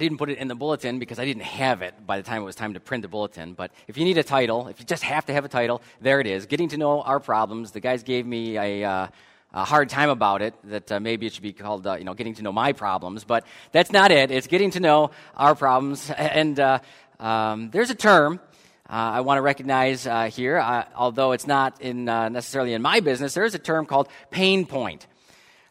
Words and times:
didn't 0.00 0.18
put 0.18 0.30
it 0.30 0.38
in 0.38 0.48
the 0.48 0.54
bulletin 0.54 0.98
because 0.98 1.18
I 1.18 1.24
didn't 1.24 1.44
have 1.44 1.82
it 1.82 1.94
by 2.06 2.16
the 2.16 2.22
time 2.24 2.42
it 2.42 2.44
was 2.44 2.56
time 2.56 2.74
to 2.74 2.80
print 2.80 3.02
the 3.02 3.08
bulletin. 3.08 3.54
But 3.54 3.70
if 3.86 3.96
you 3.96 4.04
need 4.04 4.18
a 4.18 4.22
title, 4.22 4.66
if 4.68 4.80
you 4.80 4.86
just 4.86 5.04
have 5.04 5.26
to 5.26 5.32
have 5.32 5.44
a 5.44 5.48
title, 5.48 5.82
there 6.00 6.20
it 6.20 6.26
is. 6.26 6.46
Getting 6.46 6.68
to 6.70 6.76
know 6.76 7.02
our 7.02 7.20
problems. 7.20 7.70
The 7.70 7.80
guys 7.80 8.02
gave 8.02 8.26
me 8.26 8.56
a, 8.56 8.84
uh, 8.84 9.06
a 9.52 9.64
hard 9.64 9.88
time 9.88 10.10
about 10.10 10.42
it. 10.42 10.54
That 10.64 10.90
uh, 10.90 11.00
maybe 11.00 11.26
it 11.26 11.32
should 11.34 11.42
be 11.42 11.52
called, 11.52 11.86
uh, 11.86 11.94
you 11.94 12.04
know, 12.04 12.14
getting 12.14 12.34
to 12.34 12.42
know 12.42 12.52
my 12.52 12.72
problems. 12.72 13.24
But 13.24 13.44
that's 13.70 13.92
not 13.92 14.10
it. 14.10 14.30
It's 14.30 14.48
getting 14.48 14.72
to 14.72 14.80
know 14.80 15.10
our 15.36 15.54
problems. 15.54 16.10
And 16.18 16.58
uh, 16.58 16.78
um, 17.20 17.70
there's 17.70 17.90
a 17.90 17.94
term. 17.94 18.40
Uh, 18.88 18.92
I 18.92 19.20
want 19.20 19.38
to 19.38 19.42
recognize 19.42 20.06
uh, 20.06 20.24
here, 20.24 20.58
although 20.96 21.30
it's 21.32 21.46
not 21.46 21.80
in, 21.80 22.06
necessarily 22.06 22.72
in 22.72 22.82
my 22.82 22.98
business, 22.98 23.34
there 23.34 23.44
is 23.44 23.54
a 23.54 23.58
term 23.58 23.86
called 23.86 24.08
pain 24.30 24.66
point. 24.66 25.06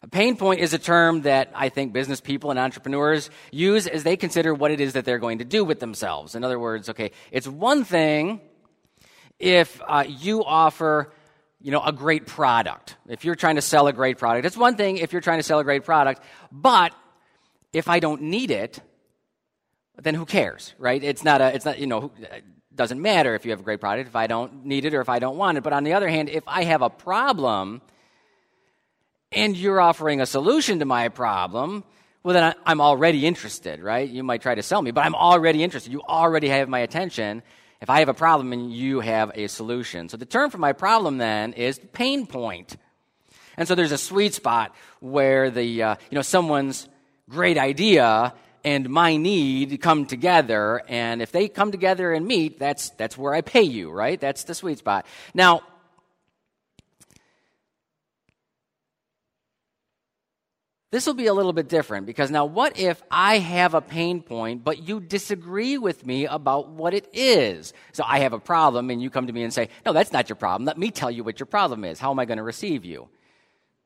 A 0.02 0.08
pain 0.08 0.36
point 0.36 0.60
is 0.60 0.72
a 0.72 0.78
term 0.78 1.22
that 1.22 1.52
I 1.54 1.68
think 1.68 1.92
business 1.92 2.20
people 2.20 2.50
and 2.50 2.58
entrepreneurs 2.58 3.28
use 3.50 3.86
as 3.86 4.02
they 4.02 4.16
consider 4.16 4.54
what 4.54 4.70
it 4.70 4.80
is 4.80 4.94
that 4.94 5.04
they're 5.04 5.18
going 5.18 5.38
to 5.38 5.44
do 5.44 5.62
with 5.64 5.78
themselves. 5.78 6.34
In 6.34 6.42
other 6.42 6.58
words, 6.58 6.88
okay, 6.88 7.10
it's 7.30 7.46
one 7.46 7.84
thing 7.84 8.40
if 9.38 9.80
uh, 9.86 10.04
you 10.06 10.44
offer 10.44 11.12
you 11.60 11.70
know 11.70 11.82
a 11.82 11.92
great 11.92 12.26
product. 12.26 12.96
If 13.08 13.24
you're 13.24 13.34
trying 13.34 13.56
to 13.56 13.62
sell 13.62 13.86
a 13.86 13.92
great 13.92 14.18
product 14.18 14.46
it's 14.46 14.56
one 14.56 14.76
thing 14.76 14.96
if 14.96 15.12
you're 15.12 15.20
trying 15.20 15.38
to 15.38 15.42
sell 15.42 15.58
a 15.58 15.64
great 15.64 15.84
product 15.84 16.22
but 16.50 16.94
if 17.72 17.88
i 17.88 18.00
don't 18.00 18.22
need 18.22 18.50
it 18.50 18.80
then 19.96 20.14
who 20.14 20.24
cares 20.24 20.74
right? 20.78 21.02
It's 21.04 21.22
not 21.22 21.40
a 21.42 21.54
it's 21.54 21.64
not 21.64 21.78
you 21.78 21.86
know 21.86 22.12
it 22.18 22.44
doesn't 22.74 23.00
matter 23.00 23.34
if 23.34 23.44
you 23.44 23.50
have 23.50 23.60
a 23.60 23.62
great 23.62 23.80
product 23.80 24.08
if 24.08 24.16
i 24.16 24.26
don't 24.26 24.64
need 24.64 24.84
it 24.86 24.94
or 24.94 25.02
if 25.02 25.10
i 25.10 25.18
don't 25.18 25.36
want 25.36 25.58
it. 25.58 25.62
But 25.62 25.74
on 25.74 25.84
the 25.84 25.92
other 25.92 26.08
hand 26.08 26.30
if 26.30 26.44
i 26.46 26.64
have 26.64 26.80
a 26.80 26.90
problem 26.90 27.82
and 29.32 29.56
you're 29.56 29.80
offering 29.80 30.20
a 30.20 30.26
solution 30.26 30.80
to 30.80 30.84
my 30.84 31.08
problem, 31.08 31.84
well, 32.22 32.34
then 32.34 32.54
I'm 32.66 32.80
already 32.80 33.26
interested, 33.26 33.80
right? 33.80 34.08
You 34.08 34.22
might 34.22 34.42
try 34.42 34.54
to 34.54 34.62
sell 34.62 34.82
me, 34.82 34.90
but 34.90 35.04
I'm 35.04 35.14
already 35.14 35.62
interested. 35.62 35.92
You 35.92 36.02
already 36.02 36.48
have 36.48 36.68
my 36.68 36.80
attention 36.80 37.42
if 37.80 37.88
I 37.88 38.00
have 38.00 38.08
a 38.08 38.14
problem 38.14 38.52
and 38.52 38.72
you 38.72 39.00
have 39.00 39.30
a 39.34 39.46
solution. 39.46 40.08
So 40.08 40.16
the 40.16 40.26
term 40.26 40.50
for 40.50 40.58
my 40.58 40.72
problem 40.72 41.18
then 41.18 41.54
is 41.54 41.80
pain 41.92 42.26
point. 42.26 42.76
And 43.56 43.66
so 43.66 43.74
there's 43.74 43.92
a 43.92 43.98
sweet 43.98 44.34
spot 44.34 44.74
where 45.00 45.50
the, 45.50 45.82
uh, 45.82 45.96
you 46.10 46.16
know, 46.16 46.22
someone's 46.22 46.88
great 47.28 47.56
idea 47.56 48.34
and 48.64 48.88
my 48.90 49.16
need 49.16 49.80
come 49.80 50.06
together. 50.06 50.82
And 50.88 51.22
if 51.22 51.32
they 51.32 51.48
come 51.48 51.70
together 51.70 52.12
and 52.12 52.26
meet, 52.26 52.58
that's, 52.58 52.90
that's 52.90 53.16
where 53.16 53.32
I 53.32 53.40
pay 53.40 53.62
you, 53.62 53.90
right? 53.90 54.20
That's 54.20 54.44
the 54.44 54.54
sweet 54.54 54.78
spot. 54.78 55.06
Now, 55.32 55.62
This 60.90 61.06
will 61.06 61.14
be 61.14 61.26
a 61.26 61.34
little 61.34 61.52
bit 61.52 61.68
different 61.68 62.04
because 62.04 62.32
now, 62.32 62.46
what 62.46 62.76
if 62.78 63.00
I 63.12 63.38
have 63.38 63.74
a 63.74 63.80
pain 63.80 64.22
point, 64.22 64.64
but 64.64 64.88
you 64.88 64.98
disagree 64.98 65.78
with 65.78 66.04
me 66.04 66.26
about 66.26 66.70
what 66.70 66.94
it 66.94 67.08
is? 67.12 67.72
So 67.92 68.02
I 68.04 68.20
have 68.20 68.32
a 68.32 68.40
problem, 68.40 68.90
and 68.90 69.00
you 69.00 69.08
come 69.08 69.28
to 69.28 69.32
me 69.32 69.44
and 69.44 69.54
say, 69.54 69.68
No, 69.86 69.92
that's 69.92 70.12
not 70.12 70.28
your 70.28 70.36
problem. 70.36 70.66
Let 70.66 70.78
me 70.78 70.90
tell 70.90 71.10
you 71.10 71.22
what 71.22 71.38
your 71.38 71.46
problem 71.46 71.84
is. 71.84 72.00
How 72.00 72.10
am 72.10 72.18
I 72.18 72.24
going 72.24 72.38
to 72.38 72.42
receive 72.42 72.84
you? 72.84 73.08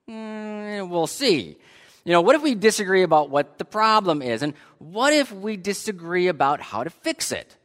Mm, 0.09 0.89
we'll 0.89 1.07
see. 1.07 1.59
You 2.05 2.13
know, 2.13 2.23
what 2.23 2.37
if 2.37 2.43
we 2.43 2.55
disagree 2.55 3.03
about 3.03 3.29
what 3.29 3.59
the 3.59 3.65
problem 3.67 4.23
is? 4.23 4.43
And 4.43 4.55
what 4.79 5.13
if 5.13 5.31
we 5.31 5.59
disagree 5.59 6.29
about 6.29 6.63
how 6.63 6.85
to 6.85 6.91
fix 6.91 7.33
it? 7.33 7.57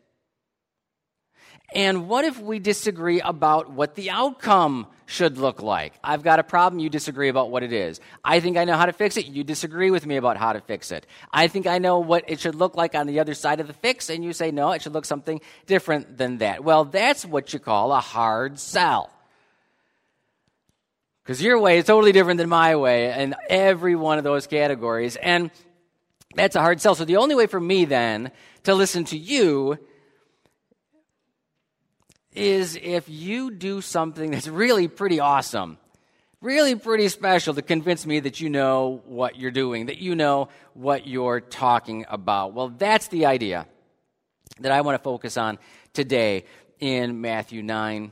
And 1.73 2.08
what 2.08 2.25
if 2.25 2.39
we 2.39 2.59
disagree 2.59 3.22
about 3.22 3.72
what 3.72 3.95
the 3.95 4.09
outcome 4.09 4.88
should 5.06 5.38
look 5.38 5.62
like? 5.62 5.94
I've 6.03 6.23
got 6.23 6.39
a 6.39 6.44
problem, 6.44 6.80
you 6.80 6.89
disagree 6.89 7.30
about 7.30 7.52
what 7.52 7.61
it 7.61 7.72
is. 7.72 8.00
I 8.23 8.39
think 8.39 8.58
I 8.58 8.66
know 8.66 8.76
how 8.76 8.88
to 8.88 8.94
fix 8.94 9.17
it, 9.17 9.28
you 9.28 9.44
disagree 9.44 9.92
with 9.92 10.06
me 10.06 10.17
about 10.17 10.38
how 10.38 10.54
to 10.54 10.61
fix 10.61 10.92
it. 10.92 11.05
I 11.32 11.48
think 11.48 11.67
I 11.67 11.77
know 11.77 11.99
what 11.99 12.23
it 12.27 12.39
should 12.39 12.55
look 12.55 12.76
like 12.76 12.95
on 12.95 13.05
the 13.05 13.20
other 13.20 13.36
side 13.36 13.60
of 13.60 13.67
the 13.67 13.73
fix, 13.73 14.10
and 14.10 14.23
you 14.23 14.33
say, 14.33 14.49
no, 14.52 14.71
it 14.71 14.82
should 14.82 14.93
look 14.93 15.05
something 15.05 15.42
different 15.67 16.17
than 16.17 16.39
that. 16.39 16.64
Well, 16.64 16.86
that's 16.86 17.23
what 17.26 17.54
you 17.54 17.60
call 17.60 17.92
a 17.92 17.99
hard 17.99 18.60
sell. 18.60 19.11
Because 21.23 21.43
your 21.43 21.60
way 21.60 21.77
is 21.77 21.86
totally 21.86 22.11
different 22.11 22.39
than 22.39 22.49
my 22.49 22.76
way 22.76 23.14
in 23.22 23.36
every 23.48 23.95
one 23.95 24.17
of 24.17 24.23
those 24.23 24.48
categories. 24.48 25.16
And 25.16 25.52
that's 26.33 26.55
a 26.55 26.61
hard 26.61 26.82
sell. 26.82 26.95
So 26.95 27.05
the 27.05 27.17
only 27.17 27.36
way 27.36 27.45
for 27.45 27.60
me 27.60 27.86
then 27.86 28.32
to 28.64 28.73
listen 28.73 29.04
to 29.05 29.17
you 29.17 29.77
is 32.39 32.80
if 32.82 33.10
you 33.10 33.52
do 33.52 33.82
something 33.82 34.32
that's 34.32 34.48
really 34.48 34.88
pretty 34.88 35.20
awesome, 35.20 35.77
really 36.42 36.76
pretty 36.76 37.10
special 37.10 37.54
to 37.54 37.61
convince 37.61 38.05
me 38.05 38.22
that 38.22 38.39
you 38.39 38.50
know 38.50 39.02
what 39.05 39.38
you're 39.38 39.52
doing, 39.52 39.88
that 39.88 39.98
you 39.98 40.16
know 40.16 40.48
what 40.73 41.05
you're 41.05 41.42
talking 41.42 42.05
about. 42.10 42.54
Well, 42.54 42.70
that's 42.70 43.10
the 43.10 43.26
idea 43.26 43.67
that 44.61 44.72
I 44.72 44.82
want 44.82 44.98
to 44.98 45.04
focus 45.04 45.36
on 45.36 45.60
today 45.94 46.45
in 46.80 47.20
Matthew 47.20 47.61
9, 47.61 48.11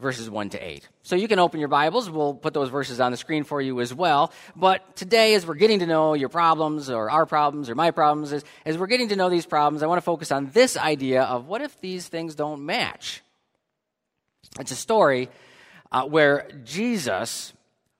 verses 0.00 0.30
1 0.30 0.50
to 0.50 0.58
8. 0.58 0.88
So 1.02 1.16
you 1.16 1.28
can 1.28 1.38
open 1.38 1.60
your 1.60 1.68
Bibles. 1.68 2.08
We'll 2.08 2.34
put 2.34 2.54
those 2.54 2.70
verses 2.70 3.00
on 3.00 3.10
the 3.10 3.16
screen 3.16 3.44
for 3.44 3.60
you 3.60 3.80
as 3.80 3.92
well. 3.92 4.32
But 4.56 4.96
today, 4.96 5.34
as 5.34 5.46
we're 5.46 5.54
getting 5.54 5.80
to 5.80 5.86
know 5.86 6.14
your 6.14 6.28
problems 6.28 6.90
or 6.90 7.10
our 7.10 7.26
problems 7.26 7.70
or 7.70 7.74
my 7.74 7.90
problems, 7.90 8.32
as, 8.32 8.44
as 8.64 8.78
we're 8.78 8.86
getting 8.86 9.08
to 9.08 9.16
know 9.16 9.28
these 9.28 9.46
problems, 9.46 9.82
I 9.82 9.86
want 9.86 9.98
to 9.98 10.04
focus 10.04 10.32
on 10.32 10.50
this 10.52 10.76
idea 10.76 11.22
of 11.22 11.46
what 11.46 11.60
if 11.60 11.80
these 11.80 12.08
things 12.08 12.34
don't 12.34 12.64
match? 12.64 13.22
It's 14.58 14.70
a 14.72 14.76
story 14.76 15.28
uh, 15.92 16.06
where 16.06 16.48
Jesus 16.64 17.52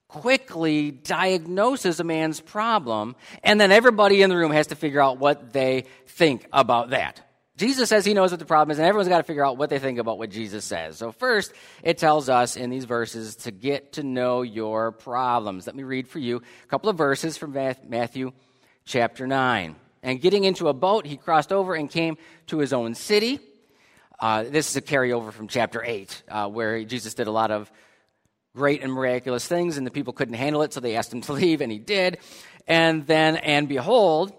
quickly 0.09 0.91
diagnoses 0.91 2.01
a 2.01 2.05
man's 2.05 2.41
problem, 2.41 3.15
and 3.45 3.61
then 3.61 3.71
everybody 3.71 4.23
in 4.23 4.31
the 4.31 4.37
room 4.37 4.51
has 4.51 4.69
to 4.69 4.75
figure 4.75 5.01
out 5.01 5.19
what 5.19 5.53
they 5.53 5.85
think 6.07 6.47
about 6.53 6.91
that. 6.91 7.21
Jesus 7.61 7.91
says 7.91 8.07
he 8.07 8.15
knows 8.15 8.31
what 8.31 8.41
the 8.41 8.47
problem 8.47 8.73
is, 8.73 8.79
and 8.79 8.89
everyone's 8.89 9.11
got 9.11 9.19
to 9.19 9.23
figure 9.23 9.45
out 9.45 9.59
what 9.59 9.69
they 9.69 9.79
think 9.79 9.99
about 9.99 10.17
what 10.17 10.31
Jesus 10.31 10.65
says. 10.65 10.97
So, 10.97 11.13
first, 11.13 11.53
it 11.83 11.99
tells 11.99 12.31
us 12.31 12.57
in 12.57 12.71
these 12.71 12.87
verses 12.87 13.37
to 13.37 13.51
get 13.51 13.93
to 13.93 14.03
know 14.03 14.41
your 14.41 14.93
problems. 14.93 15.67
Let 15.67 15.77
me 15.77 15.83
read 15.83 16.09
for 16.09 16.19
you 16.19 16.39
a 16.39 16.67
couple 16.69 16.89
of 16.89 16.97
verses 16.97 17.37
from 17.37 17.53
Matthew 17.53 18.33
chapter 18.87 19.27
9. 19.27 19.77
And 20.03 20.21
getting 20.23 20.45
into 20.45 20.69
a 20.69 20.73
boat, 20.73 21.05
he 21.05 21.19
crossed 21.19 21.53
over 21.53 21.75
and 21.75 21.91
came 21.91 22.17
to 22.47 22.61
his 22.61 22.73
own 22.73 22.95
city. 22.95 23.41
Uh, 24.19 24.45
this 24.45 24.71
is 24.71 24.77
a 24.77 24.83
carryover 24.83 25.31
from 25.31 25.47
chapter 25.47 25.85
8, 25.85 26.23
uh, 26.31 26.49
where 26.49 26.83
Jesus 26.85 27.13
did 27.13 27.27
a 27.27 27.31
lot 27.31 27.51
of 27.51 27.71
great 28.57 28.83
and 28.83 28.91
miraculous 28.91 29.47
things, 29.47 29.77
and 29.77 29.87
the 29.87 29.91
people 29.91 30.15
couldn't 30.15 30.33
handle 30.33 30.63
it, 30.63 30.73
so 30.73 30.81
they 30.81 30.97
asked 30.97 31.13
him 31.13 31.21
to 31.21 31.33
leave, 31.35 31.61
and 31.61 31.71
he 31.71 31.79
did. 31.79 32.21
And 32.67 33.07
then, 33.07 33.37
and 33.37 33.69
behold, 33.69 34.33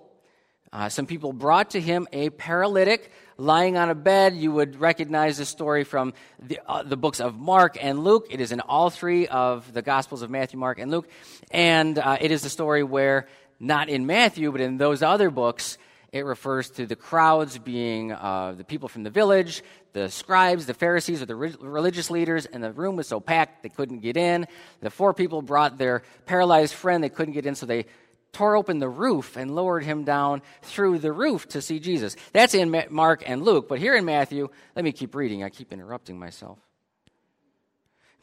uh, 0.74 0.88
some 0.88 1.06
people 1.06 1.34
brought 1.34 1.72
to 1.72 1.82
him 1.82 2.08
a 2.14 2.30
paralytic 2.30 3.12
lying 3.38 3.76
on 3.76 3.90
a 3.90 3.96
bed. 3.96 4.36
You 4.36 4.54
would 4.54 4.80
recognize 4.80 5.38
the 5.38 5.46
story 5.46 5.84
from 5.84 6.14
the, 6.40 6.60
uh, 6.66 6.84
the 6.84 6.96
books 6.96 7.20
of 7.20 7.38
Mark 7.38 7.78
and 7.82 8.04
Luke. 8.04 8.28
It 8.30 8.40
is 8.40 8.52
in 8.52 8.62
all 8.62 8.90
three 8.90 9.28
of 9.28 9.74
the 9.74 9.82
Gospels 9.82 10.22
of 10.22 10.30
Matthew, 10.30 10.58
Mark, 10.58 10.80
and 10.80 10.90
Luke. 10.90 11.10
And 11.52 11.98
uh, 12.00 12.18
it 12.22 12.32
is 12.32 12.42
the 12.42 12.50
story 12.50 12.84
where, 12.84 13.28
not 13.60 13.90
in 13.90 14.06
Matthew, 14.06 14.52
but 14.52 14.62
in 14.62 14.78
those 14.78 15.02
other 15.02 15.30
books, 15.30 15.78
it 16.12 16.26
refers 16.26 16.70
to 16.72 16.86
the 16.86 16.96
crowds 16.96 17.58
being 17.58 18.12
uh, 18.12 18.54
the 18.58 18.64
people 18.64 18.90
from 18.90 19.04
the 19.04 19.10
village, 19.10 19.64
the 19.94 20.10
scribes, 20.10 20.66
the 20.66 20.74
Pharisees, 20.74 21.22
or 21.22 21.26
the 21.26 21.36
re- 21.36 21.56
religious 21.60 22.12
leaders, 22.12 22.46
and 22.46 22.64
the 22.64 22.72
room 22.72 22.98
was 22.98 23.08
so 23.08 23.20
packed 23.20 23.64
they 23.64 23.70
couldn't 23.70 24.00
get 24.00 24.18
in. 24.18 24.46
The 24.82 24.90
four 24.90 25.14
people 25.14 25.42
brought 25.42 25.78
their 25.78 26.04
paralyzed 26.26 26.74
friend, 26.74 27.04
they 27.04 27.10
couldn't 27.10 27.34
get 27.34 27.46
in, 27.46 27.56
so 27.56 27.66
they 27.66 27.86
tore 28.34 28.56
open 28.56 28.80
the 28.80 28.90
roof 28.90 29.36
and 29.36 29.56
lowered 29.56 29.84
him 29.84 30.04
down 30.04 30.42
through 30.62 31.00
the 31.00 31.12
roof 31.12 31.48
to 31.50 31.62
see 31.62 31.80
Jesus. 31.80 32.16
That's 32.34 32.54
in 32.54 32.84
Mark 32.90 33.24
and 33.26 33.44
Luke, 33.44 33.68
but 33.68 33.80
here 33.80 33.96
in 33.96 34.06
Matthew, 34.06 34.50
let 34.76 34.86
me 34.86 34.92
keep 34.92 35.16
reading. 35.16 35.44
I 35.44 35.50
keep 35.50 35.74
interrupting 35.74 36.18
myself. 36.18 36.58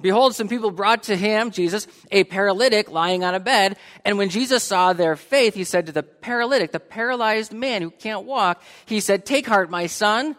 Behold, 0.00 0.34
some 0.34 0.48
people 0.48 0.70
brought 0.70 1.04
to 1.04 1.16
him, 1.16 1.50
Jesus, 1.50 1.88
a 2.12 2.22
paralytic 2.24 2.90
lying 2.90 3.24
on 3.24 3.34
a 3.34 3.40
bed. 3.40 3.76
And 4.04 4.16
when 4.16 4.28
Jesus 4.28 4.62
saw 4.62 4.92
their 4.92 5.16
faith, 5.16 5.54
he 5.54 5.64
said 5.64 5.86
to 5.86 5.92
the 5.92 6.04
paralytic, 6.04 6.70
the 6.70 6.78
paralyzed 6.78 7.52
man 7.52 7.82
who 7.82 7.90
can't 7.90 8.24
walk, 8.24 8.62
he 8.86 9.00
said, 9.00 9.26
Take 9.26 9.46
heart, 9.46 9.70
my 9.70 9.86
son. 9.86 10.36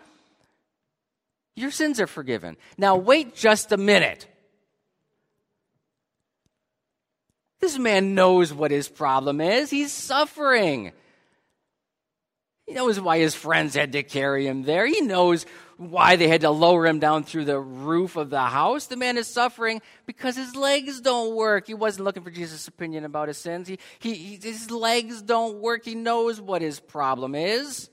Your 1.58 1.72
sins 1.72 2.00
are 2.00 2.08
forgiven. 2.08 2.56
Now 2.78 2.96
wait 2.96 3.36
just 3.36 3.74
a 3.74 3.78
minute. 3.78 4.28
This 7.60 7.78
man 7.78 8.16
knows 8.16 8.54
what 8.54 8.72
his 8.72 8.88
problem 8.88 9.42
is. 9.42 9.70
He's 9.70 9.92
suffering. 9.92 10.94
He 12.66 12.74
knows 12.74 13.00
why 13.00 13.18
his 13.18 13.36
friends 13.36 13.76
had 13.76 13.94
to 13.94 14.04
carry 14.04 14.46
him 14.48 14.64
there. 14.64 14.86
He 14.86 15.02
knows 15.02 15.46
why 15.78 16.18
they 16.18 16.28
had 16.28 16.42
to 16.42 16.52
lower 16.52 16.86
him 16.86 17.00
down 17.00 17.24
through 17.24 17.46
the 17.46 17.60
roof 17.60 18.16
of 18.16 18.30
the 18.30 18.42
house. 18.42 18.86
The 18.86 18.96
man 18.96 19.18
is 19.18 19.28
suffering 19.28 19.82
because 20.06 20.36
his 20.36 20.56
legs 20.56 21.02
don't 21.02 21.36
work. 21.36 21.68
He 21.68 21.74
wasn't 21.74 22.06
looking 22.06 22.22
for 22.22 22.30
Jesus' 22.30 22.68
opinion 22.68 23.06
about 23.06 23.28
his 23.28 23.38
sins. 23.38 23.68
He, 23.68 23.80
he, 24.00 24.14
he, 24.14 24.36
his 24.36 24.70
legs 24.70 25.22
don't 25.22 25.60
work. 25.60 25.84
He 25.84 25.96
knows 25.96 26.40
what 26.40 26.62
his 26.62 26.80
problem 26.80 27.34
is. 27.34 27.90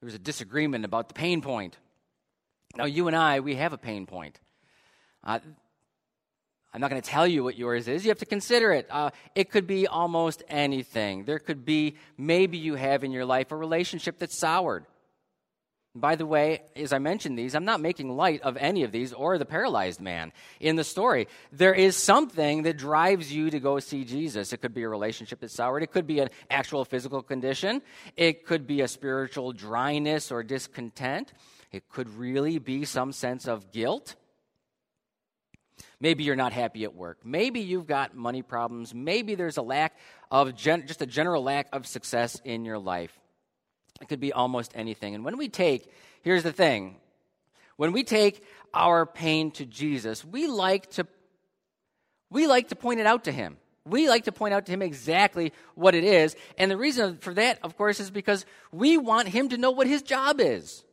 There 0.00 0.06
was 0.06 0.14
a 0.14 0.18
disagreement 0.18 0.84
about 0.84 1.08
the 1.08 1.14
pain 1.14 1.42
point. 1.42 1.76
Now, 2.76 2.84
you 2.84 3.06
and 3.06 3.16
I, 3.16 3.40
we 3.40 3.56
have 3.56 3.72
a 3.72 3.78
pain 3.78 4.06
point. 4.06 4.40
Uh, 5.24 5.38
I'm 6.72 6.80
not 6.80 6.90
going 6.90 7.00
to 7.00 7.08
tell 7.08 7.26
you 7.26 7.44
what 7.44 7.56
yours 7.56 7.86
is. 7.86 8.04
You 8.04 8.10
have 8.10 8.18
to 8.18 8.26
consider 8.26 8.72
it. 8.72 8.88
Uh, 8.90 9.10
it 9.34 9.50
could 9.50 9.66
be 9.66 9.86
almost 9.86 10.42
anything. 10.48 11.24
There 11.24 11.38
could 11.38 11.64
be 11.64 11.96
maybe 12.18 12.58
you 12.58 12.74
have 12.74 13.04
in 13.04 13.12
your 13.12 13.24
life 13.24 13.52
a 13.52 13.56
relationship 13.56 14.18
that's 14.18 14.36
soured. 14.36 14.84
By 15.96 16.16
the 16.16 16.26
way, 16.26 16.62
as 16.74 16.92
I 16.92 16.98
mentioned 16.98 17.38
these, 17.38 17.54
I'm 17.54 17.64
not 17.64 17.80
making 17.80 18.16
light 18.16 18.42
of 18.42 18.56
any 18.56 18.82
of 18.82 18.90
these 18.90 19.12
or 19.12 19.38
the 19.38 19.44
paralyzed 19.44 20.00
man 20.00 20.32
in 20.58 20.74
the 20.74 20.82
story. 20.82 21.28
There 21.52 21.72
is 21.72 21.96
something 21.96 22.64
that 22.64 22.76
drives 22.76 23.32
you 23.32 23.50
to 23.50 23.60
go 23.60 23.78
see 23.78 24.04
Jesus. 24.04 24.52
It 24.52 24.60
could 24.60 24.74
be 24.74 24.82
a 24.82 24.88
relationship 24.88 25.38
that's 25.38 25.54
soured, 25.54 25.84
it 25.84 25.92
could 25.92 26.08
be 26.08 26.18
an 26.18 26.30
actual 26.50 26.84
physical 26.84 27.22
condition, 27.22 27.80
it 28.16 28.44
could 28.44 28.66
be 28.66 28.80
a 28.80 28.88
spiritual 28.88 29.52
dryness 29.52 30.32
or 30.32 30.42
discontent, 30.42 31.32
it 31.70 31.88
could 31.88 32.08
really 32.18 32.58
be 32.58 32.84
some 32.84 33.12
sense 33.12 33.46
of 33.46 33.70
guilt. 33.70 34.16
Maybe 36.00 36.24
you're 36.24 36.36
not 36.36 36.52
happy 36.52 36.84
at 36.84 36.94
work. 36.94 37.18
Maybe 37.24 37.60
you've 37.60 37.86
got 37.86 38.14
money 38.14 38.42
problems. 38.42 38.94
Maybe 38.94 39.34
there's 39.34 39.56
a 39.56 39.62
lack 39.62 39.96
of 40.30 40.54
gen- 40.54 40.86
just 40.86 41.02
a 41.02 41.06
general 41.06 41.42
lack 41.42 41.68
of 41.72 41.86
success 41.86 42.40
in 42.44 42.64
your 42.64 42.78
life. 42.78 43.18
It 44.00 44.08
could 44.08 44.20
be 44.20 44.32
almost 44.32 44.72
anything. 44.74 45.14
And 45.14 45.24
when 45.24 45.38
we 45.38 45.48
take, 45.48 45.90
here's 46.22 46.42
the 46.42 46.52
thing 46.52 46.96
when 47.76 47.92
we 47.92 48.04
take 48.04 48.44
our 48.72 49.06
pain 49.06 49.50
to 49.52 49.66
Jesus, 49.66 50.24
we 50.24 50.46
like 50.46 50.90
to 50.92 51.06
we 52.30 52.46
like 52.46 52.68
to 52.68 52.76
point 52.76 53.00
it 53.00 53.06
out 53.06 53.24
to 53.24 53.32
him. 53.32 53.58
We 53.86 54.08
like 54.08 54.24
to 54.24 54.32
point 54.32 54.54
out 54.54 54.66
to 54.66 54.72
him 54.72 54.82
exactly 54.82 55.52
what 55.74 55.94
it 55.94 56.04
is. 56.04 56.34
And 56.56 56.70
the 56.70 56.76
reason 56.76 57.18
for 57.18 57.34
that, 57.34 57.58
of 57.62 57.76
course, 57.76 58.00
is 58.00 58.10
because 58.10 58.46
we 58.72 58.96
want 58.96 59.28
him 59.28 59.50
to 59.50 59.58
know 59.58 59.70
what 59.70 59.86
his 59.86 60.02
job 60.02 60.40
is. 60.40 60.84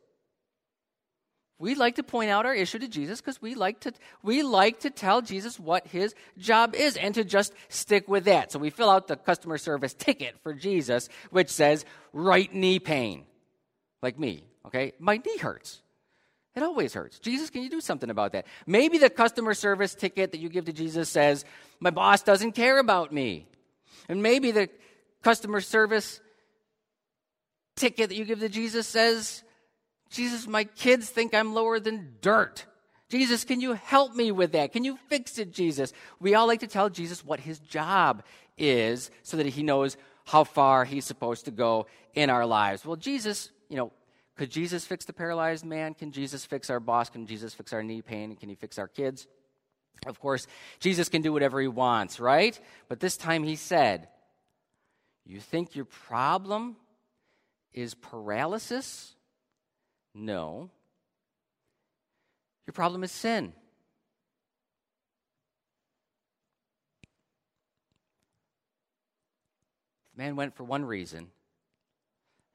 We 1.62 1.76
like 1.76 1.94
to 1.94 2.02
point 2.02 2.28
out 2.28 2.44
our 2.44 2.56
issue 2.56 2.80
to 2.80 2.88
Jesus 2.88 3.20
because 3.20 3.40
we 3.40 3.54
like 3.54 3.78
to 3.82 3.92
we 4.24 4.42
like 4.42 4.80
to 4.80 4.90
tell 4.90 5.22
Jesus 5.22 5.60
what 5.60 5.86
his 5.86 6.12
job 6.36 6.74
is 6.74 6.96
and 6.96 7.14
to 7.14 7.22
just 7.22 7.52
stick 7.68 8.08
with 8.08 8.24
that. 8.24 8.50
So 8.50 8.58
we 8.58 8.70
fill 8.70 8.90
out 8.90 9.06
the 9.06 9.14
customer 9.14 9.58
service 9.58 9.94
ticket 9.94 10.34
for 10.42 10.54
Jesus, 10.54 11.08
which 11.30 11.50
says 11.50 11.84
right 12.12 12.52
knee 12.52 12.80
pain. 12.80 13.22
Like 14.02 14.18
me, 14.18 14.42
okay? 14.66 14.92
My 14.98 15.18
knee 15.18 15.38
hurts. 15.38 15.80
It 16.56 16.64
always 16.64 16.94
hurts. 16.94 17.20
Jesus, 17.20 17.48
can 17.48 17.62
you 17.62 17.70
do 17.70 17.80
something 17.80 18.10
about 18.10 18.32
that? 18.32 18.48
Maybe 18.66 18.98
the 18.98 19.08
customer 19.08 19.54
service 19.54 19.94
ticket 19.94 20.32
that 20.32 20.38
you 20.38 20.48
give 20.48 20.64
to 20.64 20.72
Jesus 20.72 21.08
says, 21.10 21.44
My 21.78 21.90
boss 21.90 22.24
doesn't 22.24 22.56
care 22.56 22.80
about 22.80 23.12
me. 23.12 23.46
And 24.08 24.20
maybe 24.20 24.50
the 24.50 24.68
customer 25.22 25.60
service 25.60 26.20
ticket 27.76 28.08
that 28.08 28.16
you 28.16 28.24
give 28.24 28.40
to 28.40 28.48
Jesus 28.48 28.88
says, 28.88 29.44
Jesus, 30.12 30.46
my 30.46 30.64
kids 30.64 31.08
think 31.08 31.34
I'm 31.34 31.54
lower 31.54 31.80
than 31.80 32.16
dirt. 32.20 32.66
Jesus, 33.08 33.44
can 33.44 33.60
you 33.60 33.72
help 33.72 34.14
me 34.14 34.30
with 34.30 34.52
that? 34.52 34.72
Can 34.72 34.84
you 34.84 34.98
fix 35.08 35.38
it, 35.38 35.52
Jesus? 35.52 35.92
We 36.20 36.34
all 36.34 36.46
like 36.46 36.60
to 36.60 36.66
tell 36.66 36.88
Jesus 36.88 37.24
what 37.24 37.40
his 37.40 37.58
job 37.58 38.22
is 38.56 39.10
so 39.22 39.36
that 39.38 39.46
he 39.46 39.62
knows 39.62 39.96
how 40.24 40.44
far 40.44 40.84
he's 40.84 41.04
supposed 41.04 41.46
to 41.46 41.50
go 41.50 41.86
in 42.14 42.30
our 42.30 42.46
lives. 42.46 42.84
Well, 42.84 42.96
Jesus, 42.96 43.50
you 43.68 43.76
know, 43.76 43.92
could 44.36 44.50
Jesus 44.50 44.84
fix 44.84 45.04
the 45.04 45.12
paralyzed 45.12 45.64
man? 45.64 45.94
Can 45.94 46.10
Jesus 46.10 46.44
fix 46.44 46.70
our 46.70 46.80
boss? 46.80 47.10
Can 47.10 47.26
Jesus 47.26 47.54
fix 47.54 47.72
our 47.72 47.82
knee 47.82 48.02
pain? 48.02 48.34
Can 48.36 48.48
he 48.48 48.54
fix 48.54 48.78
our 48.78 48.88
kids? 48.88 49.26
Of 50.06 50.20
course, 50.20 50.46
Jesus 50.80 51.08
can 51.08 51.22
do 51.22 51.32
whatever 51.32 51.60
he 51.60 51.68
wants, 51.68 52.18
right? 52.18 52.58
But 52.88 53.00
this 53.00 53.16
time 53.16 53.44
he 53.44 53.56
said, 53.56 54.08
You 55.24 55.40
think 55.40 55.74
your 55.76 55.84
problem 55.84 56.76
is 57.72 57.94
paralysis? 57.94 59.14
No. 60.14 60.70
Your 62.66 62.72
problem 62.72 63.02
is 63.02 63.10
sin. 63.10 63.52
The 70.14 70.22
man 70.22 70.36
went 70.36 70.54
for 70.54 70.64
one 70.64 70.84
reason. 70.84 71.28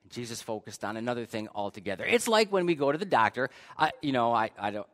And 0.03 0.11
Jesus 0.11 0.41
focused 0.41 0.83
on 0.85 0.97
another 0.97 1.25
thing 1.25 1.49
altogether. 1.53 2.05
It's 2.05 2.27
like 2.27 2.51
when 2.51 2.65
we 2.65 2.75
go 2.75 2.91
to 2.91 2.97
the 2.97 3.05
doctor. 3.05 3.49
I, 3.77 3.91
you 4.01 4.11
know, 4.11 4.33
I, 4.33 4.51
I 4.57 4.71
don't. 4.71 4.87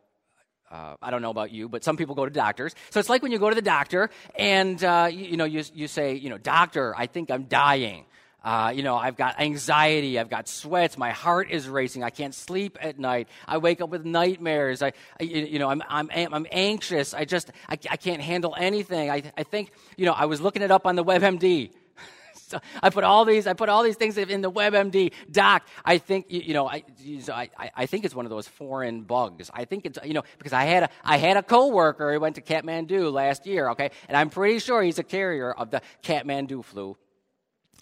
Uh, 0.70 0.96
I 1.00 1.10
don't 1.10 1.22
know 1.22 1.30
about 1.30 1.52
you, 1.52 1.68
but 1.68 1.84
some 1.84 1.96
people 1.96 2.16
go 2.16 2.24
to 2.24 2.32
doctors. 2.32 2.74
So 2.90 2.98
it's 2.98 3.10
like 3.10 3.22
when 3.22 3.30
you 3.30 3.38
go 3.38 3.48
to 3.48 3.54
the 3.54 3.62
doctor 3.62 4.10
and 4.34 4.82
uh, 4.82 5.08
you, 5.12 5.26
you 5.26 5.36
know 5.36 5.44
you, 5.44 5.62
you 5.72 5.86
say, 5.86 6.14
you 6.14 6.30
know, 6.30 6.38
doctor, 6.38 6.94
I 6.96 7.06
think 7.06 7.30
I'm 7.30 7.44
dying. 7.44 8.06
Uh, 8.44 8.70
you 8.76 8.82
know, 8.82 8.94
I've 8.94 9.16
got 9.16 9.40
anxiety. 9.40 10.18
I've 10.18 10.28
got 10.28 10.48
sweats. 10.48 10.98
My 10.98 11.12
heart 11.12 11.50
is 11.50 11.66
racing. 11.66 12.04
I 12.04 12.10
can't 12.10 12.34
sleep 12.34 12.76
at 12.78 12.98
night. 12.98 13.28
I 13.48 13.56
wake 13.56 13.80
up 13.80 13.88
with 13.88 14.04
nightmares. 14.04 14.82
I, 14.82 14.92
I 15.18 15.24
you 15.24 15.58
know, 15.58 15.70
I'm, 15.70 15.82
I'm, 15.88 16.10
I'm 16.12 16.46
anxious. 16.52 17.14
I 17.14 17.24
just, 17.24 17.50
I, 17.70 17.78
I 17.90 17.96
can't 17.96 18.20
handle 18.20 18.54
anything. 18.56 19.10
I, 19.10 19.22
I 19.36 19.44
think, 19.44 19.72
you 19.96 20.04
know, 20.04 20.12
I 20.12 20.26
was 20.26 20.42
looking 20.42 20.60
it 20.60 20.70
up 20.70 20.86
on 20.86 20.94
the 20.94 21.02
WebMD. 21.02 21.70
so 22.34 22.60
I 22.82 22.90
put 22.90 23.02
all 23.02 23.24
these, 23.24 23.46
I 23.46 23.54
put 23.54 23.70
all 23.70 23.82
these 23.82 23.96
things 23.96 24.18
in 24.18 24.42
the 24.42 24.52
WebMD 24.52 25.12
doc. 25.32 25.66
I 25.82 25.96
think, 25.96 26.26
you, 26.28 26.40
you 26.40 26.52
know, 26.52 26.68
I, 26.68 26.84
I, 27.32 27.70
I 27.74 27.86
think 27.86 28.04
it's 28.04 28.14
one 28.14 28.26
of 28.26 28.30
those 28.30 28.46
foreign 28.46 29.04
bugs. 29.04 29.50
I 29.54 29.64
think 29.64 29.86
it's, 29.86 29.98
you 30.04 30.12
know, 30.12 30.22
because 30.36 30.52
I 30.52 30.64
had 30.64 30.82
a, 30.82 30.90
I 31.02 31.16
had 31.16 31.38
a 31.38 31.42
coworker 31.42 32.12
who 32.12 32.20
went 32.20 32.34
to 32.34 32.42
Kathmandu 32.42 33.10
last 33.10 33.46
year, 33.46 33.70
okay, 33.70 33.90
and 34.06 34.18
I'm 34.18 34.28
pretty 34.28 34.58
sure 34.58 34.82
he's 34.82 34.98
a 34.98 35.02
carrier 35.02 35.50
of 35.50 35.70
the 35.70 35.80
Kathmandu 36.02 36.62
flu. 36.62 36.98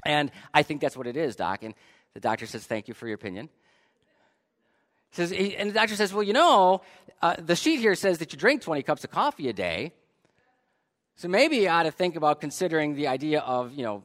And 0.05 0.31
I 0.53 0.63
think 0.63 0.81
that's 0.81 0.97
what 0.97 1.07
it 1.07 1.17
is, 1.17 1.37
doc. 1.37 1.63
And 1.63 1.75
the 2.15 2.21
doctor 2.21 2.47
says, 2.47 2.65
Thank 2.65 2.89
you 2.89 2.95
for 2.95 3.07
your 3.07 3.15
opinion. 3.15 3.49
Says, 5.13 5.31
and 5.33 5.71
the 5.71 5.75
doctor 5.75 5.95
says, 5.95 6.13
Well, 6.13 6.23
you 6.23 6.33
know, 6.33 6.83
uh, 7.21 7.37
the 7.39 7.57
sheet 7.57 7.79
here 7.79 7.95
says 7.95 8.19
that 8.19 8.33
you 8.33 8.39
drink 8.39 8.63
20 8.63 8.83
cups 8.83 9.05
of 9.05 9.11
coffee 9.11 9.49
a 9.49 9.53
day. 9.53 9.93
So 11.15 11.29
maybe 11.29 11.59
you 11.59 11.69
ought 11.69 11.85
to 11.85 11.91
think 11.91 12.17
about 12.17 12.41
considering 12.41 12.95
the 12.95 13.07
idea 13.07 13.41
of, 13.41 13.75
you 13.75 13.85
know, 13.85 14.03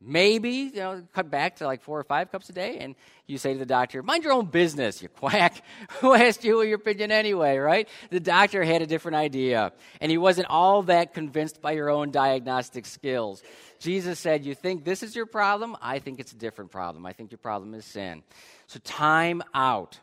maybe, 0.00 0.50
you 0.50 0.76
know, 0.76 1.02
cut 1.12 1.30
back 1.30 1.56
to 1.56 1.66
like 1.66 1.82
four 1.82 1.98
or 1.98 2.04
five 2.04 2.30
cups 2.30 2.48
a 2.48 2.52
day. 2.52 2.78
And 2.78 2.94
you 3.26 3.38
say 3.38 3.52
to 3.52 3.58
the 3.58 3.66
doctor, 3.66 4.02
mind 4.02 4.24
your 4.24 4.32
own 4.32 4.46
business, 4.46 5.02
you 5.02 5.08
quack. 5.08 5.62
Who 6.00 6.14
asked 6.14 6.44
you 6.44 6.62
your 6.62 6.76
opinion 6.76 7.10
anyway, 7.10 7.58
right? 7.58 7.88
The 8.10 8.20
doctor 8.20 8.62
had 8.62 8.82
a 8.82 8.86
different 8.86 9.16
idea. 9.16 9.72
And 10.00 10.10
he 10.10 10.18
wasn't 10.18 10.48
all 10.48 10.82
that 10.84 11.14
convinced 11.14 11.60
by 11.60 11.72
your 11.72 11.90
own 11.90 12.10
diagnostic 12.10 12.86
skills. 12.86 13.42
Jesus 13.80 14.18
said, 14.18 14.44
You 14.44 14.54
think 14.54 14.84
this 14.84 15.02
is 15.02 15.14
your 15.14 15.26
problem? 15.26 15.76
I 15.82 15.98
think 15.98 16.20
it's 16.20 16.32
a 16.32 16.38
different 16.38 16.70
problem. 16.70 17.04
I 17.06 17.12
think 17.12 17.30
your 17.30 17.38
problem 17.38 17.74
is 17.74 17.84
sin. 17.84 18.22
So, 18.66 18.78
time 18.84 19.42
out. 19.54 19.98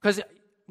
Because 0.00 0.20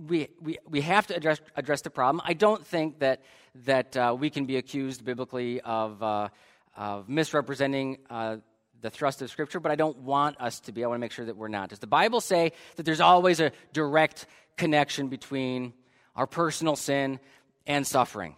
we, 0.08 0.30
we, 0.42 0.58
we 0.68 0.82
have 0.82 1.08
to 1.08 1.16
address, 1.16 1.42
address 1.56 1.82
the 1.82 1.90
problem. 1.90 2.22
I 2.26 2.34
don't 2.34 2.66
think 2.66 3.00
that, 3.00 3.22
that 3.66 3.98
uh, 3.98 4.16
we 4.18 4.30
can 4.30 4.46
be 4.46 4.58
accused 4.58 5.04
biblically 5.04 5.62
of, 5.62 6.02
uh, 6.02 6.30
of 6.76 7.10
misrepresenting 7.10 7.98
uh, 8.10 8.38
the 8.82 8.90
thrust 8.90 9.22
of 9.22 9.30
Scripture, 9.30 9.60
but 9.60 9.72
I 9.72 9.76
don't 9.76 9.98
want 10.00 10.40
us 10.40 10.62
to 10.62 10.72
be. 10.72 10.84
I 10.84 10.88
want 10.88 11.00
to 11.00 11.02
make 11.02 11.12
sure 11.12 11.26
that 11.26 11.36
we're 11.36 11.50
not. 11.50 11.70
Does 11.70 11.80
the 11.80 11.88
Bible 11.88 12.22
say 12.22 12.54
that 12.78 12.84
there's 12.84 13.02
always 13.02 13.40
a 13.40 13.52
direct 13.74 14.26
connection 14.58 15.08
between 15.08 15.74
our 16.16 16.28
personal 16.28 16.76
sin 16.76 17.20
and 17.66 17.88
suffering. 17.88 18.36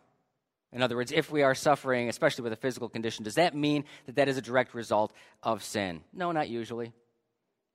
In 0.72 0.82
other 0.82 0.96
words, 0.96 1.12
if 1.12 1.32
we 1.32 1.42
are 1.42 1.56
suffering, 1.56 2.08
especially 2.08 2.44
with 2.44 2.54
a 2.54 2.58
physical 2.58 2.88
condition, 2.88 3.26
does 3.26 3.36
that 3.36 3.56
mean 3.56 3.84
that 4.06 4.16
that 4.16 4.30
is 4.30 4.38
a 4.38 4.42
direct 4.42 4.74
result 4.74 5.12
of 5.44 5.64
sin? 5.64 6.02
No, 6.14 6.32
not 6.32 6.48
usually. 6.48 6.94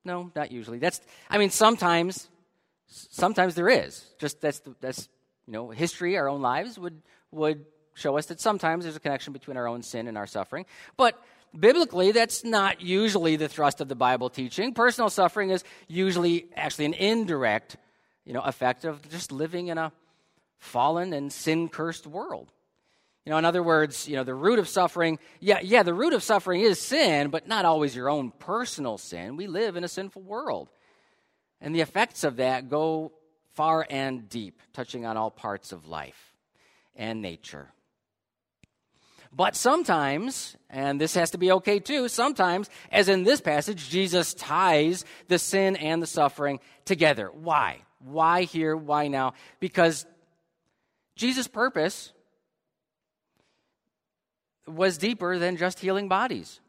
No, 0.03 0.31
not 0.35 0.51
usually. 0.51 0.79
That's, 0.79 1.01
I 1.29 1.37
mean, 1.37 1.49
sometimes, 1.49 2.29
sometimes 2.87 3.55
there 3.55 3.69
is. 3.69 4.05
Just 4.17 4.41
that's, 4.41 4.61
that's, 4.81 5.07
you 5.45 5.53
know, 5.53 5.69
history, 5.69 6.17
our 6.17 6.27
own 6.27 6.41
lives 6.41 6.79
would, 6.79 7.01
would 7.31 7.65
show 7.93 8.17
us 8.17 8.27
that 8.27 8.39
sometimes 8.39 8.83
there's 8.83 8.95
a 8.95 8.99
connection 8.99 9.33
between 9.33 9.57
our 9.57 9.67
own 9.67 9.83
sin 9.83 10.07
and 10.07 10.17
our 10.17 10.27
suffering. 10.27 10.65
But 10.95 11.21
biblically, 11.57 12.11
that's 12.11 12.43
not 12.43 12.81
usually 12.81 13.35
the 13.35 13.47
thrust 13.47 13.81
of 13.81 13.87
the 13.87 13.95
Bible 13.95 14.29
teaching. 14.29 14.73
Personal 14.73 15.09
suffering 15.09 15.49
is 15.49 15.63
usually 15.87 16.47
actually 16.55 16.85
an 16.85 16.93
indirect, 16.93 17.77
you 18.25 18.33
know, 18.33 18.41
effect 18.41 18.85
of 18.85 19.07
just 19.09 19.31
living 19.31 19.67
in 19.67 19.77
a 19.77 19.91
fallen 20.59 21.13
and 21.13 21.31
sin 21.31 21.69
cursed 21.69 22.07
world. 22.07 22.51
You 23.25 23.31
know, 23.31 23.37
in 23.39 23.45
other 23.45 23.61
words, 23.61 24.07
you 24.07 24.15
know, 24.15 24.23
the 24.23 24.33
root 24.33 24.57
of 24.57 24.69
suffering, 24.69 25.19
yeah, 25.41 25.59
yeah, 25.61 25.83
the 25.83 25.93
root 25.93 26.13
of 26.13 26.23
suffering 26.23 26.61
is 26.61 26.79
sin, 26.79 27.29
but 27.29 27.45
not 27.45 27.65
always 27.65 27.93
your 27.93 28.09
own 28.09 28.31
personal 28.31 28.97
sin. 28.97 29.35
We 29.35 29.47
live 29.47 29.75
in 29.75 29.83
a 29.83 29.89
sinful 29.89 30.21
world. 30.21 30.69
And 31.61 31.73
the 31.73 31.81
effects 31.81 32.23
of 32.23 32.37
that 32.37 32.69
go 32.69 33.11
far 33.53 33.85
and 33.89 34.29
deep, 34.29 34.61
touching 34.73 35.05
on 35.05 35.17
all 35.17 35.31
parts 35.31 35.71
of 35.71 35.87
life 35.87 36.35
and 36.95 37.21
nature. 37.21 37.69
But 39.33 39.55
sometimes, 39.55 40.55
and 40.69 41.01
this 41.01 41.15
has 41.15 41.31
to 41.31 41.37
be 41.37 41.51
okay 41.53 41.79
too, 41.79 42.07
sometimes, 42.07 42.69
as 42.91 43.09
in 43.09 43.23
this 43.23 43.41
passage, 43.41 43.89
Jesus 43.89 44.33
ties 44.33 45.05
the 45.27 45.39
sin 45.39 45.75
and 45.75 46.01
the 46.01 46.07
suffering 46.07 46.59
together. 46.85 47.29
Why? 47.33 47.81
Why 47.99 48.43
here? 48.43 48.75
Why 48.75 49.07
now? 49.07 49.33
Because 49.59 50.05
Jesus' 51.15 51.47
purpose 51.47 52.13
was 54.67 54.97
deeper 54.97 55.37
than 55.37 55.57
just 55.57 55.79
healing 55.79 56.07
bodies. 56.07 56.59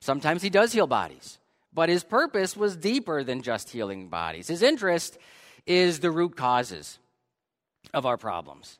Sometimes 0.00 0.42
he 0.42 0.50
does 0.50 0.72
heal 0.72 0.86
bodies, 0.86 1.38
But 1.72 1.88
his 1.88 2.04
purpose 2.04 2.56
was 2.56 2.76
deeper 2.76 3.22
than 3.22 3.42
just 3.42 3.70
healing 3.70 4.08
bodies. 4.08 4.48
His 4.48 4.62
interest 4.62 5.18
is 5.66 6.00
the 6.00 6.10
root 6.10 6.36
causes 6.36 6.98
of 7.92 8.06
our 8.06 8.16
problems. 8.16 8.78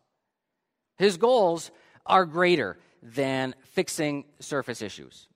His 0.97 1.16
goals 1.16 1.71
are 2.07 2.25
greater 2.25 2.78
than 3.02 3.54
fixing 3.73 4.25
surface 4.40 4.83
issues. 4.83 5.28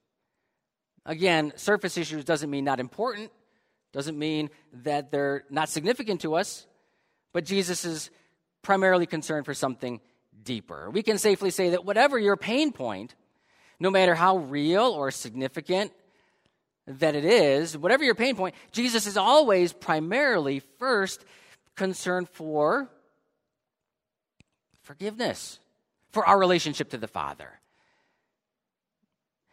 Again, 1.05 1.53
surface 1.57 1.97
issues 1.97 2.25
doesn't 2.25 2.51
mean 2.51 2.65
not 2.65 2.81
important, 2.81 3.31
doesn't 3.93 4.19
mean 4.19 4.51
that 4.85 5.11
they're 5.11 5.45
not 5.51 5.69
significant 5.69 6.23
to 6.23 6.35
us, 6.35 6.67
but 7.33 7.45
Jesus 7.45 7.85
is 7.85 8.11
primarily 8.63 9.07
concerned 9.07 9.45
for 9.45 9.55
something 9.55 10.01
deeper. 10.43 10.91
We 10.91 11.03
can 11.03 11.19
safely 11.19 11.51
say 11.51 11.71
that 11.71 11.85
whatever 11.85 12.19
your 12.19 12.37
pain 12.37 12.73
point, 12.73 13.15
no 13.79 13.91
matter 13.91 14.15
how 14.15 14.39
real 14.39 14.85
or 14.85 15.11
significant 15.11 15.93
that 16.87 17.15
it 17.15 17.25
is, 17.25 17.77
whatever 17.77 18.05
your 18.05 18.15
pain 18.15 18.35
point, 18.37 18.55
Jesus 18.73 19.07
is 19.07 19.17
always 19.17 19.73
primarily 19.73 20.61
first 20.79 21.25
concerned 21.77 22.29
for 22.29 22.89
forgiveness, 24.83 25.59
for 26.11 26.27
our 26.27 26.39
relationship 26.39 26.91
to 26.91 26.99
the 26.99 27.07
Father. 27.07 27.49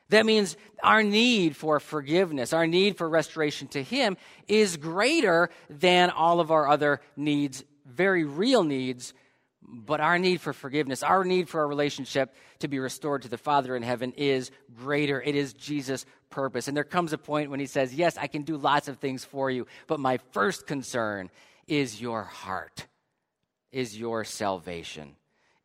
That 0.10 0.26
means 0.26 0.58
our 0.84 1.04
need 1.04 1.56
for 1.56 1.80
forgiveness, 1.80 2.52
our 2.52 2.66
need 2.66 2.98
for 2.98 3.08
restoration 3.08 3.68
to 3.70 3.84
Him 3.84 4.18
is 4.48 4.76
greater 4.76 5.52
than 5.70 6.10
all 6.10 6.40
of 6.40 6.50
our 6.50 6.68
other 6.68 7.00
needs, 7.16 7.64
very 7.86 8.24
real 8.24 8.64
needs. 8.64 9.14
But 9.72 10.02
our 10.02 10.18
need 10.18 10.42
for 10.42 10.52
forgiveness, 10.52 11.04
our 11.04 11.24
need 11.24 11.48
for 11.48 11.62
a 11.62 11.68
relationship 11.68 12.34
to 12.60 12.68
be 12.68 12.80
restored 12.80 13.22
to 13.22 13.28
the 13.28 13.38
Father 13.38 13.76
in 13.76 13.84
heaven 13.84 14.14
is 14.18 14.50
greater. 14.76 15.22
It 15.22 15.36
is 15.36 15.54
Jesus' 15.54 16.06
purpose. 16.32 16.68
And 16.68 16.76
there 16.76 16.84
comes 16.84 17.14
a 17.14 17.18
point 17.18 17.52
when 17.52 17.60
He 17.60 17.68
says, 17.68 17.94
Yes, 17.94 18.18
I 18.18 18.28
can 18.28 18.42
do 18.42 18.58
lots 18.58 18.88
of 18.88 18.98
things 18.98 19.24
for 19.24 19.52
you, 19.52 19.68
but 19.88 20.00
my 20.00 20.18
first 20.32 20.66
concern 20.66 21.30
is 21.68 22.02
your 22.02 22.24
heart, 22.24 22.88
is 23.72 23.98
your 23.98 24.24
salvation 24.24 25.16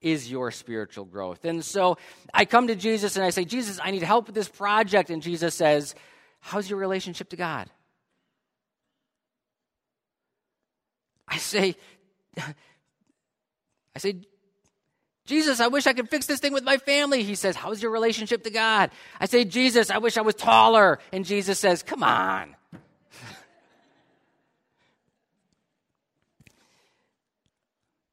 is 0.04 0.30
your 0.30 0.50
spiritual 0.50 1.06
growth. 1.06 1.46
And 1.46 1.64
so 1.64 1.96
I 2.32 2.44
come 2.44 2.66
to 2.66 2.76
Jesus 2.76 3.16
and 3.16 3.24
I 3.24 3.30
say, 3.30 3.46
Jesus, 3.46 3.80
I 3.82 3.90
need 3.90 4.02
help 4.02 4.26
with 4.26 4.34
this 4.34 4.48
project. 4.48 5.08
And 5.08 5.22
Jesus 5.22 5.54
says, 5.54 5.94
How's 6.40 6.68
your 6.68 6.78
relationship 6.78 7.30
to 7.30 7.36
God? 7.36 7.70
I 11.26 11.38
say, 11.38 11.76
I 13.94 13.98
say, 13.98 14.16
Jesus, 15.26 15.58
I 15.58 15.68
wish 15.68 15.86
I 15.86 15.94
could 15.94 16.10
fix 16.10 16.26
this 16.26 16.40
thing 16.40 16.52
with 16.52 16.64
my 16.64 16.76
family. 16.76 17.22
He 17.22 17.34
says, 17.34 17.56
How's 17.56 17.80
your 17.82 17.90
relationship 17.90 18.44
to 18.44 18.50
God? 18.50 18.90
I 19.18 19.26
say, 19.26 19.44
Jesus, 19.44 19.90
I 19.90 19.98
wish 19.98 20.18
I 20.18 20.20
was 20.20 20.34
taller. 20.34 20.98
And 21.12 21.24
Jesus 21.24 21.58
says, 21.58 21.82
Come 21.82 22.02
on. 22.02 22.54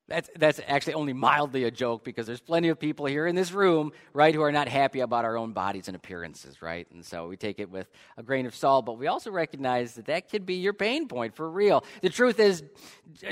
That's, 0.07 0.29
that's 0.35 0.59
actually 0.67 0.95
only 0.95 1.13
mildly 1.13 1.63
a 1.63 1.71
joke 1.71 2.03
because 2.03 2.27
there's 2.27 2.41
plenty 2.41 2.67
of 2.67 2.77
people 2.77 3.05
here 3.05 3.25
in 3.27 3.33
this 3.33 3.53
room, 3.53 3.93
right, 4.11 4.35
who 4.35 4.41
are 4.41 4.51
not 4.51 4.67
happy 4.67 4.99
about 4.99 5.23
our 5.23 5.37
own 5.37 5.53
bodies 5.53 5.87
and 5.87 5.95
appearances, 5.95 6.61
right? 6.61 6.85
And 6.91 7.05
so 7.05 7.29
we 7.29 7.37
take 7.37 7.59
it 7.61 7.71
with 7.71 7.89
a 8.17 8.23
grain 8.23 8.45
of 8.45 8.53
salt, 8.53 8.85
but 8.85 8.97
we 8.97 9.07
also 9.07 9.31
recognize 9.31 9.93
that 9.93 10.07
that 10.07 10.29
could 10.29 10.45
be 10.45 10.55
your 10.55 10.73
pain 10.73 11.07
point 11.07 11.33
for 11.33 11.49
real. 11.49 11.85
The 12.01 12.09
truth 12.09 12.41
is, 12.41 12.61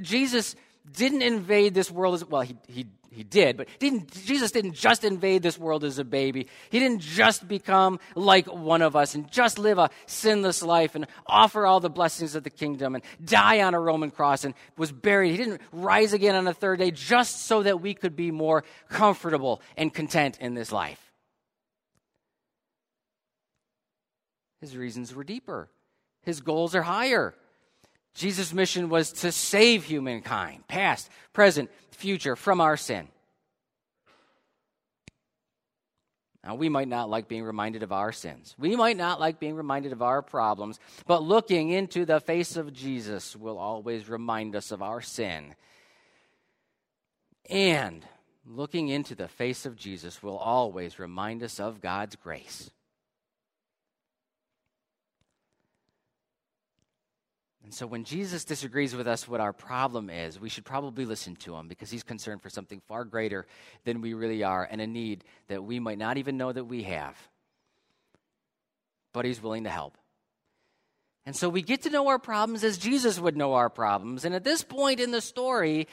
Jesus 0.01 0.55
didn't 0.91 1.22
invade 1.22 1.74
this 1.74 1.91
world 1.91 2.15
as 2.15 2.25
well, 2.25 2.41
he, 2.41 2.55
he 2.67 2.88
he 3.12 3.24
did, 3.24 3.58
but 3.58 3.67
didn't, 3.79 4.12
Jesus 4.24 4.51
didn't 4.51 4.74
just 4.74 5.03
invade 5.03 5.41
this 5.41 5.58
world 5.58 5.84
as 5.84 5.98
a 5.98 6.03
baby. 6.03 6.48
He 6.69 6.79
didn't 6.79 7.01
just 7.01 7.48
become 7.48 8.00
like 8.15 8.46
one 8.46 8.81
of 8.81 8.96
us 8.96 9.15
and 9.15 9.29
just 9.31 9.58
live 9.58 9.79
a 9.79 9.89
sinless 10.05 10.62
life 10.62 10.96
and 10.96 11.08
offer 11.25 11.65
all 11.65 11.79
the 11.79 11.89
blessings 11.89 12.36
of 12.36 12.43
the 12.43 12.50
kingdom 12.50 12.96
and 12.96 13.03
die 13.24 13.62
on 13.62 13.74
a 13.74 13.79
Roman 13.79 14.12
cross 14.12 14.43
and 14.43 14.53
was 14.77 14.91
buried. 14.91 15.31
He 15.31 15.38
didn't 15.38 15.62
rise 15.72 16.13
again 16.13 16.36
on 16.36 16.46
the 16.46 16.53
third 16.53 16.79
day 16.79 16.91
just 16.91 17.46
so 17.46 17.63
that 17.63 17.81
we 17.81 17.93
could 17.93 18.15
be 18.15 18.31
more 18.31 18.63
comfortable 18.89 19.62
and 19.75 19.93
content 19.93 20.38
in 20.39 20.53
this 20.53 20.72
life. 20.72 21.12
His 24.62 24.77
reasons 24.77 25.15
were 25.15 25.24
deeper, 25.24 25.69
his 26.22 26.41
goals 26.41 26.75
are 26.75 26.84
higher. 26.84 27.34
Jesus' 28.13 28.53
mission 28.53 28.89
was 28.89 29.11
to 29.13 29.31
save 29.31 29.85
humankind, 29.85 30.67
past, 30.67 31.09
present, 31.33 31.69
future, 31.91 32.35
from 32.35 32.59
our 32.59 32.75
sin. 32.77 33.07
Now, 36.43 36.55
we 36.55 36.69
might 36.69 36.87
not 36.87 37.09
like 37.09 37.27
being 37.27 37.43
reminded 37.43 37.83
of 37.83 37.91
our 37.91 38.11
sins. 38.11 38.55
We 38.57 38.75
might 38.75 38.97
not 38.97 39.19
like 39.19 39.39
being 39.39 39.55
reminded 39.55 39.91
of 39.91 40.01
our 40.01 40.21
problems, 40.21 40.79
but 41.05 41.21
looking 41.21 41.69
into 41.69 42.05
the 42.05 42.19
face 42.19 42.55
of 42.55 42.73
Jesus 42.73 43.35
will 43.35 43.57
always 43.57 44.07
remind 44.07 44.55
us 44.55 44.71
of 44.71 44.81
our 44.81 45.01
sin. 45.01 45.53
And 47.49 48.05
looking 48.45 48.87
into 48.87 49.15
the 49.15 49.27
face 49.27 49.65
of 49.65 49.75
Jesus 49.75 50.23
will 50.23 50.37
always 50.37 50.97
remind 50.97 51.43
us 51.43 51.59
of 51.59 51.81
God's 51.81 52.15
grace. 52.15 52.71
And 57.69 57.73
so 57.75 57.85
when 57.85 58.03
Jesus 58.03 58.45
disagrees 58.45 58.95
with 58.95 59.07
us 59.07 59.27
what 59.27 59.41
our 59.41 59.53
problem 59.53 60.09
is, 60.09 60.39
we 60.39 60.49
should 60.49 60.65
probably 60.65 61.05
listen 61.05 61.35
to 61.35 61.55
him 61.55 61.67
because 61.67 61.91
he's 61.91 62.01
concerned 62.01 62.41
for 62.41 62.49
something 62.49 62.81
far 62.88 63.05
greater 63.05 63.45
than 63.83 64.01
we 64.01 64.15
really 64.15 64.43
are 64.43 64.67
and 64.71 64.81
a 64.81 64.88
need 64.88 65.23
that 65.49 65.63
we 65.63 65.79
might 65.79 65.99
not 65.99 66.17
even 66.17 66.35
know 66.35 66.51
that 66.51 66.63
we 66.63 66.81
have. 66.81 67.15
But 69.13 69.25
he's 69.25 69.39
willing 69.39 69.65
to 69.65 69.69
help. 69.69 69.99
And 71.27 71.35
so 71.35 71.47
we 71.47 71.61
get 71.61 71.83
to 71.83 71.91
know 71.91 72.07
our 72.07 72.17
problems 72.17 72.63
as 72.63 72.79
Jesus 72.79 73.19
would 73.19 73.38
know 73.38 73.53
our 73.53 73.69
problems. 73.69 74.25
And 74.25 74.33
at 74.33 74.43
this 74.43 74.63
point 74.63 74.99
in 74.99 75.11
the 75.11 75.21
story, 75.21 75.88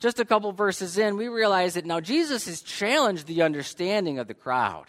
just 0.00 0.18
a 0.18 0.24
couple 0.24 0.50
verses 0.50 0.98
in, 0.98 1.16
we 1.16 1.28
realize 1.28 1.74
that 1.74 1.86
now 1.86 2.00
Jesus 2.00 2.46
has 2.46 2.62
challenged 2.62 3.28
the 3.28 3.42
understanding 3.42 4.18
of 4.18 4.26
the 4.26 4.34
crowd 4.34 4.86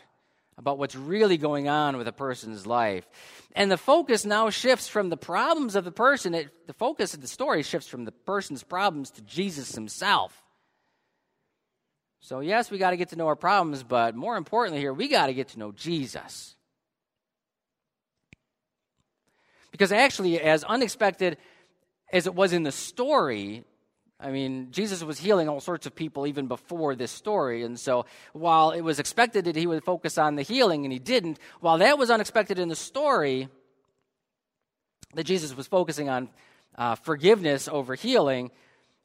about 0.58 0.78
what's 0.78 0.96
really 0.96 1.38
going 1.38 1.70
on 1.70 1.98
with 1.98 2.08
a 2.08 2.12
person's 2.12 2.66
life. 2.66 3.08
And 3.56 3.72
the 3.72 3.78
focus 3.78 4.26
now 4.26 4.50
shifts 4.50 4.88
from 4.88 5.10
the 5.10 5.18
problems 5.18 5.76
of 5.76 5.86
the 5.86 5.92
person, 5.92 6.34
it, 6.34 6.50
the 6.68 6.74
focus 6.74 7.14
of 7.14 7.22
the 7.22 7.28
story 7.28 7.64
shifts 7.64 7.88
from 7.88 8.06
the 8.06 8.12
person's 8.12 8.64
problems 8.64 9.12
to 9.12 9.22
Jesus 9.22 9.76
himself. 9.76 10.44
So, 12.20 12.40
yes, 12.40 12.72
we 12.72 12.78
got 12.78 12.90
to 12.90 12.98
get 12.98 13.10
to 13.10 13.16
know 13.16 13.28
our 13.28 13.36
problems, 13.36 13.84
but 13.84 14.16
more 14.16 14.36
importantly, 14.36 14.82
here, 14.82 14.94
we 14.94 15.08
got 15.08 15.28
to 15.28 15.34
get 15.34 15.50
to 15.50 15.60
know 15.60 15.72
Jesus. 15.72 16.56
Because 19.72 19.92
actually, 19.92 20.42
as 20.42 20.64
unexpected 20.64 21.38
as 22.12 22.26
it 22.26 22.34
was 22.34 22.52
in 22.52 22.64
the 22.64 22.72
story, 22.72 23.64
I 24.20 24.32
mean, 24.32 24.70
Jesus 24.72 25.04
was 25.04 25.20
healing 25.20 25.48
all 25.48 25.60
sorts 25.60 25.86
of 25.86 25.94
people 25.96 26.26
even 26.26 26.48
before 26.48 26.96
this 26.96 27.12
story. 27.12 27.64
And 27.64 27.80
so, 27.80 28.06
while 28.34 28.72
it 28.72 28.82
was 28.82 29.00
expected 29.00 29.46
that 29.46 29.56
he 29.56 29.68
would 29.68 29.84
focus 29.84 30.18
on 30.18 30.36
the 30.36 30.42
healing 30.42 30.86
and 30.86 30.92
he 30.92 30.98
didn't, 30.98 31.38
while 31.60 31.78
that 31.78 32.00
was 32.00 32.10
unexpected 32.10 32.58
in 32.58 32.68
the 32.68 32.76
story, 32.76 33.48
that 35.14 35.26
Jesus 35.26 35.56
was 35.56 35.68
focusing 35.68 36.10
on 36.10 36.30
uh, 36.78 36.96
forgiveness 36.96 37.68
over 37.68 37.94
healing, 37.94 38.50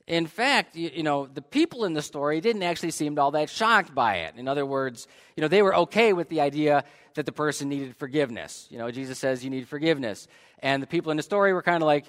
in 0.06 0.26
fact, 0.26 0.76
you, 0.76 0.90
you, 0.94 1.02
know, 1.02 1.26
the 1.26 1.42
people 1.42 1.84
in 1.84 1.92
the 1.92 2.02
story 2.02 2.40
didn't 2.40 2.62
actually 2.62 2.90
seem 2.90 3.18
all 3.18 3.32
that 3.32 3.50
shocked 3.50 3.94
by 3.94 4.16
it. 4.16 4.34
In 4.36 4.48
other 4.48 4.64
words, 4.64 5.06
you 5.36 5.42
know, 5.42 5.48
they 5.48 5.62
were 5.62 5.76
okay 5.76 6.14
with 6.14 6.30
the 6.30 6.40
idea 6.40 6.84
that 7.14 7.26
the 7.26 7.32
person 7.32 7.68
needed 7.68 7.94
forgiveness. 7.96 8.66
You 8.70 8.78
know, 8.78 8.90
Jesus 8.90 9.18
says 9.18 9.44
you 9.44 9.50
need 9.50 9.68
forgiveness. 9.68 10.26
And 10.58 10.82
the 10.82 10.86
people 10.86 11.10
in 11.10 11.18
the 11.18 11.22
story 11.22 11.52
were 11.52 11.62
kind 11.62 11.82
of 11.82 11.86
like, 11.86 12.06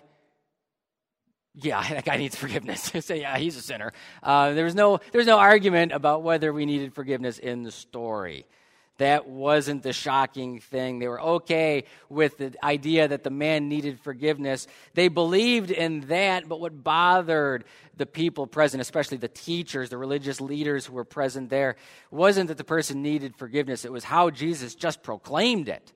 yeah, 1.55 1.87
that 1.87 2.05
guy 2.05 2.17
needs 2.17 2.35
forgiveness. 2.35 2.91
Say, 2.99 3.21
yeah, 3.21 3.37
he's 3.37 3.55
a 3.55 3.61
sinner. 3.61 3.93
Uh, 4.21 4.53
there 4.53 4.65
was 4.65 4.75
no, 4.75 4.99
there 5.11 5.19
was 5.19 5.27
no 5.27 5.37
argument 5.37 5.91
about 5.91 6.23
whether 6.23 6.51
we 6.51 6.65
needed 6.65 6.93
forgiveness 6.93 7.37
in 7.37 7.63
the 7.63 7.71
story. 7.71 8.45
That 8.97 9.27
wasn't 9.27 9.81
the 9.81 9.93
shocking 9.93 10.59
thing. 10.59 10.99
They 10.99 11.07
were 11.07 11.21
okay 11.21 11.85
with 12.09 12.37
the 12.37 12.53
idea 12.63 13.07
that 13.07 13.23
the 13.23 13.31
man 13.31 13.67
needed 13.67 13.99
forgiveness. 13.99 14.67
They 14.93 15.07
believed 15.07 15.71
in 15.71 16.01
that, 16.01 16.47
but 16.47 16.59
what 16.59 16.83
bothered 16.83 17.65
the 17.97 18.05
people 18.05 18.45
present, 18.45 18.81
especially 18.81 19.17
the 19.17 19.27
teachers, 19.27 19.89
the 19.89 19.97
religious 19.97 20.39
leaders 20.39 20.85
who 20.85 20.93
were 20.93 21.05
present 21.05 21.49
there, 21.49 21.75
wasn't 22.11 22.49
that 22.49 22.57
the 22.57 22.63
person 22.63 23.01
needed 23.01 23.35
forgiveness. 23.35 23.83
It 23.83 23.91
was 23.91 24.03
how 24.03 24.29
Jesus 24.29 24.75
just 24.75 25.01
proclaimed 25.01 25.69
it. 25.69 25.91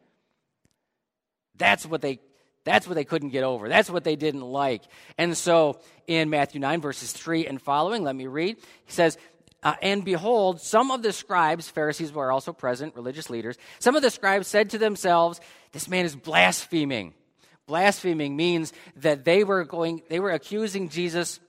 That's 1.55 1.85
what 1.85 2.01
they 2.01 2.19
that's 2.67 2.87
what 2.87 2.95
they 2.95 3.05
couldn't 3.05 3.29
get 3.29 3.43
over. 3.43 3.69
That's 3.69 3.89
what 3.89 4.03
they 4.03 4.15
didn't 4.15 4.41
like. 4.41 4.83
And 5.17 5.35
so 5.37 5.79
in 6.05 6.29
Matthew 6.29 6.59
9, 6.59 6.81
verses 6.81 7.11
3 7.11 7.47
and 7.47 7.61
following, 7.61 8.03
let 8.03 8.15
me 8.15 8.27
read. 8.27 8.57
He 8.85 8.91
says, 8.91 9.17
uh, 9.63 9.75
and 9.81 10.05
behold, 10.05 10.61
some 10.61 10.91
of 10.91 11.01
the 11.01 11.11
scribes, 11.11 11.69
Pharisees 11.69 12.11
were 12.11 12.31
also 12.31 12.53
present, 12.53 12.95
religious 12.95 13.29
leaders, 13.29 13.57
some 13.79 13.95
of 13.95 14.01
the 14.01 14.09
scribes 14.09 14.47
said 14.47 14.69
to 14.71 14.77
themselves, 14.77 15.41
This 15.71 15.89
man 15.89 16.05
is 16.05 16.15
blaspheming. 16.15 17.13
Blaspheming 17.65 18.35
means 18.35 18.71
that 18.97 19.25
they 19.25 19.43
were 19.43 19.65
going, 19.65 20.01
they 20.09 20.19
were 20.19 20.31
accusing 20.31 20.89
Jesus 20.89 21.39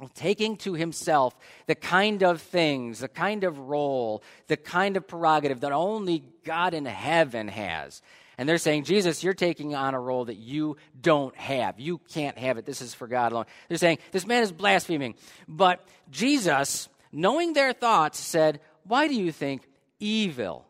of 0.00 0.14
taking 0.14 0.56
to 0.58 0.74
himself 0.74 1.34
the 1.66 1.74
kind 1.74 2.22
of 2.22 2.40
things, 2.40 3.00
the 3.00 3.08
kind 3.08 3.44
of 3.44 3.58
role, 3.58 4.22
the 4.46 4.56
kind 4.56 4.96
of 4.96 5.06
prerogative 5.06 5.60
that 5.60 5.72
only 5.72 6.24
God 6.44 6.72
in 6.72 6.84
heaven 6.84 7.48
has. 7.48 8.00
And 8.40 8.48
they're 8.48 8.56
saying, 8.56 8.84
Jesus, 8.84 9.22
you're 9.22 9.34
taking 9.34 9.74
on 9.74 9.92
a 9.92 10.00
role 10.00 10.24
that 10.24 10.38
you 10.38 10.78
don't 10.98 11.36
have. 11.36 11.78
You 11.78 11.98
can't 11.98 12.38
have 12.38 12.56
it. 12.56 12.64
This 12.64 12.80
is 12.80 12.94
for 12.94 13.06
God 13.06 13.32
alone. 13.32 13.44
They're 13.68 13.76
saying, 13.76 13.98
this 14.12 14.26
man 14.26 14.42
is 14.42 14.50
blaspheming. 14.50 15.16
But 15.46 15.86
Jesus, 16.10 16.88
knowing 17.12 17.52
their 17.52 17.74
thoughts, 17.74 18.18
said, 18.18 18.60
Why 18.84 19.08
do 19.08 19.14
you 19.14 19.30
think 19.30 19.68
evil 19.98 20.64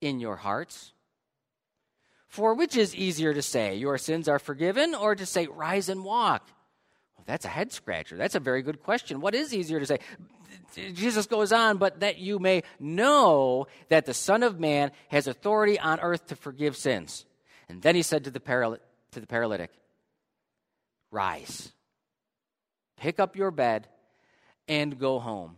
in 0.00 0.18
your 0.18 0.36
hearts? 0.36 0.94
For 2.26 2.54
which 2.54 2.74
is 2.74 2.96
easier 2.96 3.34
to 3.34 3.42
say, 3.42 3.76
Your 3.76 3.98
sins 3.98 4.26
are 4.26 4.38
forgiven, 4.38 4.94
or 4.94 5.14
to 5.14 5.26
say, 5.26 5.46
Rise 5.46 5.90
and 5.90 6.06
walk? 6.06 6.48
That's 7.26 7.44
a 7.44 7.48
head 7.48 7.70
scratcher. 7.70 8.16
That's 8.16 8.34
a 8.34 8.40
very 8.40 8.62
good 8.62 8.82
question. 8.82 9.20
What 9.20 9.34
is 9.34 9.52
easier 9.52 9.78
to 9.78 9.84
say? 9.84 9.98
Jesus 10.74 11.26
goes 11.26 11.52
on, 11.52 11.78
but 11.78 12.00
that 12.00 12.18
you 12.18 12.38
may 12.38 12.62
know 12.78 13.66
that 13.88 14.06
the 14.06 14.14
Son 14.14 14.42
of 14.42 14.58
Man 14.58 14.90
has 15.08 15.26
authority 15.26 15.78
on 15.78 16.00
earth 16.00 16.26
to 16.26 16.36
forgive 16.36 16.76
sins. 16.76 17.24
And 17.68 17.82
then 17.82 17.94
he 17.94 18.02
said 18.02 18.24
to 18.24 18.30
the, 18.30 18.40
paral- 18.40 18.78
to 19.12 19.20
the 19.20 19.26
paralytic, 19.26 19.70
Rise, 21.10 21.72
pick 22.96 23.20
up 23.20 23.36
your 23.36 23.50
bed, 23.50 23.88
and 24.68 24.98
go 24.98 25.18
home. 25.18 25.56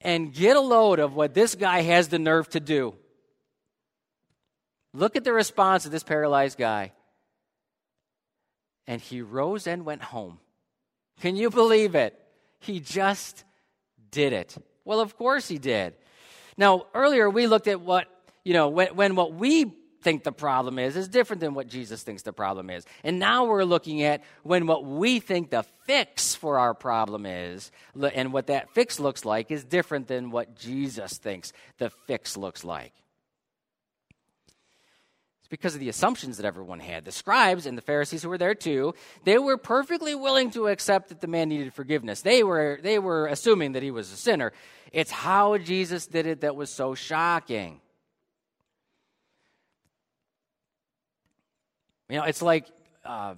And 0.00 0.34
get 0.34 0.56
a 0.56 0.60
load 0.60 0.98
of 0.98 1.14
what 1.14 1.32
this 1.32 1.54
guy 1.54 1.82
has 1.82 2.08
the 2.08 2.18
nerve 2.18 2.48
to 2.50 2.60
do. 2.60 2.94
Look 4.92 5.16
at 5.16 5.24
the 5.24 5.32
response 5.32 5.86
of 5.86 5.92
this 5.92 6.02
paralyzed 6.02 6.58
guy. 6.58 6.92
And 8.86 9.00
he 9.00 9.22
rose 9.22 9.66
and 9.66 9.84
went 9.84 10.02
home. 10.02 10.40
Can 11.20 11.36
you 11.36 11.50
believe 11.50 11.94
it? 11.94 12.18
He 12.58 12.80
just 12.80 13.44
did 14.12 14.32
it. 14.32 14.56
Well, 14.84 15.00
of 15.00 15.16
course 15.16 15.48
he 15.48 15.58
did. 15.58 15.94
Now, 16.56 16.86
earlier 16.94 17.28
we 17.28 17.48
looked 17.48 17.66
at 17.66 17.80
what, 17.80 18.06
you 18.44 18.52
know, 18.52 18.68
when, 18.68 18.94
when 18.94 19.16
what 19.16 19.34
we 19.34 19.74
think 20.02 20.24
the 20.24 20.32
problem 20.32 20.78
is 20.78 20.96
is 20.96 21.08
different 21.08 21.40
than 21.40 21.54
what 21.54 21.68
Jesus 21.68 22.02
thinks 22.02 22.22
the 22.22 22.32
problem 22.32 22.70
is. 22.70 22.84
And 23.04 23.18
now 23.18 23.44
we're 23.44 23.64
looking 23.64 24.02
at 24.02 24.22
when 24.42 24.66
what 24.66 24.84
we 24.84 25.20
think 25.20 25.50
the 25.50 25.64
fix 25.84 26.34
for 26.34 26.58
our 26.58 26.74
problem 26.74 27.24
is 27.24 27.70
and 27.94 28.32
what 28.32 28.48
that 28.48 28.70
fix 28.74 29.00
looks 29.00 29.24
like 29.24 29.50
is 29.50 29.64
different 29.64 30.08
than 30.08 30.30
what 30.30 30.56
Jesus 30.56 31.18
thinks 31.18 31.52
the 31.78 31.90
fix 31.90 32.36
looks 32.36 32.64
like 32.64 32.92
because 35.52 35.74
of 35.74 35.80
the 35.80 35.90
assumptions 35.90 36.38
that 36.38 36.46
everyone 36.46 36.80
had. 36.80 37.04
The 37.04 37.12
scribes 37.12 37.66
and 37.66 37.76
the 37.76 37.82
Pharisees 37.82 38.22
who 38.22 38.30
were 38.30 38.38
there 38.38 38.54
too, 38.54 38.94
they 39.24 39.36
were 39.36 39.58
perfectly 39.58 40.14
willing 40.14 40.50
to 40.52 40.68
accept 40.68 41.10
that 41.10 41.20
the 41.20 41.26
man 41.26 41.50
needed 41.50 41.74
forgiveness. 41.74 42.22
They 42.22 42.42
were, 42.42 42.80
they 42.82 42.98
were 42.98 43.26
assuming 43.26 43.72
that 43.72 43.82
he 43.82 43.90
was 43.90 44.10
a 44.10 44.16
sinner. 44.16 44.54
It's 44.92 45.10
how 45.10 45.58
Jesus 45.58 46.06
did 46.06 46.26
it 46.26 46.40
that 46.40 46.56
was 46.56 46.70
so 46.70 46.94
shocking. 46.94 47.82
You 52.08 52.16
know, 52.16 52.24
it's 52.24 52.40
like. 52.40 52.66
Uh, 53.04 53.34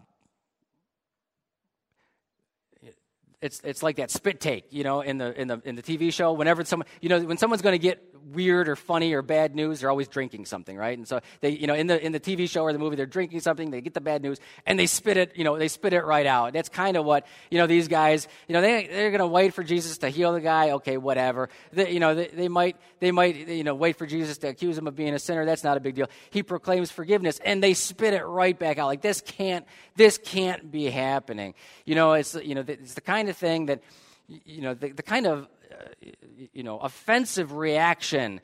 it's, 3.42 3.61
it's 3.64 3.83
like 3.83 3.97
that 3.97 4.11
spit 4.11 4.40
take, 4.40 4.73
you 4.73 4.85
know, 4.85 5.00
in 5.00 5.18
the, 5.18 5.38
in 5.38 5.49
the, 5.49 5.61
in 5.64 5.75
the 5.75 5.83
TV 5.83 6.11
show. 6.12 6.33
Whenever 6.33 6.64
someone, 6.64 6.87
you 7.02 7.11
know, 7.11 7.21
when 7.21 7.37
someone's 7.37 7.61
going 7.61 7.75
to 7.75 7.78
get 7.78 8.13
weird 8.32 8.68
or 8.68 8.76
funny 8.76 9.12
or 9.12 9.22
bad 9.22 9.54
news, 9.54 9.80
they're 9.80 9.90
always 9.90 10.08
drinking 10.08 10.46
something, 10.46 10.76
right? 10.76 10.96
And 10.96 11.06
so 11.06 11.20
they, 11.40 11.50
you 11.50 11.66
know, 11.66 11.74
in 11.74 11.86
the 11.86 12.04
in 12.04 12.12
the 12.12 12.20
TV 12.20 12.48
show 12.48 12.62
or 12.62 12.72
the 12.72 12.78
movie, 12.78 12.96
they're 12.96 13.06
drinking 13.06 13.40
something. 13.40 13.70
They 13.70 13.80
get 13.80 13.94
the 13.94 14.00
bad 14.00 14.22
news 14.22 14.38
and 14.66 14.78
they 14.78 14.86
spit 14.86 15.16
it, 15.16 15.32
you 15.36 15.44
know, 15.44 15.58
they 15.58 15.68
spit 15.68 15.92
it 15.92 16.04
right 16.04 16.26
out. 16.26 16.52
That's 16.52 16.68
kind 16.68 16.96
of 16.96 17.04
what 17.04 17.26
you 17.50 17.58
know 17.58 17.66
these 17.66 17.88
guys, 17.88 18.28
you 18.48 18.52
know, 18.52 18.60
they 18.60 18.86
they're 18.86 19.10
to 19.18 19.26
wait 19.26 19.54
for 19.54 19.62
Jesus 19.62 19.98
to 19.98 20.08
heal 20.08 20.32
the 20.32 20.40
guy. 20.40 20.72
Okay, 20.72 20.96
whatever. 20.96 21.48
They, 21.72 21.90
you 21.90 22.00
know, 22.00 22.14
they, 22.14 22.28
they 22.28 22.48
might 22.48 22.76
they 23.00 23.10
might 23.10 23.48
you 23.48 23.64
know 23.64 23.74
wait 23.74 23.96
for 23.96 24.06
Jesus 24.06 24.38
to 24.38 24.48
accuse 24.48 24.78
him 24.78 24.86
of 24.86 24.94
being 24.94 25.14
a 25.14 25.18
sinner. 25.18 25.44
That's 25.44 25.64
not 25.64 25.76
a 25.76 25.80
big 25.80 25.94
deal. 25.94 26.08
He 26.30 26.42
proclaims 26.42 26.90
forgiveness 26.90 27.40
and 27.44 27.62
they 27.62 27.74
spit 27.74 28.14
it 28.14 28.24
right 28.24 28.58
back 28.58 28.78
out. 28.78 28.86
Like 28.86 29.02
this 29.02 29.20
can't 29.20 29.66
this 29.96 30.18
can't 30.18 30.70
be 30.70 30.84
happening. 30.87 31.54
You 31.84 31.94
know, 31.94 32.12
it's 32.12 32.34
you 32.34 32.54
know 32.54 32.64
it's 32.66 32.94
the 32.94 33.00
kind 33.00 33.28
of 33.28 33.37
thing 33.37 33.66
that 33.66 33.80
you 34.28 34.62
know 34.62 34.74
the, 34.74 34.90
the 34.90 35.02
kind 35.02 35.26
of 35.26 35.48
uh, 35.72 36.10
you 36.52 36.62
know 36.62 36.78
offensive 36.78 37.52
reaction 37.52 38.40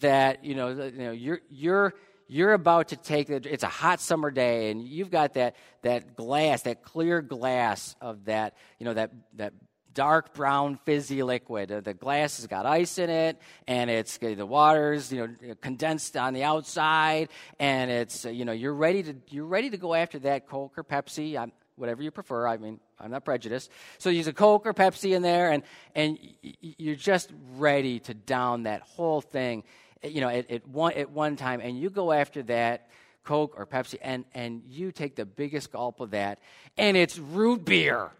that 0.00 0.44
you 0.44 0.54
know, 0.54 0.68
you 0.68 0.92
know 0.92 1.12
you're 1.12 1.40
you're 1.50 1.94
you're 2.26 2.52
about 2.52 2.88
to 2.88 2.96
take 2.96 3.28
it's 3.28 3.62
a 3.62 3.68
hot 3.68 4.00
summer 4.00 4.30
day 4.30 4.70
and 4.70 4.82
you've 4.82 5.10
got 5.10 5.34
that 5.34 5.56
that 5.82 6.16
glass 6.16 6.62
that 6.62 6.82
clear 6.82 7.20
glass 7.20 7.94
of 8.00 8.24
that 8.24 8.56
you 8.78 8.86
know 8.86 8.94
that 8.94 9.10
that 9.34 9.52
dark 9.92 10.34
brown 10.34 10.76
fizzy 10.84 11.22
liquid 11.22 11.70
uh, 11.70 11.80
the 11.80 11.94
glass 11.94 12.38
has 12.38 12.46
got 12.46 12.66
ice 12.66 12.98
in 12.98 13.10
it 13.10 13.40
and 13.68 13.90
it's 13.90 14.18
the 14.18 14.34
water's 14.44 15.12
you 15.12 15.18
know 15.18 15.54
condensed 15.60 16.16
on 16.16 16.34
the 16.34 16.42
outside 16.42 17.28
and 17.60 17.90
it's 17.90 18.24
uh, 18.24 18.30
you 18.30 18.44
know 18.44 18.52
you're 18.52 18.74
ready 18.74 19.02
to 19.02 19.14
you're 19.28 19.44
ready 19.44 19.70
to 19.70 19.76
go 19.76 19.94
after 19.94 20.18
that 20.18 20.48
coke 20.48 20.76
or 20.76 20.82
pepsi 20.82 21.38
whatever 21.76 22.02
you 22.02 22.10
prefer. 22.10 22.46
I 22.46 22.56
mean, 22.56 22.80
I'm 23.04 23.10
not 23.10 23.24
prejudiced. 23.24 23.70
So 23.98 24.08
you 24.08 24.16
use 24.16 24.26
a 24.28 24.32
Coke 24.32 24.66
or 24.66 24.72
Pepsi 24.72 25.14
in 25.14 25.20
there, 25.20 25.50
and, 25.50 25.62
and 25.94 26.18
you're 26.60 26.94
just 26.94 27.30
ready 27.56 28.00
to 28.00 28.14
down 28.14 28.62
that 28.62 28.80
whole 28.80 29.20
thing, 29.20 29.62
eh, 30.02 30.08
you 30.08 30.22
know, 30.22 30.28
at, 30.28 30.50
at, 30.50 30.66
one, 30.66 30.94
at 30.94 31.10
one 31.10 31.36
time, 31.36 31.60
and 31.60 31.78
you 31.78 31.90
go 31.90 32.12
after 32.12 32.42
that 32.44 32.88
Coke 33.22 33.54
or 33.58 33.66
Pepsi, 33.66 33.96
and, 34.00 34.24
and 34.34 34.62
you 34.66 34.90
take 34.90 35.16
the 35.16 35.26
biggest 35.26 35.70
gulp 35.70 36.00
of 36.00 36.12
that, 36.12 36.38
and 36.78 36.96
it's 36.96 37.18
root 37.18 37.64
beer. 37.66 38.10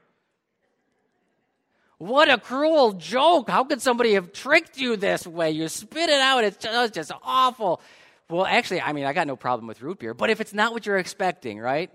What 1.96 2.28
a 2.28 2.36
cruel 2.36 2.92
joke. 2.92 3.48
How 3.48 3.64
could 3.64 3.80
somebody 3.80 4.14
have 4.14 4.32
tricked 4.32 4.78
you 4.78 4.96
this 4.96 5.26
way? 5.26 5.52
You 5.52 5.68
spit 5.68 6.10
it 6.10 6.20
out. 6.20 6.44
It's 6.44 6.58
just, 6.58 6.74
it's 6.74 6.94
just 6.94 7.12
awful. 7.22 7.80
Well, 8.28 8.44
actually, 8.44 8.82
I 8.82 8.92
mean, 8.92 9.06
I 9.06 9.14
got 9.14 9.26
no 9.26 9.36
problem 9.36 9.66
with 9.66 9.80
root 9.80 10.00
beer, 10.00 10.12
but 10.12 10.28
if 10.28 10.42
it's 10.42 10.52
not 10.52 10.72
what 10.72 10.84
you're 10.84 10.98
expecting, 10.98 11.58
right? 11.58 11.90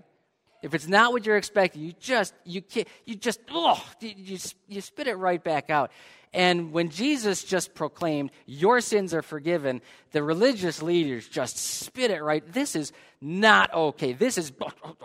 If 0.62 0.74
it's 0.74 0.86
not 0.86 1.12
what 1.12 1.24
you're 1.24 1.36
expecting, 1.36 1.82
you 1.82 1.94
just 1.98 2.34
you 2.44 2.60
can't, 2.62 2.86
you 3.06 3.14
just 3.14 3.40
oh, 3.50 3.82
you, 4.00 4.38
you 4.68 4.80
spit 4.80 5.06
it 5.06 5.16
right 5.16 5.42
back 5.42 5.70
out. 5.70 5.90
And 6.32 6.72
when 6.72 6.90
Jesus 6.90 7.42
just 7.42 7.74
proclaimed, 7.74 8.30
Your 8.46 8.80
sins 8.80 9.12
are 9.14 9.22
forgiven, 9.22 9.80
the 10.12 10.22
religious 10.22 10.82
leaders 10.82 11.26
just 11.26 11.56
spit 11.56 12.10
it 12.10 12.22
right. 12.22 12.44
This 12.52 12.76
is 12.76 12.92
not 13.20 13.72
okay. 13.74 14.12
This 14.12 14.38
is, 14.38 14.52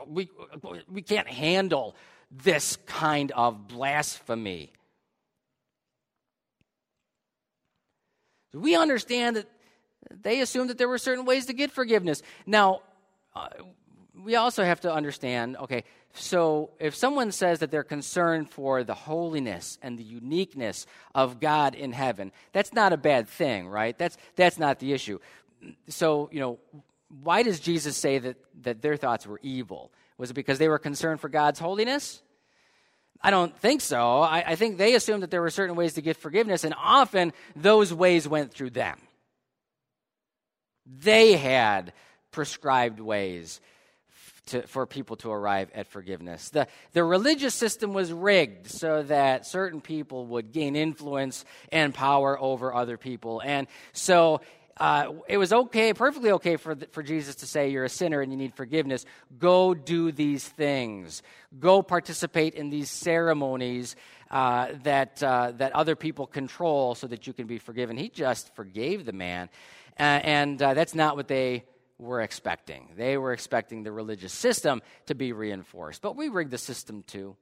we, 0.08 0.30
we 0.92 1.02
can't 1.02 1.28
handle 1.28 1.96
this 2.32 2.78
kind 2.86 3.32
of 3.32 3.68
blasphemy. 3.68 4.72
We 8.54 8.76
understand 8.76 9.38
that 9.38 9.50
they 10.12 10.42
assumed 10.42 10.70
that 10.70 10.78
there 10.78 10.88
were 10.88 11.00
certain 11.00 11.26
ways 11.26 11.48
to 11.48 11.54
get 11.54 11.72
forgiveness. 11.72 12.22
Now, 12.46 12.82
uh, 13.36 13.50
we 14.24 14.36
also 14.36 14.64
have 14.64 14.82
to 14.82 14.94
understand 14.94 15.58
okay, 15.58 15.84
so 16.14 16.72
if 16.80 16.96
someone 16.96 17.32
says 17.32 17.60
that 17.60 17.72
they're 17.72 17.84
concerned 17.84 18.50
for 18.50 18.84
the 18.84 18.94
holiness 18.94 19.78
and 19.82 20.00
the 20.00 20.04
uniqueness 20.04 20.86
of 21.14 21.40
God 21.40 21.76
in 21.76 21.92
heaven, 21.92 22.32
that's 22.54 22.74
not 22.74 22.94
a 22.94 22.98
bad 22.98 23.28
thing, 23.28 23.68
right? 23.68 23.98
That's, 23.98 24.18
that's 24.36 24.58
not 24.58 24.80
the 24.80 24.94
issue. 24.94 25.20
So, 25.90 26.30
you 26.32 26.40
know, 26.40 26.60
why 27.24 27.44
does 27.44 27.60
Jesus 27.60 27.98
say 27.98 28.20
that, 28.20 28.38
that 28.62 28.82
their 28.82 28.96
thoughts 28.96 29.28
were 29.28 29.40
evil? 29.44 29.92
Was 30.18 30.32
it 30.32 30.36
because 30.36 30.58
they 30.58 30.70
were 30.70 30.80
concerned 30.80 31.20
for 31.20 31.28
God's 31.28 31.60
holiness? 31.60 32.22
I 33.22 33.30
don't 33.30 33.58
think 33.58 33.82
so. 33.82 34.22
I, 34.22 34.44
I 34.52 34.56
think 34.56 34.78
they 34.78 34.96
assumed 34.96 35.24
that 35.24 35.32
there 35.32 35.42
were 35.42 35.50
certain 35.50 35.76
ways 35.76 35.94
to 35.94 36.02
get 36.02 36.16
forgiveness, 36.18 36.64
and 36.64 36.76
often 36.78 37.34
those 37.56 37.94
ways 37.94 38.28
went 38.28 38.54
through 38.54 38.70
them. 38.70 39.00
They 40.86 41.34
had 41.34 41.92
prescribed 42.32 43.00
ways 43.00 43.60
to, 44.48 44.62
for 44.68 44.86
people 44.86 45.16
to 45.18 45.32
arrive 45.32 45.70
at 45.74 45.88
forgiveness. 45.88 46.50
The, 46.50 46.68
the 46.94 47.04
religious 47.04 47.54
system 47.54 47.94
was 47.94 48.12
rigged 48.12 48.70
so 48.70 49.04
that 49.04 49.46
certain 49.46 49.82
people 49.82 50.28
would 50.28 50.52
gain 50.52 50.76
influence 50.76 51.46
and 51.72 51.94
power 51.94 52.40
over 52.40 52.74
other 52.74 52.98
people. 52.98 53.42
And 53.44 53.68
so 53.94 54.42
uh, 54.78 55.14
it 55.28 55.38
was 55.38 55.54
okay, 55.54 55.94
perfectly 55.94 56.32
okay 56.32 56.58
for, 56.58 56.76
for 56.92 57.02
Jesus 57.02 57.36
to 57.36 57.48
say, 57.48 57.70
You're 57.70 57.86
a 57.86 57.90
sinner 57.90 58.22
and 58.22 58.32
you 58.32 58.38
need 58.38 58.54
forgiveness. 58.56 59.06
Go 59.40 59.74
do 59.74 60.12
these 60.12 60.46
things. 60.46 61.24
Go 61.60 61.82
participate 61.82 62.56
in 62.56 62.70
these 62.70 62.92
ceremonies 62.92 63.96
uh, 64.30 64.70
that, 64.84 65.24
uh, 65.24 65.52
that 65.58 65.72
other 65.74 65.96
people 65.96 66.28
control 66.28 66.94
so 66.94 67.08
that 67.08 67.26
you 67.26 67.32
can 67.32 67.48
be 67.48 67.58
forgiven. 67.58 67.96
He 67.96 68.10
just 68.10 68.54
forgave 68.56 69.06
the 69.06 69.14
man. 69.14 69.50
Uh, 69.98 70.20
and 70.24 70.62
uh, 70.62 70.74
that's 70.74 70.94
not 70.94 71.16
what 71.16 71.30
they 71.30 71.64
were 71.98 72.22
expecting. 72.22 72.90
They 72.96 73.18
were 73.18 73.34
expecting 73.34 73.84
the 73.84 73.92
religious 73.92 74.34
system 74.34 74.82
to 75.06 75.16
be 75.16 75.32
reinforced, 75.34 76.02
but 76.02 76.16
we 76.16 76.30
rigged 76.30 76.52
the 76.52 76.58
system 76.58 77.04
too. 77.04 77.36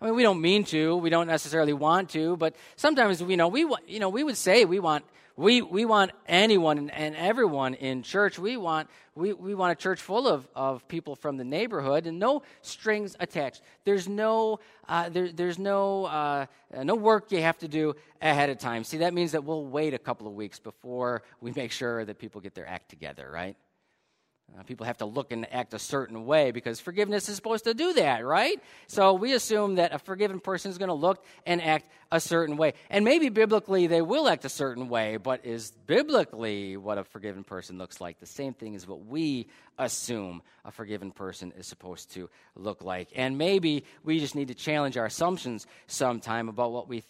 I 0.00 0.06
mean, 0.06 0.14
we 0.14 0.22
don't 0.22 0.40
mean 0.40 0.62
to, 0.64 0.96
we 0.96 1.10
don't 1.10 1.26
necessarily 1.26 1.72
want 1.72 2.10
to, 2.10 2.36
but 2.36 2.54
sometimes 2.76 3.20
you 3.20 3.36
know 3.36 3.48
we 3.48 3.60
you 3.86 3.98
know 3.98 4.08
we 4.08 4.22
would 4.22 4.36
say 4.36 4.64
we 4.64 4.78
want 4.78 5.04
we 5.36 5.60
we 5.60 5.84
want 5.84 6.12
anyone 6.28 6.90
and 6.90 7.16
everyone 7.16 7.74
in 7.74 8.04
church. 8.04 8.38
We 8.38 8.56
want 8.56 8.88
we, 9.16 9.32
we 9.32 9.56
want 9.56 9.72
a 9.72 9.74
church 9.74 10.00
full 10.00 10.28
of, 10.28 10.46
of 10.54 10.86
people 10.86 11.16
from 11.16 11.36
the 11.36 11.44
neighborhood 11.44 12.06
and 12.06 12.20
no 12.20 12.42
strings 12.62 13.16
attached. 13.18 13.62
There's 13.84 14.08
no 14.08 14.60
uh, 14.88 15.08
there, 15.08 15.32
there's 15.32 15.58
no 15.58 16.04
uh, 16.04 16.46
no 16.84 16.94
work 16.94 17.32
you 17.32 17.42
have 17.42 17.58
to 17.58 17.68
do 17.68 17.96
ahead 18.22 18.50
of 18.50 18.58
time. 18.58 18.84
See, 18.84 18.98
that 18.98 19.14
means 19.14 19.32
that 19.32 19.42
we'll 19.42 19.64
wait 19.64 19.94
a 19.94 19.98
couple 19.98 20.28
of 20.28 20.34
weeks 20.34 20.60
before 20.60 21.22
we 21.40 21.50
make 21.52 21.72
sure 21.72 22.04
that 22.04 22.20
people 22.20 22.40
get 22.40 22.54
their 22.54 22.68
act 22.68 22.88
together, 22.88 23.28
right? 23.28 23.56
Uh, 24.56 24.62
people 24.62 24.86
have 24.86 24.96
to 24.96 25.04
look 25.04 25.30
and 25.30 25.52
act 25.52 25.74
a 25.74 25.78
certain 25.78 26.24
way 26.24 26.50
because 26.50 26.80
forgiveness 26.80 27.28
is 27.28 27.36
supposed 27.36 27.64
to 27.64 27.74
do 27.74 27.92
that, 27.92 28.24
right? 28.24 28.60
So 28.86 29.12
we 29.12 29.34
assume 29.34 29.74
that 29.74 29.92
a 29.92 29.98
forgiven 29.98 30.40
person 30.40 30.70
is 30.70 30.78
going 30.78 30.88
to 30.88 30.94
look 30.94 31.22
and 31.46 31.60
act 31.60 31.90
a 32.10 32.18
certain 32.18 32.56
way. 32.56 32.72
And 32.88 33.04
maybe 33.04 33.28
biblically 33.28 33.86
they 33.86 34.00
will 34.00 34.26
act 34.26 34.44
a 34.46 34.48
certain 34.48 34.88
way, 34.88 35.18
but 35.18 35.44
is 35.44 35.72
biblically 35.86 36.76
what 36.76 36.96
a 36.96 37.04
forgiven 37.04 37.44
person 37.44 37.76
looks 37.76 38.00
like 38.00 38.20
the 38.20 38.26
same 38.26 38.54
thing 38.54 38.74
as 38.74 38.86
what 38.86 39.04
we 39.04 39.48
assume 39.78 40.42
a 40.64 40.72
forgiven 40.72 41.12
person 41.12 41.52
is 41.56 41.66
supposed 41.66 42.12
to 42.14 42.30
look 42.56 42.82
like? 42.82 43.10
And 43.14 43.36
maybe 43.36 43.84
we 44.02 44.18
just 44.18 44.34
need 44.34 44.48
to 44.48 44.54
challenge 44.54 44.96
our 44.96 45.06
assumptions 45.06 45.66
sometime 45.86 46.48
about 46.48 46.72
what 46.72 46.88
we, 46.88 47.04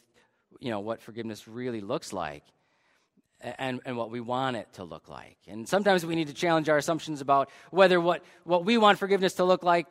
you 0.59 0.70
know, 0.70 0.81
what 0.81 1.01
forgiveness 1.01 1.46
really 1.46 1.81
looks 1.81 2.12
like 2.12 2.42
and, 3.40 3.81
and 3.85 3.96
what 3.96 4.11
we 4.11 4.20
want 4.20 4.57
it 4.57 4.72
to 4.74 4.85
look 4.85 5.09
like. 5.09 5.38
And 5.46 5.68
sometimes 5.68 6.05
we 6.05 6.14
need 6.14 6.29
to 6.29 6.35
challenge 6.35 6.68
our 6.68 6.77
assumptions 6.77 7.20
about 7.20 7.51
whether 7.70 8.01
what, 8.01 8.24
what 8.44 8.64
we 8.64 8.79
want 8.79 8.98
forgiveness 8.98 9.35
to 9.35 9.44
look 9.44 9.62
like 9.62 9.87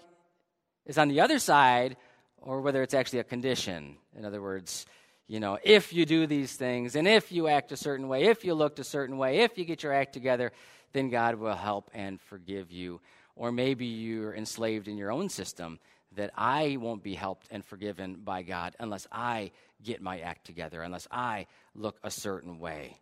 is 0.86 0.97
on 0.97 1.07
the 1.07 1.21
other 1.21 1.39
side 1.39 1.97
or 2.38 2.62
whether 2.62 2.81
it's 2.81 2.93
actually 2.93 3.19
a 3.19 3.23
condition. 3.23 3.97
In 4.17 4.25
other 4.25 4.41
words, 4.41 4.86
you 5.27 5.39
know, 5.39 5.57
if 5.63 5.93
you 5.93 6.05
do 6.05 6.27
these 6.27 6.53
things 6.53 6.95
and 6.95 7.07
if 7.07 7.31
you 7.31 7.47
act 7.47 7.71
a 7.71 7.77
certain 7.77 8.07
way, 8.07 8.25
if 8.25 8.45
you 8.45 8.53
look 8.53 8.79
a 8.79 8.83
certain 8.83 9.17
way, 9.17 9.39
if 9.39 9.57
you 9.57 9.65
get 9.65 9.83
your 9.83 9.93
act 9.93 10.13
together, 10.13 10.51
then 10.93 11.10
God 11.10 11.36
will 11.36 11.55
help 11.55 11.89
and 11.93 12.19
forgive 12.21 12.71
you. 12.71 13.01
Or 13.36 13.51
maybe 13.51 13.86
you're 13.86 14.33
enslaved 14.33 14.88
in 14.88 14.97
your 14.97 15.12
own 15.12 15.29
system 15.29 15.79
that 16.15 16.31
I 16.36 16.77
won't 16.79 17.03
be 17.03 17.13
helped 17.13 17.47
and 17.51 17.63
forgiven 17.63 18.15
by 18.23 18.41
God 18.41 18.75
unless 18.79 19.07
I 19.12 19.51
get 19.83 20.01
my 20.01 20.19
act 20.19 20.45
together, 20.45 20.81
unless 20.81 21.07
I 21.12 21.47
look 21.75 21.97
a 22.03 22.10
certain 22.10 22.60
way. 22.60 22.97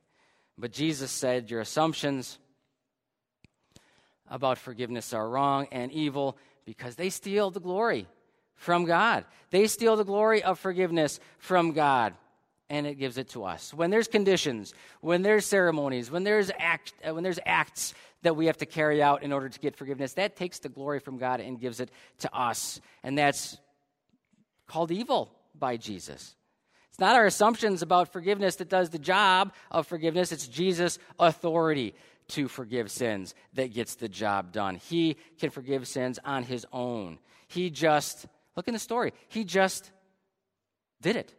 But 0.57 0.71
Jesus 0.71 1.11
said, 1.11 1.49
Your 1.49 1.61
assumptions 1.61 2.39
about 4.29 4.57
forgiveness 4.57 5.13
are 5.13 5.29
wrong 5.29 5.67
and 5.71 5.91
evil 5.91 6.37
because 6.65 6.95
they 6.95 7.09
steal 7.09 7.51
the 7.51 7.59
glory 7.59 8.07
from 8.55 8.85
God. 8.85 9.25
They 9.51 9.67
steal 9.67 9.95
the 9.95 10.05
glory 10.05 10.43
of 10.43 10.57
forgiveness 10.57 11.19
from 11.37 11.73
God 11.73 12.13
and 12.69 12.87
it 12.87 12.95
gives 12.95 13.17
it 13.17 13.29
to 13.29 13.43
us. 13.43 13.73
When 13.73 13.91
there's 13.91 14.07
conditions, 14.07 14.73
when 15.01 15.21
there's 15.21 15.45
ceremonies, 15.45 16.09
when 16.09 16.23
there's 16.23 16.49
act, 16.57 16.93
uh, 17.07 17.13
when 17.13 17.23
there's 17.23 17.39
acts 17.45 17.93
that 18.23 18.35
we 18.35 18.47
have 18.47 18.57
to 18.57 18.65
carry 18.65 19.03
out 19.03 19.21
in 19.21 19.31
order 19.31 19.49
to 19.49 19.59
get 19.59 19.75
forgiveness, 19.75 20.13
that 20.13 20.35
takes 20.35 20.59
the 20.59 20.69
glory 20.69 20.99
from 20.99 21.17
God 21.17 21.41
and 21.41 21.59
gives 21.59 21.79
it 21.79 21.91
to 22.19 22.35
us. 22.35 22.81
And 23.03 23.17
that's 23.17 23.57
called 24.67 24.91
evil 24.91 25.31
by 25.53 25.77
Jesus. 25.77 26.35
It's 26.95 27.01
not 27.01 27.17
our 27.17 27.25
assumptions 27.25 27.81
about 27.81 28.13
forgiveness 28.13 28.55
that 28.55 28.69
does 28.69 28.89
the 28.89 28.97
job 28.97 29.51
of 29.69 29.85
forgiveness, 29.85 30.31
it's 30.31 30.47
Jesus' 30.47 30.97
authority 31.19 31.93
to 32.29 32.47
forgive 32.47 32.89
sins 32.89 33.35
that 33.51 33.73
gets 33.73 33.95
the 33.95 34.07
job 34.07 34.53
done. 34.53 34.75
He 34.75 35.17
can 35.37 35.49
forgive 35.49 35.89
sins 35.89 36.19
on 36.23 36.43
his 36.43 36.65
own. 36.71 37.19
He 37.49 37.69
just, 37.69 38.27
look 38.55 38.69
in 38.69 38.73
the 38.73 38.79
story, 38.79 39.11
he 39.27 39.43
just 39.43 39.91
did 41.01 41.17
it. 41.17 41.35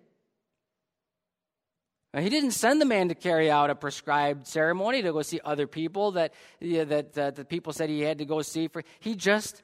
Now, 2.13 2.21
he 2.21 2.29
didn't 2.29 2.51
send 2.51 2.79
the 2.79 2.85
man 2.85 3.09
to 3.09 3.15
carry 3.15 3.51
out 3.51 3.71
a 3.71 3.75
prescribed 3.75 4.47
ceremony 4.47 5.01
to 5.01 5.13
go 5.15 5.23
see 5.23 5.41
other 5.43 5.67
people 5.67 6.11
that, 6.13 6.35
yeah, 6.61 6.85
that, 6.85 7.15
that 7.15 7.37
the 7.37 7.47
people 7.47 7.73
said 7.73 7.89
he 7.89 8.03
had 8.03 8.19
to 8.19 8.27
go 8.27 8.43
see. 8.43 8.69
For, 8.69 8.85
he 9.01 9.15
just 9.15 9.63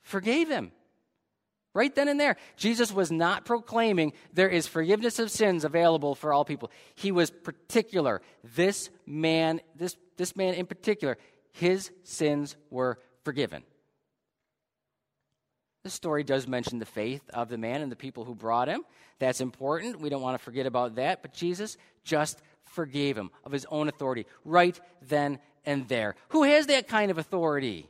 forgave 0.00 0.48
him. 0.48 0.72
Right 1.74 1.94
then 1.94 2.08
and 2.08 2.20
there. 2.20 2.36
Jesus 2.56 2.92
was 2.92 3.10
not 3.10 3.46
proclaiming 3.46 4.12
there 4.32 4.48
is 4.48 4.66
forgiveness 4.66 5.18
of 5.18 5.30
sins 5.30 5.64
available 5.64 6.14
for 6.14 6.32
all 6.32 6.44
people. 6.44 6.70
He 6.94 7.12
was 7.12 7.30
particular. 7.30 8.20
This 8.44 8.90
man, 9.06 9.60
this, 9.74 9.96
this 10.18 10.36
man 10.36 10.54
in 10.54 10.66
particular, 10.66 11.16
his 11.52 11.90
sins 12.04 12.56
were 12.70 12.98
forgiven. 13.24 13.62
The 15.82 15.90
story 15.90 16.22
does 16.24 16.46
mention 16.46 16.78
the 16.78 16.86
faith 16.86 17.22
of 17.30 17.48
the 17.48 17.58
man 17.58 17.82
and 17.82 17.90
the 17.90 17.96
people 17.96 18.24
who 18.24 18.34
brought 18.34 18.68
him. 18.68 18.84
That's 19.18 19.40
important. 19.40 20.00
We 20.00 20.10
don't 20.10 20.22
want 20.22 20.38
to 20.38 20.44
forget 20.44 20.66
about 20.66 20.96
that. 20.96 21.22
But 21.22 21.32
Jesus 21.32 21.76
just 22.04 22.40
forgave 22.64 23.16
him 23.16 23.30
of 23.44 23.52
his 23.52 23.66
own 23.70 23.88
authority 23.88 24.26
right 24.44 24.78
then 25.08 25.38
and 25.64 25.88
there. 25.88 26.14
Who 26.30 26.44
has 26.44 26.66
that 26.66 26.86
kind 26.86 27.10
of 27.10 27.18
authority? 27.18 27.88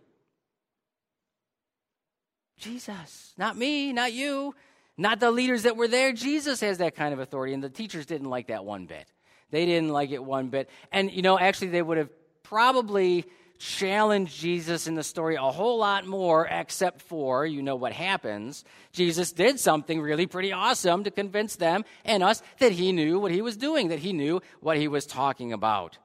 Jesus, 2.62 3.34
not 3.36 3.56
me, 3.56 3.92
not 3.92 4.12
you, 4.12 4.54
not 4.96 5.18
the 5.18 5.32
leaders 5.32 5.64
that 5.64 5.76
were 5.76 5.88
there. 5.88 6.12
Jesus 6.12 6.60
has 6.60 6.78
that 6.78 6.94
kind 6.94 7.12
of 7.12 7.18
authority, 7.18 7.54
and 7.54 7.62
the 7.62 7.68
teachers 7.68 8.06
didn't 8.06 8.30
like 8.30 8.46
that 8.46 8.64
one 8.64 8.86
bit. 8.86 9.06
They 9.50 9.66
didn't 9.66 9.88
like 9.90 10.10
it 10.10 10.22
one 10.22 10.48
bit. 10.48 10.70
And, 10.92 11.10
you 11.10 11.22
know, 11.22 11.36
actually, 11.38 11.68
they 11.68 11.82
would 11.82 11.98
have 11.98 12.10
probably 12.44 13.24
challenged 13.58 14.40
Jesus 14.40 14.86
in 14.86 14.94
the 14.94 15.02
story 15.02 15.34
a 15.34 15.42
whole 15.42 15.78
lot 15.78 16.06
more, 16.06 16.46
except 16.46 17.02
for, 17.02 17.44
you 17.44 17.62
know 17.62 17.76
what 17.76 17.92
happens. 17.92 18.64
Jesus 18.92 19.32
did 19.32 19.58
something 19.58 20.00
really 20.00 20.26
pretty 20.26 20.52
awesome 20.52 21.04
to 21.04 21.10
convince 21.10 21.56
them 21.56 21.84
and 22.04 22.22
us 22.22 22.42
that 22.60 22.72
he 22.72 22.92
knew 22.92 23.18
what 23.18 23.32
he 23.32 23.42
was 23.42 23.56
doing, 23.56 23.88
that 23.88 23.98
he 23.98 24.12
knew 24.12 24.40
what 24.60 24.76
he 24.76 24.86
was 24.86 25.04
talking 25.04 25.52
about. 25.52 25.98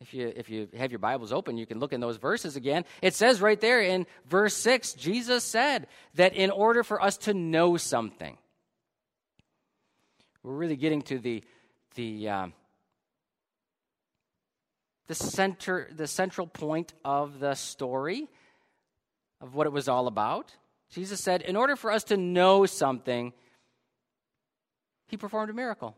If 0.00 0.12
you, 0.12 0.32
if 0.34 0.50
you 0.50 0.68
have 0.76 0.90
your 0.90 0.98
Bibles 0.98 1.32
open, 1.32 1.56
you 1.56 1.66
can 1.66 1.78
look 1.78 1.92
in 1.92 2.00
those 2.00 2.16
verses 2.16 2.56
again. 2.56 2.84
It 3.00 3.14
says 3.14 3.40
right 3.40 3.60
there 3.60 3.80
in 3.80 4.06
verse 4.26 4.54
6, 4.56 4.94
Jesus 4.94 5.44
said 5.44 5.86
that 6.14 6.34
in 6.34 6.50
order 6.50 6.82
for 6.82 7.00
us 7.00 7.16
to 7.18 7.34
know 7.34 7.76
something, 7.76 8.36
we're 10.42 10.54
really 10.54 10.76
getting 10.76 11.02
to 11.02 11.18
the, 11.18 11.42
the, 11.94 12.28
uh, 12.28 12.46
the, 15.06 15.14
center, 15.14 15.88
the 15.94 16.06
central 16.06 16.46
point 16.46 16.92
of 17.04 17.38
the 17.38 17.54
story 17.54 18.28
of 19.40 19.54
what 19.54 19.66
it 19.66 19.72
was 19.72 19.88
all 19.88 20.06
about. 20.06 20.52
Jesus 20.90 21.20
said, 21.20 21.40
in 21.42 21.56
order 21.56 21.76
for 21.76 21.90
us 21.90 22.04
to 22.04 22.16
know 22.16 22.66
something, 22.66 23.32
he 25.06 25.16
performed 25.16 25.50
a 25.50 25.54
miracle. 25.54 25.96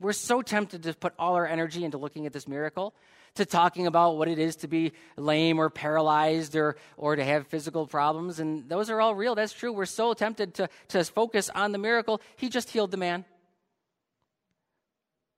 We're 0.00 0.12
so 0.12 0.42
tempted 0.42 0.84
to 0.84 0.94
put 0.94 1.12
all 1.18 1.34
our 1.34 1.46
energy 1.46 1.84
into 1.84 1.98
looking 1.98 2.26
at 2.26 2.32
this 2.32 2.46
miracle, 2.46 2.94
to 3.34 3.44
talking 3.44 3.86
about 3.86 4.16
what 4.16 4.28
it 4.28 4.38
is 4.38 4.56
to 4.56 4.68
be 4.68 4.92
lame 5.16 5.58
or 5.58 5.70
paralyzed 5.70 6.54
or, 6.54 6.76
or 6.96 7.16
to 7.16 7.24
have 7.24 7.48
physical 7.48 7.86
problems. 7.86 8.38
And 8.38 8.68
those 8.68 8.90
are 8.90 9.00
all 9.00 9.14
real. 9.14 9.34
That's 9.34 9.52
true. 9.52 9.72
We're 9.72 9.86
so 9.86 10.14
tempted 10.14 10.54
to, 10.54 10.68
to 10.88 11.04
focus 11.04 11.50
on 11.52 11.72
the 11.72 11.78
miracle. 11.78 12.20
He 12.36 12.48
just 12.48 12.70
healed 12.70 12.92
the 12.92 12.96
man. 12.96 13.24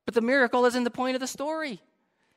But 0.05 0.15
the 0.15 0.21
miracle 0.21 0.67
isn't 0.67 0.85
the 0.85 0.91
point 0.91 1.15
of 1.15 1.21
the 1.21 1.27
story. 1.27 1.81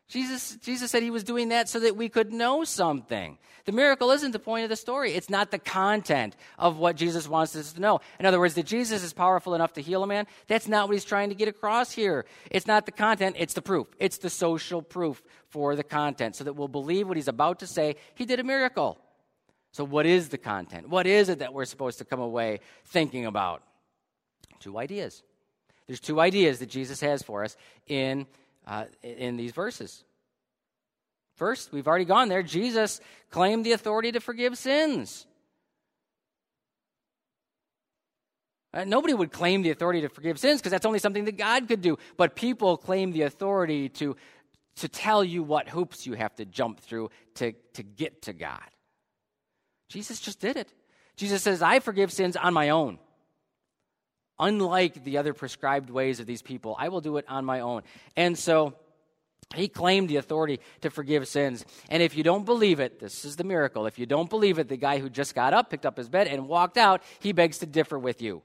Jesus, 0.07 0.57
Jesus 0.57 0.91
said 0.91 1.01
he 1.01 1.09
was 1.09 1.23
doing 1.23 1.49
that 1.49 1.69
so 1.69 1.79
that 1.79 1.95
we 1.95 2.09
could 2.09 2.33
know 2.33 2.63
something. 2.63 3.37
The 3.65 3.71
miracle 3.71 4.11
isn't 4.11 4.31
the 4.31 4.39
point 4.39 4.63
of 4.63 4.69
the 4.69 4.75
story. 4.75 5.13
It's 5.13 5.29
not 5.29 5.49
the 5.49 5.57
content 5.57 6.35
of 6.59 6.77
what 6.77 6.97
Jesus 6.97 7.27
wants 7.27 7.55
us 7.55 7.73
to 7.73 7.79
know. 7.79 8.01
In 8.19 8.25
other 8.25 8.39
words, 8.39 8.55
that 8.55 8.65
Jesus 8.65 9.03
is 9.03 9.13
powerful 9.13 9.55
enough 9.55 9.73
to 9.73 9.81
heal 9.81 10.03
a 10.03 10.07
man, 10.07 10.27
that's 10.47 10.67
not 10.67 10.87
what 10.87 10.93
he's 10.93 11.05
trying 11.05 11.29
to 11.29 11.35
get 11.35 11.47
across 11.47 11.91
here. 11.91 12.25
It's 12.51 12.67
not 12.67 12.85
the 12.85 12.91
content, 12.91 13.37
it's 13.39 13.53
the 13.53 13.61
proof. 13.61 13.87
It's 13.99 14.17
the 14.17 14.29
social 14.29 14.81
proof 14.81 15.23
for 15.47 15.75
the 15.77 15.83
content 15.83 16.35
so 16.35 16.43
that 16.43 16.53
we'll 16.53 16.67
believe 16.67 17.07
what 17.07 17.15
he's 17.15 17.29
about 17.29 17.59
to 17.59 17.67
say. 17.67 17.95
He 18.15 18.25
did 18.25 18.39
a 18.39 18.43
miracle. 18.43 18.99
So, 19.71 19.83
what 19.83 20.05
is 20.05 20.29
the 20.29 20.37
content? 20.37 20.89
What 20.89 21.07
is 21.07 21.29
it 21.29 21.39
that 21.39 21.53
we're 21.53 21.65
supposed 21.65 21.97
to 21.97 22.05
come 22.05 22.19
away 22.19 22.59
thinking 22.85 23.25
about? 23.25 23.63
Two 24.59 24.77
ideas. 24.77 25.23
There's 25.87 25.99
two 25.99 26.19
ideas 26.19 26.59
that 26.59 26.69
Jesus 26.69 27.01
has 27.01 27.23
for 27.23 27.43
us 27.43 27.57
in 27.87 28.27
uh, 28.67 28.85
in 29.01 29.37
these 29.37 29.51
verses. 29.51 30.03
First, 31.35 31.71
we've 31.71 31.87
already 31.87 32.05
gone 32.05 32.29
there. 32.29 32.43
Jesus 32.43 33.01
claimed 33.31 33.65
the 33.65 33.71
authority 33.71 34.11
to 34.11 34.19
forgive 34.19 34.57
sins. 34.57 35.25
Uh, 38.73 38.83
nobody 38.85 39.13
would 39.13 39.31
claim 39.31 39.61
the 39.61 39.69
authority 39.69 40.01
to 40.01 40.09
forgive 40.09 40.39
sins 40.39 40.59
because 40.59 40.71
that's 40.71 40.85
only 40.85 40.99
something 40.99 41.25
that 41.25 41.37
God 41.37 41.67
could 41.67 41.81
do. 41.81 41.97
But 42.17 42.35
people 42.35 42.77
claim 42.77 43.11
the 43.11 43.23
authority 43.23 43.89
to, 43.89 44.15
to 44.77 44.87
tell 44.87 45.23
you 45.23 45.43
what 45.43 45.69
hoops 45.69 46.07
you 46.07 46.13
have 46.13 46.35
to 46.35 46.45
jump 46.45 46.79
through 46.79 47.09
to, 47.35 47.53
to 47.73 47.83
get 47.83 48.23
to 48.23 48.33
God. 48.33 48.61
Jesus 49.89 50.19
just 50.19 50.39
did 50.39 50.57
it. 50.57 50.73
Jesus 51.15 51.43
says, 51.43 51.61
I 51.61 51.79
forgive 51.79 52.11
sins 52.11 52.35
on 52.35 52.53
my 52.53 52.69
own. 52.69 52.97
Unlike 54.39 55.03
the 55.03 55.17
other 55.17 55.33
prescribed 55.33 55.89
ways 55.89 56.19
of 56.19 56.25
these 56.25 56.41
people, 56.41 56.75
I 56.77 56.89
will 56.89 57.01
do 57.01 57.17
it 57.17 57.25
on 57.27 57.45
my 57.45 57.59
own. 57.59 57.83
And 58.15 58.37
so 58.37 58.73
He 59.55 59.67
claimed 59.67 60.09
the 60.09 60.17
authority 60.17 60.59
to 60.81 60.89
forgive 60.89 61.27
sins. 61.27 61.65
And 61.89 62.01
if 62.01 62.17
you 62.17 62.23
don't 62.23 62.45
believe 62.45 62.79
it, 62.79 62.99
this 62.99 63.25
is 63.25 63.35
the 63.35 63.43
miracle. 63.43 63.85
If 63.85 63.99
you 63.99 64.05
don't 64.05 64.29
believe 64.29 64.57
it, 64.57 64.67
the 64.67 64.77
guy 64.77 64.97
who 64.99 65.09
just 65.09 65.35
got 65.35 65.53
up, 65.53 65.69
picked 65.69 65.85
up 65.85 65.97
his 65.97 66.09
bed, 66.09 66.27
and 66.27 66.47
walked 66.47 66.77
out, 66.77 67.03
he 67.19 67.31
begs 67.31 67.59
to 67.59 67.65
differ 67.65 67.99
with 67.99 68.21
you. 68.21 68.41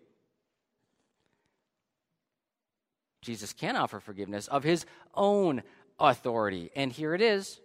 Jesus 3.23 3.53
can 3.53 3.77
offer 3.77 4.01
forgiveness 4.01 4.49
of 4.49 4.65
his 4.65 4.87
own 5.15 5.63
authority. 5.99 6.71
And 6.77 6.93
here 6.93 7.15
it 7.15 7.23
is 7.23 7.61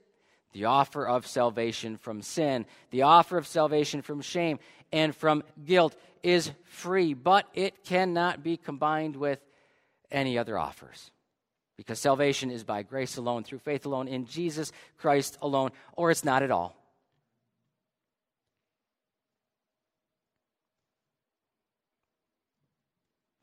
the 0.53 0.65
offer 0.65 1.05
of 1.05 1.27
salvation 1.27 1.97
from 1.97 2.21
sin, 2.21 2.65
the 2.91 3.01
offer 3.01 3.37
of 3.37 3.45
salvation 3.45 4.01
from 4.01 4.21
shame 4.21 4.59
and 4.91 5.15
from 5.15 5.43
guilt 5.65 5.95
is 6.21 6.51
free, 6.65 7.13
but 7.13 7.47
it 7.53 7.83
cannot 7.83 8.43
be 8.43 8.55
combined 8.55 9.15
with 9.15 9.39
any 10.11 10.37
other 10.37 10.57
offers. 10.57 11.11
Because 11.75 11.99
salvation 11.99 12.51
is 12.51 12.63
by 12.63 12.83
grace 12.83 13.17
alone, 13.17 13.43
through 13.43 13.59
faith 13.59 13.85
alone, 13.85 14.07
in 14.07 14.25
Jesus 14.25 14.71
Christ 14.97 15.37
alone, 15.41 15.71
or 15.97 16.11
it's 16.11 16.23
not 16.23 16.43
at 16.43 16.51
all. 16.51 16.75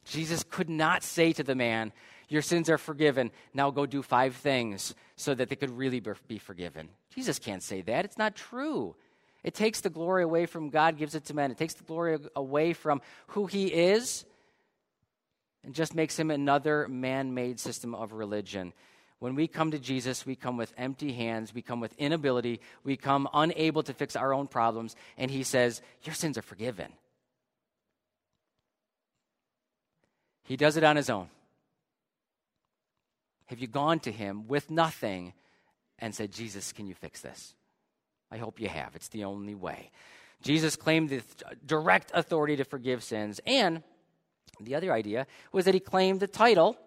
Jesus 0.04 0.44
could 0.48 0.68
not 0.68 1.02
say 1.02 1.32
to 1.32 1.42
the 1.42 1.54
man, 1.54 1.92
Your 2.30 2.42
sins 2.42 2.70
are 2.70 2.78
forgiven. 2.78 3.32
Now 3.52 3.70
go 3.70 3.84
do 3.86 4.02
five 4.02 4.36
things 4.36 4.94
so 5.16 5.34
that 5.34 5.48
they 5.48 5.56
could 5.56 5.76
really 5.76 6.00
be 6.28 6.38
forgiven. 6.38 6.88
Jesus 7.12 7.40
can't 7.40 7.62
say 7.62 7.82
that. 7.82 8.04
It's 8.04 8.16
not 8.16 8.36
true. 8.36 8.94
It 9.42 9.52
takes 9.52 9.80
the 9.80 9.90
glory 9.90 10.22
away 10.22 10.46
from 10.46 10.70
God, 10.70 10.96
gives 10.96 11.16
it 11.16 11.24
to 11.26 11.34
men. 11.34 11.50
It 11.50 11.58
takes 11.58 11.74
the 11.74 11.82
glory 11.82 12.18
away 12.36 12.72
from 12.72 13.02
who 13.28 13.46
He 13.46 13.66
is 13.66 14.24
and 15.64 15.74
just 15.74 15.94
makes 15.94 16.16
Him 16.16 16.30
another 16.30 16.86
man 16.86 17.34
made 17.34 17.58
system 17.58 17.96
of 17.96 18.12
religion. 18.12 18.72
When 19.18 19.34
we 19.34 19.48
come 19.48 19.72
to 19.72 19.78
Jesus, 19.80 20.24
we 20.24 20.36
come 20.36 20.56
with 20.56 20.72
empty 20.78 21.12
hands, 21.12 21.52
we 21.52 21.62
come 21.62 21.80
with 21.80 21.94
inability, 21.98 22.60
we 22.84 22.96
come 22.96 23.28
unable 23.34 23.82
to 23.82 23.92
fix 23.92 24.14
our 24.14 24.32
own 24.32 24.46
problems, 24.46 24.94
and 25.18 25.32
He 25.32 25.42
says, 25.42 25.82
Your 26.04 26.14
sins 26.14 26.38
are 26.38 26.42
forgiven. 26.42 26.92
He 30.44 30.56
does 30.56 30.76
it 30.76 30.84
on 30.84 30.94
His 30.94 31.10
own. 31.10 31.28
Have 33.50 33.58
you 33.58 33.66
gone 33.66 33.98
to 34.00 34.12
him 34.12 34.46
with 34.46 34.70
nothing 34.70 35.32
and 35.98 36.14
said, 36.14 36.30
Jesus, 36.30 36.72
can 36.72 36.86
you 36.86 36.94
fix 36.94 37.20
this? 37.20 37.52
I 38.30 38.36
hope 38.36 38.60
you 38.60 38.68
have. 38.68 38.94
It's 38.94 39.08
the 39.08 39.24
only 39.24 39.56
way. 39.56 39.90
Jesus 40.40 40.76
claimed 40.76 41.10
the 41.10 41.20
direct 41.66 42.12
authority 42.14 42.56
to 42.56 42.64
forgive 42.64 43.02
sins. 43.02 43.40
And 43.44 43.82
the 44.60 44.76
other 44.76 44.92
idea 44.92 45.26
was 45.50 45.64
that 45.64 45.74
he 45.74 45.80
claimed 45.80 46.20
the 46.20 46.28
title. 46.28 46.78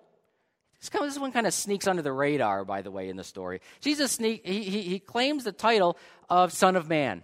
This 0.80 1.20
one 1.20 1.34
kind 1.34 1.48
of 1.48 1.54
sneaks 1.54 1.86
under 1.86 2.02
the 2.02 2.14
radar, 2.14 2.64
by 2.64 2.82
the 2.82 2.92
way, 2.92 3.10
in 3.10 3.18
the 3.18 3.26
story. 3.26 3.60
Jesus 3.82 4.14
sneak, 4.14 4.46
he, 4.46 4.64
he, 4.64 4.82
he 4.84 5.00
claims 5.00 5.44
the 5.44 5.52
title 5.52 5.98
of 6.30 6.54
Son 6.54 6.78
of 6.78 6.88
Man. 6.88 7.24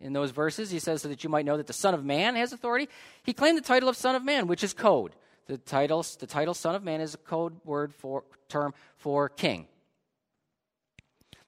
In 0.00 0.12
those 0.12 0.30
verses, 0.30 0.70
he 0.70 0.78
says 0.78 1.02
so 1.02 1.08
that 1.08 1.24
you 1.24 1.30
might 1.30 1.44
know 1.44 1.56
that 1.56 1.66
the 1.66 1.72
Son 1.72 1.94
of 1.94 2.04
Man 2.04 2.36
has 2.36 2.52
authority. 2.52 2.88
He 3.24 3.32
claimed 3.32 3.58
the 3.58 3.62
title 3.62 3.88
of 3.88 3.96
Son 3.96 4.14
of 4.14 4.24
Man, 4.24 4.46
which 4.46 4.62
is 4.62 4.72
code. 4.72 5.16
The 5.48 5.58
title, 5.58 6.04
the 6.20 6.26
title 6.26 6.54
Son 6.54 6.74
of 6.74 6.84
Man 6.84 7.00
is 7.00 7.14
a 7.14 7.18
code 7.18 7.54
word 7.64 7.94
for 7.94 8.24
term 8.48 8.74
for 8.96 9.28
king. 9.28 9.66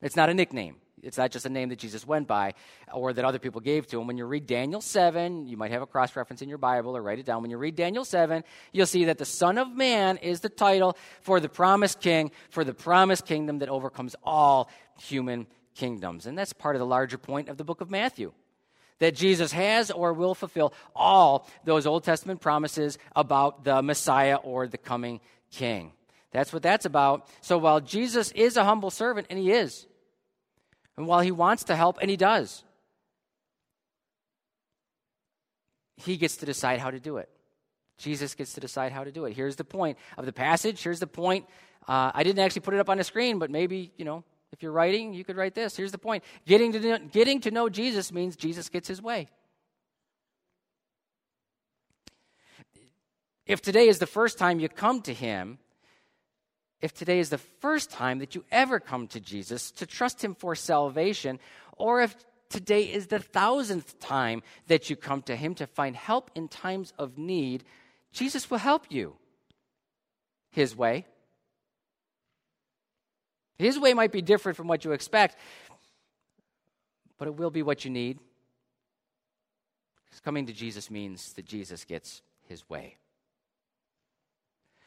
It's 0.01 0.17
not 0.17 0.31
a 0.31 0.35
nickname. 0.35 0.77
It's 1.03 1.19
not 1.19 1.31
just 1.31 1.47
a 1.47 1.51
name 1.51 1.69
that 1.71 1.79
Jesus 1.79 2.07
went 2.07 2.27
by 2.27 2.55
or 2.93 3.13
that 3.13 3.25
other 3.25 3.39
people 3.39 3.61
gave 3.61 3.87
to 3.89 4.01
him. 4.01 4.07
When 4.07 4.19
you 4.19 4.27
read 4.27 4.47
Daniel 4.47 4.81
7, 4.81 5.47
you 5.47 5.57
might 5.57 5.71
have 5.71 5.83
a 5.83 5.87
cross 5.87 6.17
reference 6.17 6.43
in 6.43 6.49
your 6.49 6.59
Bible 6.59 6.97
or 6.97 7.03
write 7.03 7.19
it 7.19 7.27
down. 7.27 7.43
When 7.43 7.51
you 7.51 7.59
read 7.59 7.77
Daniel 7.77 8.05
7, 8.05 8.45
you'll 8.73 8.87
see 8.87 9.07
that 9.07 9.19
the 9.19 9.25
Son 9.25 9.59
of 9.59 9.69
Man 9.75 10.17
is 10.19 10.41
the 10.41 10.49
title 10.49 10.97
for 11.21 11.41
the 11.41 11.49
promised 11.49 12.01
king, 12.01 12.31
for 12.51 12.65
the 12.65 12.75
promised 12.75 13.27
kingdom 13.27 13.59
that 13.59 13.69
overcomes 13.69 14.17
all 14.25 14.71
human 14.99 15.47
kingdoms. 15.75 16.27
And 16.27 16.37
that's 16.37 16.53
part 16.53 16.77
of 16.77 16.81
the 16.81 16.87
larger 16.87 17.19
point 17.19 17.49
of 17.49 17.57
the 17.57 17.65
book 17.65 17.81
of 17.81 17.91
Matthew 17.91 18.33
that 19.01 19.15
Jesus 19.15 19.51
has 19.53 19.91
or 19.91 20.13
will 20.13 20.35
fulfill 20.35 20.73
all 20.95 21.49
those 21.65 21.87
Old 21.87 22.05
Testament 22.05 22.41
promises 22.41 22.97
about 23.17 23.65
the 23.65 23.83
Messiah 23.83 24.37
or 24.37 24.69
the 24.69 24.79
coming 24.79 25.21
king. 25.51 25.93
That's 26.31 26.53
what 26.53 26.63
that's 26.63 26.85
about. 26.85 27.27
So 27.41 27.59
while 27.59 27.81
Jesus 27.81 28.31
is 28.33 28.57
a 28.57 28.65
humble 28.65 28.91
servant, 28.91 29.27
and 29.31 29.39
he 29.39 29.51
is, 29.51 29.87
and 30.97 31.07
while 31.07 31.21
he 31.21 31.33
wants 31.33 31.65
to 31.65 31.77
help, 31.77 31.99
and 32.01 32.09
he 32.09 32.17
does, 32.17 32.63
he 35.97 36.17
gets 36.17 36.37
to 36.37 36.47
decide 36.47 36.79
how 36.79 36.91
to 36.91 37.01
do 37.01 37.17
it. 37.17 37.29
Jesus 37.99 38.35
gets 38.35 38.55
to 38.55 38.61
decide 38.61 38.93
how 38.93 39.05
to 39.05 39.13
do 39.13 39.25
it. 39.25 39.35
Here's 39.35 39.57
the 39.57 39.65
point 39.65 39.99
of 40.17 40.25
the 40.25 40.33
passage. 40.33 40.83
Here's 40.83 41.01
the 41.01 41.07
point. 41.07 41.47
Uh, 41.87 42.11
I 42.15 42.23
didn't 42.23 42.39
actually 42.39 42.63
put 42.63 42.75
it 42.75 42.81
up 42.81 42.89
on 42.89 42.99
the 42.99 43.05
screen, 43.05 43.39
but 43.39 43.51
maybe, 43.51 43.93
you 43.97 44.05
know, 44.05 44.25
if 44.53 44.63
you're 44.63 44.73
writing, 44.73 45.15
you 45.15 45.25
could 45.25 45.37
write 45.37 45.55
this. 45.55 45.77
Here's 45.77 45.93
the 45.93 45.99
point 45.99 46.25
getting 46.47 46.73
to, 46.73 46.81
know, 46.81 46.99
getting 46.99 47.41
to 47.43 47.51
know 47.51 47.69
Jesus 47.69 48.13
means 48.13 48.37
Jesus 48.37 48.69
gets 48.69 48.89
his 48.89 49.01
way. 49.01 49.29
If 53.47 53.63
today 53.63 53.89
is 53.89 53.99
the 53.99 54.07
first 54.07 54.39
time 54.39 54.61
you 54.61 54.69
come 54.69 55.03
to 55.03 55.15
him, 55.15 55.59
if 56.81 56.95
today 56.95 57.19
is 57.19 57.31
the 57.31 57.39
first 57.39 57.91
time 57.91 58.21
that 58.21 58.35
you 58.35 58.45
ever 58.51 58.81
come 58.81 59.07
to 59.09 59.21
Jesus 59.21 59.71
to 59.73 59.87
trust 59.87 60.23
him 60.23 60.35
for 60.35 60.55
salvation, 60.55 61.39
or 61.77 62.01
if 62.01 62.15
today 62.49 62.83
is 62.83 63.09
the 63.09 63.19
thousandth 63.19 63.99
time 64.01 64.43
that 64.69 64.89
you 64.89 64.97
come 64.97 65.23
to 65.23 65.37
him 65.37 65.55
to 65.57 65.67
find 65.67 65.97
help 65.97 66.31
in 66.35 66.49
times 66.49 66.93
of 66.99 67.19
need, 67.19 67.65
Jesus 68.13 68.51
will 68.51 68.59
help 68.59 68.87
you 68.89 69.17
his 70.51 70.77
way. 70.77 71.07
His 73.61 73.79
way 73.79 73.93
might 73.93 74.11
be 74.11 74.23
different 74.23 74.57
from 74.57 74.69
what 74.69 74.85
you 74.85 74.93
expect, 74.93 75.37
but 77.19 77.29
it 77.29 77.37
will 77.37 77.51
be 77.51 77.63
what 77.63 77.85
you 77.85 77.91
need. 77.91 78.19
Because 80.07 80.21
coming 80.21 80.47
to 80.47 80.53
Jesus 80.53 80.91
means 80.91 81.35
that 81.35 81.45
Jesus 81.45 81.85
gets 81.85 82.23
his 82.49 82.69
way. 82.71 82.97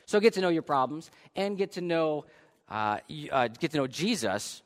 So 0.06 0.20
get 0.20 0.34
to 0.34 0.42
know 0.42 0.50
your 0.50 0.64
problems 0.64 1.12
and 1.36 1.58
get 1.58 1.74
to 1.74 1.82
know 1.82 2.26
uh, 2.68 2.98
uh, 3.32 3.48
get 3.48 3.72
to 3.72 3.78
know 3.78 3.88
Jesus 3.88 4.64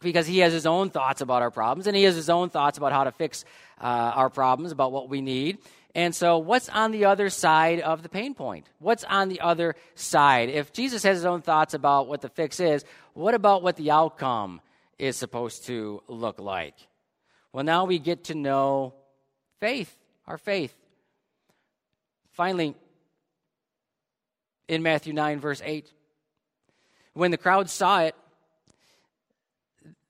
because 0.00 0.26
he 0.26 0.38
has 0.38 0.52
his 0.52 0.66
own 0.66 0.90
thoughts 0.90 1.20
about 1.20 1.42
our 1.42 1.50
problems 1.50 1.86
and 1.86 1.96
he 1.96 2.02
has 2.02 2.16
his 2.16 2.28
own 2.28 2.50
thoughts 2.50 2.76
about 2.76 2.90
how 2.90 3.04
to 3.04 3.12
fix 3.12 3.44
uh, 3.80 4.12
our 4.14 4.30
problems, 4.30 4.72
about 4.72 4.90
what 4.90 5.08
we 5.08 5.20
need. 5.20 5.58
And 5.94 6.12
so, 6.14 6.38
what's 6.38 6.68
on 6.68 6.90
the 6.90 7.04
other 7.04 7.30
side 7.30 7.80
of 7.80 8.02
the 8.02 8.08
pain 8.08 8.34
point? 8.34 8.68
What's 8.80 9.04
on 9.04 9.28
the 9.28 9.40
other 9.40 9.76
side? 9.94 10.48
If 10.48 10.72
Jesus 10.72 11.04
has 11.04 11.18
his 11.18 11.24
own 11.24 11.40
thoughts 11.40 11.72
about 11.72 12.08
what 12.08 12.20
the 12.20 12.28
fix 12.28 12.58
is, 12.58 12.84
what 13.12 13.34
about 13.34 13.62
what 13.62 13.76
the 13.76 13.92
outcome 13.92 14.60
is 14.98 15.16
supposed 15.16 15.66
to 15.66 16.02
look 16.08 16.40
like? 16.40 16.74
Well, 17.52 17.62
now 17.62 17.84
we 17.84 18.00
get 18.00 18.24
to 18.24 18.34
know 18.34 18.94
faith, 19.60 19.96
our 20.26 20.36
faith. 20.36 20.74
Finally, 22.32 22.74
in 24.66 24.82
Matthew 24.82 25.12
9, 25.12 25.38
verse 25.38 25.62
8, 25.64 25.92
when 27.12 27.30
the 27.30 27.38
crowd 27.38 27.70
saw 27.70 28.00
it, 28.00 28.16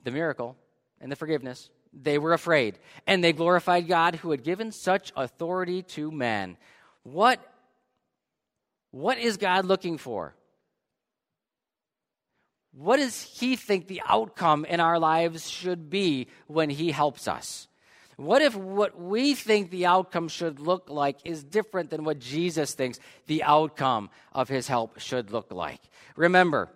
the 0.03 0.11
miracle 0.11 0.57
and 1.01 1.12
the 1.12 1.16
forgiveness, 1.16 1.68
they 1.95 2.19
were 2.19 2.33
afraid, 2.33 2.79
and 3.07 3.23
they 3.23 3.33
glorified 3.33 3.89
God 3.89 4.17
who 4.17 4.31
had 4.31 4.43
given 4.43 4.73
such 4.73 5.13
authority 5.17 5.83
to 5.83 6.11
men. 6.11 6.57
What, 7.03 7.41
what 8.91 9.19
is 9.19 9.37
God 9.37 9.65
looking 9.65 9.99
for? 9.99 10.35
What 12.73 12.97
does 12.97 13.23
He 13.23 13.57
think 13.57 13.87
the 13.87 14.03
outcome 14.07 14.65
in 14.65 14.81
our 14.81 14.99
lives 14.99 15.49
should 15.49 15.91
be 15.91 16.29
when 16.47 16.71
He 16.71 16.91
helps 16.91 17.29
us? 17.29 17.69
What 18.17 18.43
if 18.43 18.55
what 18.55 19.01
we 19.01 19.35
think 19.35 19.71
the 19.71 19.87
outcome 19.87 20.29
should 20.29 20.61
look 20.61 20.89
like 20.89 21.19
is 21.25 21.43
different 21.43 21.91
than 21.91 22.05
what 22.05 22.21
Jesus 22.21 22.75
thinks 22.75 23.01
the 23.27 23.43
outcome 23.43 24.09
of 24.33 24.49
his 24.49 24.69
help 24.69 25.01
should 25.01 25.33
look 25.33 25.53
like? 25.53 25.81
Remember, 26.15 26.71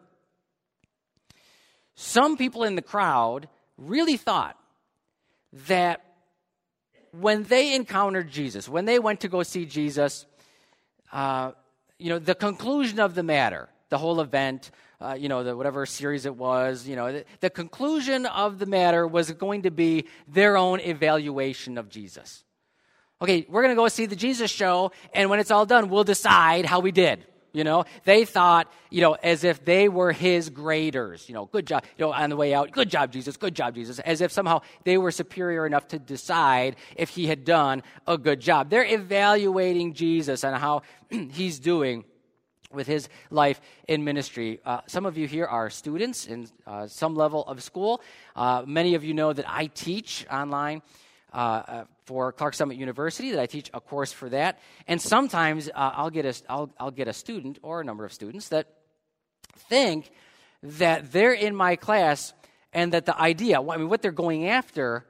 some 1.95 2.37
people 2.37 2.65
in 2.65 2.75
the 2.75 2.83
crowd 2.83 3.49
really 3.77 4.17
thought 4.17 4.58
that 5.67 6.05
when 7.13 7.45
they 7.45 7.75
encountered 7.75 8.31
Jesus, 8.31 8.69
when 8.69 8.85
they 8.85 8.99
went 8.99 9.21
to 9.21 9.29
go 9.29 9.43
see 9.43 9.65
Jesus, 9.65 10.27
uh, 11.13 11.53
you 11.99 12.11
know, 12.11 12.19
the 12.19 12.35
conclusion 12.35 13.01
of 13.01 13.15
the 13.15 13.23
matter, 13.23 13.69
the 13.89 13.99
whole 13.99 14.21
event, 14.21 14.71
uh, 15.01 15.17
you 15.19 15.29
know, 15.29 15.43
the, 15.43 15.57
whatever 15.57 15.87
series 15.87 16.27
it 16.27 16.37
was, 16.37 16.87
you 16.87 16.97
know, 16.97 17.13
the, 17.13 17.25
the 17.41 17.51
conclusion 17.51 18.27
of 18.27 18.59
the 18.59 18.67
matter 18.67 19.07
was 19.07 19.31
going 19.33 19.63
to 19.63 19.71
be 19.71 20.05
their 20.27 20.57
own 20.57 20.81
evaluation 20.81 21.79
of 21.79 21.89
Jesus. 21.89 22.45
Okay, 23.21 23.47
we're 23.49 23.63
going 23.63 23.75
to 23.75 23.81
go 23.81 23.89
see 23.89 24.07
the 24.07 24.17
Jesus 24.17 24.51
show, 24.51 24.93
and 25.13 25.29
when 25.29 25.41
it's 25.41 25.51
all 25.51 25.67
done, 25.67 25.89
we'll 25.89 26.05
decide 26.05 26.67
how 26.67 26.81
we 26.81 26.93
did. 26.93 27.25
You 27.59 27.65
know, 27.65 27.87
they 28.05 28.25
thought, 28.25 28.73
you 28.89 29.01
know, 29.01 29.15
as 29.15 29.43
if 29.43 29.65
they 29.65 29.89
were 29.89 30.13
his 30.13 30.49
graders. 30.49 31.29
You 31.29 31.35
know, 31.35 31.47
good 31.47 31.67
job. 31.67 31.83
You 31.99 32.07
know, 32.07 32.13
on 32.13 32.31
the 32.31 32.37
way 32.37 32.55
out, 32.55 32.71
good 32.71 32.89
job, 32.89 33.11
Jesus, 33.11 33.37
good 33.37 33.53
job, 33.53 33.75
Jesus. 33.75 33.99
As 33.99 34.21
if 34.21 34.31
somehow 34.31 34.61
they 34.85 34.97
were 34.97 35.11
superior 35.11 35.67
enough 35.67 35.89
to 35.89 35.99
decide 35.99 36.77
if 36.95 37.11
he 37.11 37.27
had 37.27 37.45
done 37.45 37.83
a 38.07 38.17
good 38.17 38.39
job. 38.39 38.71
They're 38.71 38.87
evaluating 38.87 39.95
Jesus 39.95 40.45
and 40.45 40.57
how 40.57 40.83
he's 41.11 41.59
doing 41.59 42.05
with 42.73 42.87
his 42.87 43.09
life 43.31 43.61
in 43.89 44.05
ministry. 44.05 44.61
Uh, 44.65 44.83
some 44.87 45.05
of 45.05 45.19
you 45.19 45.27
here 45.27 45.47
are 45.47 45.69
students 45.69 46.27
in 46.27 46.49
uh, 46.65 46.87
some 46.87 47.17
level 47.17 47.45
of 47.47 47.61
school. 47.61 48.01
Uh, 48.37 48.63
many 48.67 48.95
of 48.95 49.03
you 49.03 49.15
know 49.15 49.33
that 49.33 49.47
I 49.49 49.67
teach 49.67 50.27
online. 50.31 50.83
Uh, 51.31 51.37
uh, 51.37 51.85
for 52.07 52.33
Clarks 52.33 52.57
Summit 52.57 52.79
University, 52.79 53.33
that 53.33 53.41
I 53.41 53.45
teach 53.45 53.71
a 53.75 53.81
course 53.81 54.15
for 54.15 54.31
that, 54.31 54.59
and 54.87 54.99
sometimes 54.99 55.69
uh, 55.69 55.93
I'll 55.95 56.09
get 56.09 56.25
a 56.25 56.35
I'll, 56.49 56.71
I'll 56.81 56.91
get 56.91 57.07
a 57.07 57.13
student 57.13 57.59
or 57.63 57.83
a 57.83 57.85
number 57.85 58.07
of 58.07 58.15
students 58.15 58.49
that 58.49 58.67
think 59.69 60.11
that 60.63 61.13
they're 61.13 61.35
in 61.35 61.55
my 61.55 61.77
class 61.77 62.33
and 62.73 62.93
that 62.93 63.07
the 63.07 63.19
idea, 63.21 63.61
I 63.61 63.77
mean, 63.77 63.89
what 63.89 64.03
they're 64.03 64.11
going 64.11 64.49
after, 64.49 65.05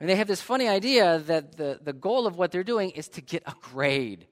and 0.00 0.08
they 0.08 0.16
have 0.16 0.28
this 0.28 0.40
funny 0.40 0.68
idea 0.68 1.18
that 1.20 1.56
the, 1.56 1.78
the 1.82 1.92
goal 1.92 2.26
of 2.26 2.36
what 2.36 2.50
they're 2.50 2.64
doing 2.64 2.90
is 2.90 3.08
to 3.08 3.20
get 3.20 3.42
a 3.46 3.54
grade 3.60 4.26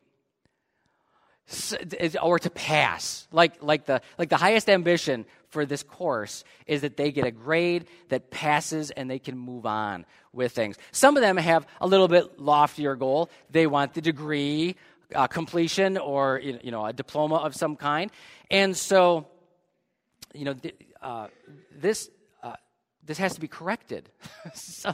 or 2.23 2.39
to 2.39 2.51
pass. 2.51 3.27
Like, 3.33 3.63
like, 3.63 3.87
the, 3.87 4.01
like 4.19 4.29
the 4.29 4.37
highest 4.37 4.69
ambition 4.69 5.25
for 5.55 5.65
this 5.65 5.85
course 5.85 6.45
is 6.67 6.83
that 6.83 6.97
they 6.97 7.13
get 7.13 7.25
a 7.25 7.31
grade 7.31 7.87
that 8.09 8.31
passes 8.31 8.91
and 8.91 9.09
they 9.09 9.21
can 9.21 9.39
move 9.39 9.65
on 9.65 10.05
with 10.33 10.53
things. 10.53 10.77
Some 10.91 11.17
of 11.17 11.23
them 11.23 11.37
have 11.37 11.65
a 11.81 11.87
little 11.87 12.09
bit 12.09 12.41
loftier 12.41 12.97
goal. 12.97 13.31
They 13.51 13.69
want 13.69 13.95
the 13.95 14.03
degree 14.03 14.75
uh, 15.15 15.29
completion 15.29 15.97
or 15.97 16.41
you 16.43 16.71
know 16.71 16.85
a 16.85 16.93
diploma 16.93 17.37
of 17.37 17.55
some 17.55 17.77
kind. 17.77 18.11
And 18.51 18.77
so, 18.77 19.29
you 20.35 20.45
know, 20.45 20.55
th- 20.55 20.75
uh, 21.01 21.29
this 21.73 22.11
uh, 22.43 22.57
this 23.05 23.19
has 23.19 23.35
to 23.35 23.41
be 23.41 23.49
corrected. 23.49 24.11
so, 24.55 24.93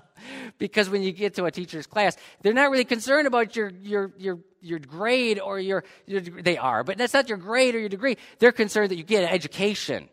because 0.59 0.91
when 0.91 1.03
you 1.03 1.13
get 1.13 1.35
to 1.37 1.47
a 1.47 1.51
teacher's 1.51 1.87
class, 1.87 2.19
they're 2.43 2.53
not 2.53 2.71
really 2.71 2.85
concerned 2.85 3.27
about 3.27 3.57
your 3.57 3.71
your 3.83 4.13
your 4.19 4.39
your 4.61 4.79
grade 4.79 5.41
or 5.41 5.59
your, 5.59 5.85
your 6.07 6.21
they 6.21 6.59
are, 6.59 6.85
but 6.85 6.99
that's 6.99 7.15
not 7.15 7.29
your 7.29 7.39
grade 7.39 7.75
or 7.75 7.79
your 7.79 7.89
degree. 7.89 8.17
They're 8.39 8.53
concerned 8.53 8.91
that 8.91 8.97
you 8.97 9.05
get 9.05 9.25
an 9.25 9.31
education. 9.31 10.09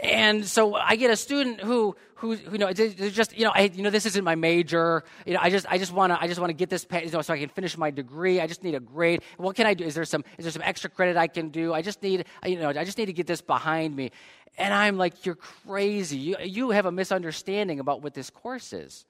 And 0.00 0.44
so 0.44 0.74
I 0.74 0.96
get 0.96 1.10
a 1.10 1.16
student 1.16 1.60
who, 1.60 1.96
who, 2.16 2.36
who 2.36 2.52
you 2.52 2.58
know, 2.58 2.72
just, 2.72 3.36
you 3.36 3.44
know, 3.44 3.52
I, 3.54 3.62
you 3.62 3.82
know, 3.82 3.90
this 3.90 4.06
isn't 4.06 4.24
my 4.24 4.34
major. 4.34 5.02
You 5.26 5.34
know, 5.34 5.40
I 5.42 5.50
just, 5.50 5.66
I 5.68 5.78
just 5.78 5.92
want 5.92 6.12
to, 6.12 6.20
I 6.20 6.28
just 6.28 6.38
want 6.38 6.50
to 6.50 6.54
get 6.54 6.70
this, 6.70 6.86
you 6.90 7.10
know, 7.10 7.22
so 7.22 7.34
I 7.34 7.38
can 7.38 7.48
finish 7.48 7.76
my 7.76 7.90
degree. 7.90 8.40
I 8.40 8.46
just 8.46 8.62
need 8.62 8.74
a 8.74 8.80
grade. 8.80 9.22
What 9.38 9.56
can 9.56 9.66
I 9.66 9.74
do? 9.74 9.84
Is 9.84 9.94
there 9.94 10.04
some, 10.04 10.24
is 10.36 10.44
there 10.44 10.52
some 10.52 10.62
extra 10.62 10.90
credit 10.90 11.16
I 11.16 11.26
can 11.26 11.48
do? 11.48 11.72
I 11.72 11.82
just 11.82 12.02
need, 12.02 12.26
you 12.44 12.58
know, 12.58 12.68
I 12.68 12.84
just 12.84 12.98
need 12.98 13.06
to 13.06 13.12
get 13.12 13.26
this 13.26 13.40
behind 13.40 13.96
me. 13.96 14.10
And 14.56 14.74
I'm 14.74 14.98
like, 14.98 15.24
you're 15.24 15.36
crazy. 15.36 16.18
You, 16.18 16.36
you 16.42 16.70
have 16.70 16.86
a 16.86 16.92
misunderstanding 16.92 17.80
about 17.80 18.02
what 18.02 18.14
this 18.14 18.30
course 18.30 18.72
is. 18.72 19.04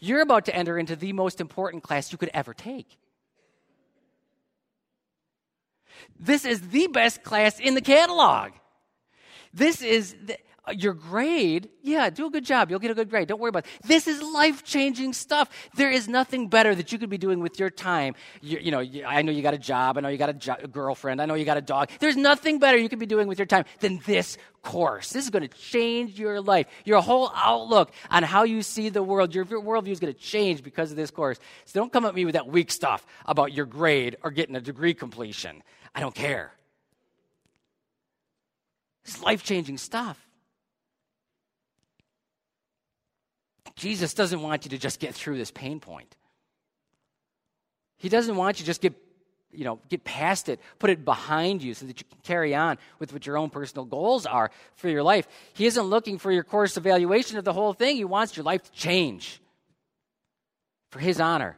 You're 0.00 0.22
about 0.22 0.46
to 0.46 0.54
enter 0.54 0.78
into 0.78 0.96
the 0.96 1.12
most 1.12 1.40
important 1.40 1.82
class 1.82 2.10
you 2.12 2.18
could 2.18 2.30
ever 2.34 2.52
take. 2.54 2.98
This 6.18 6.44
is 6.44 6.60
the 6.68 6.88
best 6.88 7.22
class 7.22 7.60
in 7.60 7.74
the 7.74 7.80
catalog. 7.80 8.52
This 9.54 9.82
is 9.82 10.16
the, 10.26 10.36
uh, 10.66 10.72
your 10.72 10.94
grade. 10.94 11.68
Yeah, 11.82 12.10
do 12.10 12.26
a 12.26 12.30
good 12.30 12.44
job. 12.44 12.70
You'll 12.70 12.80
get 12.80 12.90
a 12.90 12.94
good 12.94 13.10
grade. 13.10 13.28
Don't 13.28 13.40
worry 13.40 13.50
about 13.50 13.66
it. 13.66 13.86
This 13.86 14.08
is 14.08 14.20
life 14.20 14.64
changing 14.64 15.12
stuff. 15.12 15.48
There 15.76 15.90
is 15.90 16.08
nothing 16.08 16.48
better 16.48 16.74
that 16.74 16.90
you 16.90 16.98
could 16.98 17.10
be 17.10 17.18
doing 17.18 17.40
with 17.40 17.60
your 17.60 17.70
time. 17.70 18.14
You, 18.40 18.58
you 18.58 18.70
know, 18.70 18.80
you, 18.80 19.04
I 19.04 19.22
know 19.22 19.30
you 19.30 19.42
got 19.42 19.54
a 19.54 19.58
job. 19.58 19.98
I 19.98 20.00
know 20.00 20.08
you 20.08 20.18
got 20.18 20.30
a, 20.30 20.34
jo- 20.34 20.56
a 20.62 20.66
girlfriend. 20.66 21.20
I 21.20 21.26
know 21.26 21.34
you 21.34 21.44
got 21.44 21.56
a 21.56 21.62
dog. 21.62 21.90
There's 22.00 22.16
nothing 22.16 22.58
better 22.58 22.78
you 22.78 22.88
could 22.88 22.98
be 22.98 23.06
doing 23.06 23.28
with 23.28 23.38
your 23.38 23.46
time 23.46 23.64
than 23.80 24.00
this 24.06 24.38
course. 24.62 25.10
This 25.12 25.24
is 25.24 25.30
going 25.30 25.46
to 25.46 25.56
change 25.56 26.18
your 26.18 26.40
life. 26.40 26.66
Your 26.84 27.02
whole 27.02 27.30
outlook 27.34 27.92
on 28.10 28.22
how 28.22 28.44
you 28.44 28.62
see 28.62 28.88
the 28.88 29.02
world, 29.02 29.34
your 29.34 29.44
worldview 29.44 29.92
is 29.92 30.00
going 30.00 30.14
to 30.14 30.18
change 30.18 30.62
because 30.62 30.90
of 30.90 30.96
this 30.96 31.10
course. 31.10 31.38
So 31.66 31.78
don't 31.78 31.92
come 31.92 32.06
at 32.06 32.14
me 32.14 32.24
with 32.24 32.34
that 32.34 32.48
weak 32.48 32.72
stuff 32.72 33.06
about 33.26 33.52
your 33.52 33.66
grade 33.66 34.16
or 34.22 34.30
getting 34.30 34.56
a 34.56 34.60
degree 34.60 34.94
completion. 34.94 35.62
I 35.94 36.00
don't 36.00 36.14
care. 36.14 36.54
It's 39.04 39.22
life 39.22 39.42
changing 39.42 39.78
stuff. 39.78 40.18
Jesus 43.76 44.14
doesn't 44.14 44.40
want 44.40 44.64
you 44.64 44.70
to 44.70 44.78
just 44.78 45.00
get 45.00 45.14
through 45.14 45.36
this 45.36 45.50
pain 45.50 45.80
point. 45.80 46.16
He 47.96 48.08
doesn't 48.08 48.36
want 48.36 48.58
you 48.58 48.62
to 48.62 48.66
just 48.66 48.80
get, 48.80 48.94
you 49.50 49.64
know, 49.64 49.80
get 49.88 50.04
past 50.04 50.48
it, 50.48 50.60
put 50.78 50.90
it 50.90 51.04
behind 51.04 51.62
you 51.62 51.74
so 51.74 51.86
that 51.86 52.00
you 52.00 52.06
can 52.08 52.18
carry 52.22 52.54
on 52.54 52.78
with 52.98 53.12
what 53.12 53.26
your 53.26 53.36
own 53.36 53.50
personal 53.50 53.84
goals 53.84 54.26
are 54.26 54.50
for 54.76 54.88
your 54.88 55.02
life. 55.02 55.26
He 55.54 55.66
isn't 55.66 55.84
looking 55.84 56.18
for 56.18 56.30
your 56.30 56.44
course 56.44 56.76
evaluation 56.76 57.36
of 57.36 57.44
the 57.44 57.52
whole 57.52 57.72
thing. 57.72 57.96
He 57.96 58.04
wants 58.04 58.36
your 58.36 58.44
life 58.44 58.62
to 58.62 58.72
change 58.72 59.40
for 60.90 61.00
his 61.00 61.20
honor 61.20 61.56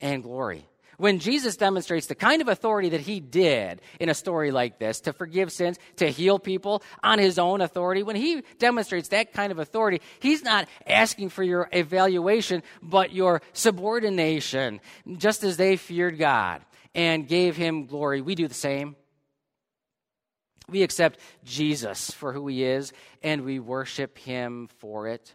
and 0.00 0.22
glory 0.22 0.69
when 1.00 1.18
Jesus 1.18 1.56
demonstrates 1.56 2.08
the 2.08 2.14
kind 2.14 2.42
of 2.42 2.48
authority 2.48 2.90
that 2.90 3.00
he 3.00 3.20
did 3.20 3.80
in 3.98 4.10
a 4.10 4.14
story 4.14 4.50
like 4.50 4.78
this 4.78 5.00
to 5.00 5.14
forgive 5.14 5.50
sins, 5.50 5.78
to 5.96 6.10
heal 6.10 6.38
people 6.38 6.82
on 7.02 7.18
his 7.18 7.38
own 7.38 7.62
authority, 7.62 8.02
when 8.02 8.16
he 8.16 8.42
demonstrates 8.58 9.08
that 9.08 9.32
kind 9.32 9.50
of 9.50 9.58
authority, 9.58 10.02
he's 10.20 10.44
not 10.44 10.68
asking 10.86 11.30
for 11.30 11.42
your 11.42 11.70
evaluation, 11.72 12.62
but 12.82 13.14
your 13.14 13.40
subordination, 13.54 14.78
just 15.16 15.42
as 15.42 15.56
they 15.56 15.78
feared 15.78 16.18
God 16.18 16.60
and 16.94 17.26
gave 17.26 17.56
him 17.56 17.86
glory. 17.86 18.20
We 18.20 18.34
do 18.34 18.46
the 18.46 18.52
same. 18.52 18.94
We 20.68 20.82
accept 20.82 21.18
Jesus 21.44 22.10
for 22.10 22.34
who 22.34 22.46
he 22.46 22.62
is 22.62 22.92
and 23.22 23.46
we 23.46 23.58
worship 23.58 24.18
him 24.18 24.68
for 24.78 25.08
it. 25.08 25.34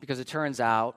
Because 0.00 0.18
it 0.18 0.26
turns 0.26 0.58
out 0.58 0.96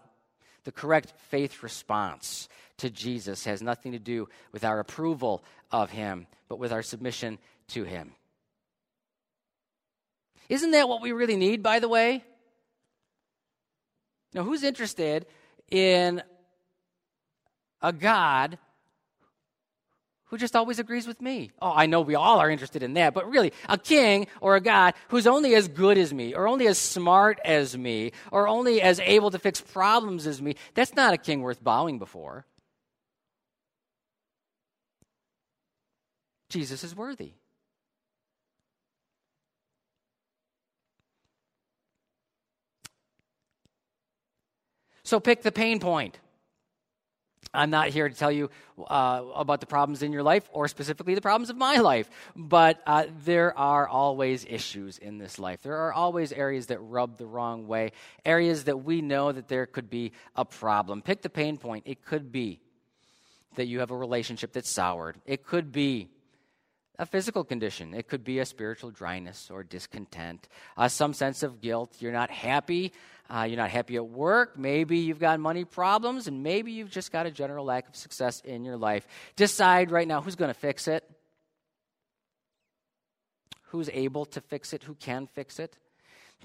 the 0.63 0.71
correct 0.71 1.13
faith 1.29 1.62
response 1.62 2.49
to 2.77 2.89
Jesus 2.89 3.45
has 3.45 3.61
nothing 3.61 3.93
to 3.93 3.99
do 3.99 4.27
with 4.51 4.63
our 4.63 4.79
approval 4.79 5.43
of 5.71 5.91
him, 5.91 6.27
but 6.49 6.59
with 6.59 6.71
our 6.71 6.83
submission 6.83 7.38
to 7.69 7.83
him. 7.83 8.13
Isn't 10.49 10.71
that 10.71 10.89
what 10.89 11.01
we 11.01 11.11
really 11.11 11.38
need, 11.38 11.63
by 11.63 11.79
the 11.79 11.89
way? 11.89 12.23
Now, 14.33 14.43
who's 14.43 14.63
interested 14.63 15.25
in 15.71 16.21
a 17.81 17.93
God 17.93 18.57
who 20.25 20.38
just 20.38 20.55
always 20.55 20.79
agrees 20.79 21.07
with 21.07 21.21
me. 21.21 21.51
Oh, 21.61 21.71
I 21.73 21.85
know 21.85 22.01
we 22.01 22.15
all 22.15 22.39
are 22.39 22.49
interested 22.49 22.83
in 22.83 22.95
that, 22.95 23.13
but 23.13 23.29
really, 23.29 23.53
a 23.69 23.77
king 23.77 24.27
or 24.41 24.55
a 24.55 24.61
God 24.61 24.95
who's 25.09 25.27
only 25.27 25.53
as 25.55 25.67
good 25.67 25.97
as 25.97 26.13
me, 26.13 26.33
or 26.33 26.47
only 26.47 26.67
as 26.67 26.77
smart 26.77 27.39
as 27.45 27.77
me, 27.77 28.11
or 28.31 28.47
only 28.47 28.81
as 28.81 28.99
able 28.99 29.31
to 29.31 29.39
fix 29.39 29.61
problems 29.61 30.25
as 30.25 30.41
me, 30.41 30.55
that's 30.73 30.95
not 30.95 31.13
a 31.13 31.17
king 31.17 31.41
worth 31.41 31.63
bowing 31.63 31.99
before. 31.99 32.45
Jesus 36.55 36.85
is 36.85 36.95
worthy. 36.95 37.33
So 45.03 45.19
pick 45.19 45.41
the 45.41 45.51
pain 45.51 45.81
point. 45.81 46.17
I'm 47.53 47.69
not 47.69 47.89
here 47.89 48.07
to 48.07 48.15
tell 48.15 48.31
you 48.31 48.49
uh, 48.79 49.21
about 49.35 49.59
the 49.59 49.65
problems 49.65 50.01
in 50.01 50.13
your 50.13 50.23
life 50.23 50.49
or 50.53 50.69
specifically 50.69 51.13
the 51.13 51.19
problems 51.21 51.49
of 51.49 51.57
my 51.57 51.79
life, 51.79 52.09
but 52.37 52.81
uh, 52.87 53.05
there 53.25 53.57
are 53.57 53.85
always 53.85 54.45
issues 54.49 54.97
in 54.97 55.17
this 55.17 55.37
life. 55.37 55.61
There 55.61 55.75
are 55.75 55.91
always 55.91 56.31
areas 56.31 56.67
that 56.67 56.79
rub 56.79 57.17
the 57.17 57.25
wrong 57.25 57.67
way, 57.67 57.91
areas 58.25 58.63
that 58.63 58.85
we 58.85 59.01
know 59.01 59.33
that 59.33 59.49
there 59.49 59.65
could 59.65 59.89
be 59.89 60.13
a 60.37 60.45
problem. 60.45 61.01
Pick 61.01 61.21
the 61.21 61.29
pain 61.29 61.57
point. 61.57 61.83
It 61.85 62.05
could 62.05 62.31
be 62.31 62.61
that 63.55 63.67
you 63.67 63.79
have 63.79 63.91
a 63.91 63.97
relationship 63.97 64.53
that's 64.53 64.73
soured, 64.73 65.17
it 65.25 65.45
could 65.45 65.73
be 65.73 66.14
a 66.97 67.05
physical 67.05 67.43
condition. 67.43 67.93
It 67.93 68.08
could 68.08 68.23
be 68.23 68.39
a 68.39 68.45
spiritual 68.45 68.91
dryness 68.91 69.49
or 69.51 69.63
discontent, 69.63 70.47
uh, 70.77 70.88
some 70.88 71.13
sense 71.13 71.43
of 71.43 71.62
guilt. 71.62 71.95
You're 71.99 72.12
not 72.12 72.31
happy. 72.31 72.93
Uh, 73.29 73.45
you're 73.49 73.58
not 73.58 73.71
happy 73.71 73.95
at 73.95 74.05
work. 74.08 74.58
Maybe 74.58 74.99
you've 74.99 75.19
got 75.19 75.39
money 75.39 75.65
problems, 75.65 76.27
and 76.27 76.43
maybe 76.43 76.71
you've 76.71 76.91
just 76.91 77.12
got 77.12 77.25
a 77.25 77.31
general 77.31 77.65
lack 77.65 77.88
of 77.89 77.95
success 77.95 78.41
in 78.41 78.63
your 78.63 78.77
life. 78.77 79.08
Decide 79.36 79.91
right 79.91 80.08
now 80.08 80.21
who's 80.21 80.36
going 80.36 80.53
to 80.53 80.60
fix 80.60 80.88
it, 80.88 81.03
who's 83.69 83.89
able 83.93 84.25
to 84.25 84.41
fix 84.41 84.73
it, 84.73 84.84
who 84.84 84.93
can 84.95 85.27
fix 85.27 85.60
it. 85.60 85.75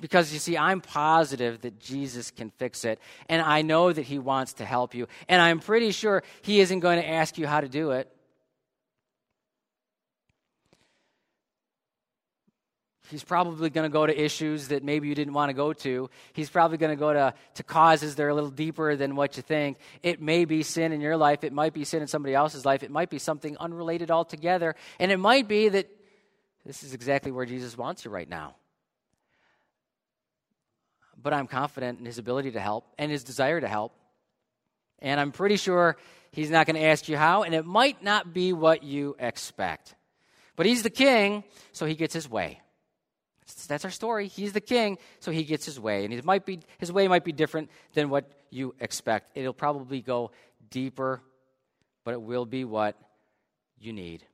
Because 0.00 0.32
you 0.32 0.38
see, 0.38 0.56
I'm 0.56 0.80
positive 0.80 1.60
that 1.62 1.78
Jesus 1.78 2.30
can 2.30 2.50
fix 2.50 2.86
it, 2.86 2.98
and 3.28 3.42
I 3.42 3.60
know 3.60 3.92
that 3.92 4.02
He 4.02 4.18
wants 4.18 4.54
to 4.54 4.64
help 4.64 4.94
you, 4.94 5.06
and 5.28 5.42
I'm 5.42 5.60
pretty 5.60 5.90
sure 5.90 6.22
He 6.40 6.60
isn't 6.60 6.80
going 6.80 6.98
to 6.98 7.06
ask 7.06 7.36
you 7.36 7.46
how 7.46 7.60
to 7.60 7.68
do 7.68 7.90
it. 7.90 8.10
He's 13.10 13.24
probably 13.24 13.70
going 13.70 13.88
to 13.88 13.92
go 13.92 14.06
to 14.06 14.18
issues 14.18 14.68
that 14.68 14.82
maybe 14.84 15.08
you 15.08 15.14
didn't 15.14 15.34
want 15.34 15.50
to 15.50 15.54
go 15.54 15.72
to. 15.72 16.08
He's 16.32 16.48
probably 16.48 16.78
going 16.78 16.90
to 16.90 17.00
go 17.00 17.12
to, 17.12 17.34
to 17.54 17.62
causes 17.62 18.14
that 18.14 18.22
are 18.22 18.28
a 18.28 18.34
little 18.34 18.50
deeper 18.50 18.96
than 18.96 19.16
what 19.16 19.36
you 19.36 19.42
think. 19.42 19.78
It 20.02 20.20
may 20.22 20.44
be 20.44 20.62
sin 20.62 20.92
in 20.92 21.00
your 21.00 21.16
life. 21.16 21.44
It 21.44 21.52
might 21.52 21.74
be 21.74 21.84
sin 21.84 22.02
in 22.02 22.08
somebody 22.08 22.34
else's 22.34 22.64
life. 22.64 22.82
It 22.82 22.90
might 22.90 23.10
be 23.10 23.18
something 23.18 23.56
unrelated 23.58 24.10
altogether. 24.10 24.74
And 24.98 25.10
it 25.10 25.18
might 25.18 25.48
be 25.48 25.68
that 25.68 25.88
this 26.64 26.82
is 26.82 26.94
exactly 26.94 27.32
where 27.32 27.46
Jesus 27.46 27.76
wants 27.76 28.04
you 28.04 28.10
right 28.10 28.28
now. 28.28 28.54
But 31.20 31.34
I'm 31.34 31.46
confident 31.46 31.98
in 31.98 32.06
his 32.06 32.18
ability 32.18 32.52
to 32.52 32.60
help 32.60 32.86
and 32.98 33.10
his 33.10 33.24
desire 33.24 33.60
to 33.60 33.68
help. 33.68 33.92
And 35.00 35.18
I'm 35.18 35.32
pretty 35.32 35.56
sure 35.56 35.96
He's 36.32 36.50
not 36.50 36.66
going 36.66 36.76
to 36.76 36.84
ask 36.84 37.08
you 37.08 37.16
how, 37.16 37.42
and 37.42 37.54
it 37.54 37.66
might 37.66 38.02
not 38.02 38.32
be 38.32 38.52
what 38.52 38.84
you 38.84 39.16
expect. 39.18 39.94
But 40.54 40.66
he's 40.66 40.82
the 40.82 40.90
king, 40.90 41.44
so 41.72 41.86
he 41.86 41.94
gets 41.94 42.14
his 42.14 42.28
way. 42.28 42.60
That's 43.54 43.84
our 43.84 43.90
story. 43.90 44.28
He's 44.28 44.52
the 44.52 44.60
king, 44.60 44.98
so 45.20 45.30
he 45.30 45.44
gets 45.44 45.64
his 45.64 45.78
way. 45.78 46.04
And 46.04 46.12
it 46.12 46.24
might 46.24 46.44
be, 46.44 46.60
his 46.78 46.92
way 46.92 47.08
might 47.08 47.24
be 47.24 47.32
different 47.32 47.70
than 47.94 48.10
what 48.10 48.30
you 48.50 48.74
expect. 48.80 49.36
It'll 49.36 49.52
probably 49.52 50.00
go 50.00 50.30
deeper, 50.70 51.22
but 52.04 52.14
it 52.14 52.22
will 52.22 52.46
be 52.46 52.64
what 52.64 52.96
you 53.78 53.92
need. 53.92 54.24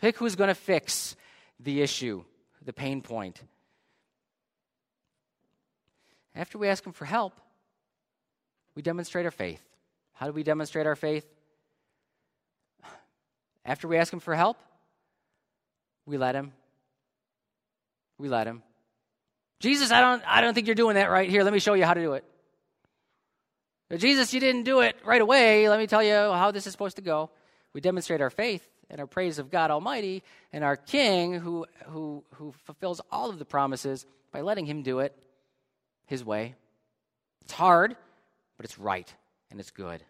Pick 0.00 0.16
who's 0.16 0.36
going 0.36 0.48
to 0.48 0.54
fix 0.54 1.16
the 1.60 1.82
issue, 1.82 2.24
the 2.64 2.72
pain 2.72 3.02
point. 3.02 3.40
After 6.34 6.58
we 6.58 6.68
ask 6.68 6.84
him 6.84 6.92
for 6.92 7.04
help, 7.04 7.34
we 8.74 8.82
demonstrate 8.82 9.26
our 9.26 9.30
faith. 9.30 9.62
How 10.14 10.26
do 10.26 10.32
we 10.32 10.42
demonstrate 10.42 10.86
our 10.86 10.96
faith? 10.96 11.26
After 13.64 13.86
we 13.86 13.96
ask 13.96 14.12
him 14.12 14.20
for 14.20 14.34
help, 14.34 14.56
we 16.06 16.16
let 16.16 16.34
him. 16.34 16.52
We 18.22 18.28
let 18.28 18.46
him. 18.46 18.62
Jesus, 19.58 19.90
I 19.90 20.00
don't, 20.00 20.22
I 20.28 20.40
don't 20.40 20.54
think 20.54 20.68
you're 20.68 20.76
doing 20.76 20.94
that 20.94 21.10
right 21.10 21.28
here. 21.28 21.42
Let 21.42 21.52
me 21.52 21.58
show 21.58 21.74
you 21.74 21.84
how 21.84 21.92
to 21.92 22.00
do 22.00 22.12
it. 22.12 22.24
Jesus, 23.96 24.32
you 24.32 24.38
didn't 24.38 24.62
do 24.62 24.78
it 24.78 24.94
right 25.04 25.20
away. 25.20 25.68
Let 25.68 25.80
me 25.80 25.88
tell 25.88 26.04
you 26.04 26.14
how 26.14 26.52
this 26.52 26.68
is 26.68 26.72
supposed 26.72 26.94
to 26.96 27.02
go. 27.02 27.30
We 27.72 27.80
demonstrate 27.80 28.20
our 28.20 28.30
faith 28.30 28.64
and 28.88 29.00
our 29.00 29.08
praise 29.08 29.40
of 29.40 29.50
God 29.50 29.72
Almighty 29.72 30.22
and 30.52 30.62
our 30.62 30.76
King 30.76 31.34
who, 31.34 31.66
who, 31.86 32.22
who 32.34 32.54
fulfills 32.62 33.00
all 33.10 33.28
of 33.28 33.40
the 33.40 33.44
promises 33.44 34.06
by 34.30 34.42
letting 34.42 34.66
Him 34.66 34.82
do 34.82 35.00
it 35.00 35.20
His 36.06 36.24
way. 36.24 36.54
It's 37.40 37.52
hard, 37.52 37.96
but 38.56 38.64
it's 38.64 38.78
right 38.78 39.12
and 39.50 39.58
it's 39.58 39.72
good. 39.72 40.00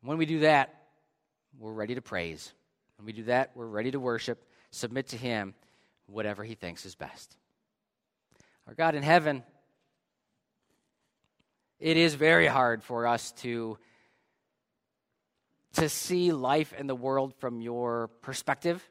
When 0.00 0.16
we 0.16 0.24
do 0.24 0.38
that, 0.40 0.74
we're 1.58 1.72
ready 1.72 1.94
to 1.94 2.00
praise. 2.00 2.50
When 2.96 3.04
we 3.04 3.12
do 3.12 3.24
that, 3.24 3.50
we're 3.54 3.66
ready 3.66 3.90
to 3.90 4.00
worship, 4.00 4.42
submit 4.72 5.08
to 5.08 5.16
Him 5.16 5.54
whatever 6.06 6.42
He 6.42 6.56
thinks 6.56 6.84
is 6.84 6.96
best. 6.96 7.36
Our 8.66 8.74
God 8.74 8.96
in 8.96 9.04
heaven, 9.04 9.44
it 11.78 11.96
is 11.96 12.14
very 12.14 12.46
hard 12.46 12.82
for 12.82 13.06
us 13.06 13.32
to, 13.42 13.78
to 15.74 15.88
see 15.88 16.32
life 16.32 16.74
and 16.76 16.88
the 16.88 16.94
world 16.94 17.34
from 17.38 17.60
your 17.60 18.08
perspective. 18.22 18.82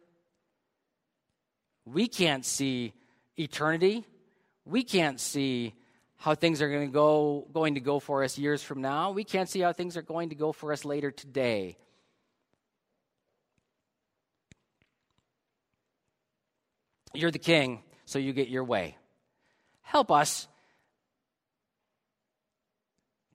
We 1.86 2.08
can't 2.08 2.46
see 2.46 2.94
eternity. 3.38 4.06
We 4.66 4.84
can't 4.84 5.20
see 5.20 5.74
how 6.18 6.36
things 6.36 6.62
are 6.62 6.70
going 6.70 6.88
to 6.88 6.94
go 6.94 7.48
going 7.52 7.74
to 7.74 7.80
go 7.80 8.00
for 8.00 8.24
us 8.24 8.38
years 8.38 8.62
from 8.62 8.82
now. 8.82 9.12
We 9.12 9.24
can't 9.24 9.50
see 9.50 9.62
how 9.62 9.74
things 9.74 9.98
are 9.98 10.04
going 10.04 10.30
to 10.30 10.36
go 10.36 10.52
for 10.52 10.72
us 10.72 10.86
later 10.86 11.10
today. 11.10 11.78
You're 17.14 17.32
the 17.32 17.40
king, 17.40 17.84
so 18.06 18.20
you 18.20 18.34
get 18.34 18.48
your 18.48 18.64
way. 18.64 18.98
Help 19.82 20.12
us 20.12 20.48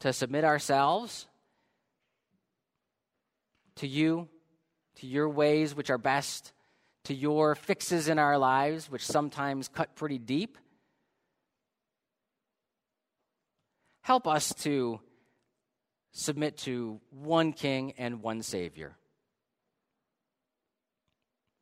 to 0.01 0.13
submit 0.13 0.45
ourselves 0.45 1.27
to 3.77 3.87
you, 3.87 4.29
to 4.97 5.07
your 5.07 5.29
ways, 5.29 5.75
which 5.75 5.91
are 5.91 5.99
best, 5.99 6.53
to 7.05 7.15
your 7.15 7.55
fixes 7.55 8.09
in 8.09 8.19
our 8.19 8.39
lives, 8.39 8.91
which 8.91 9.05
sometimes 9.05 9.69
cut 9.69 9.95
pretty 9.95 10.19
deep. 10.19 10.59
Help 14.01 14.27
us 14.27 14.55
to 14.55 15.01
submit 16.13 16.57
to 16.57 17.01
one 17.11 17.53
king 17.53 17.93
and 17.99 18.23
one 18.23 18.43
savior. 18.43 18.97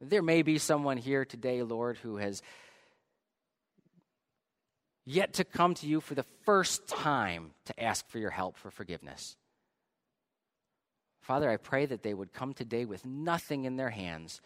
There 0.09 0.23
may 0.23 0.43
be 0.43 0.59
someone 0.59 0.97
here 0.97 1.25
today, 1.25 1.63
Lord, 1.63 1.97
who 1.99 2.17
has 2.17 2.43
yet 5.07 5.35
to 5.35 5.45
come 5.45 5.75
to 5.75 5.87
you 5.87 6.01
for 6.01 6.15
the 6.15 6.27
first 6.45 6.87
time 6.87 7.53
to 7.67 7.83
ask 7.83 8.07
for 8.09 8.19
your 8.19 8.31
help 8.31 8.57
for 8.57 8.71
forgiveness. 8.71 9.37
Father, 11.21 11.51
I 11.51 11.57
pray 11.57 11.87
that 11.87 12.03
they 12.03 12.13
would 12.13 12.35
come 12.35 12.53
today 12.53 12.85
with 12.85 13.05
nothing 13.07 13.65
in 13.65 13.77
their 13.77 13.91
hands, 13.91 14.43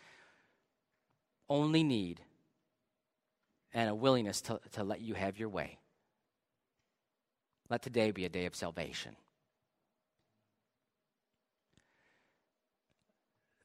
only 1.48 1.82
need 1.82 2.20
and 3.74 3.90
a 3.90 3.94
willingness 3.94 4.40
to, 4.42 4.60
to 4.72 4.84
let 4.84 5.00
you 5.00 5.14
have 5.14 5.38
your 5.38 5.48
way. 5.48 5.78
Let 7.68 7.82
today 7.82 8.12
be 8.12 8.24
a 8.24 8.30
day 8.30 8.46
of 8.46 8.54
salvation. 8.54 9.16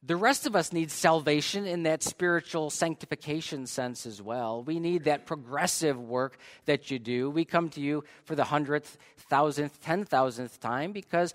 The 0.06 0.16
rest 0.16 0.46
of 0.46 0.54
us 0.54 0.70
need 0.70 0.90
salvation 0.90 1.66
in 1.66 1.84
that 1.84 2.02
spiritual 2.02 2.68
sanctification 2.68 3.66
sense 3.66 4.04
as 4.04 4.20
well. 4.20 4.62
We 4.62 4.78
need 4.78 5.04
that 5.04 5.24
progressive 5.24 5.98
work 5.98 6.36
that 6.66 6.90
you 6.90 6.98
do. 6.98 7.30
We 7.30 7.46
come 7.46 7.70
to 7.70 7.80
you 7.80 8.04
for 8.24 8.34
the 8.34 8.44
hundredth, 8.44 8.98
thousandth, 9.30 9.80
ten 9.82 10.04
thousandth 10.04 10.60
time 10.60 10.92
because 10.92 11.32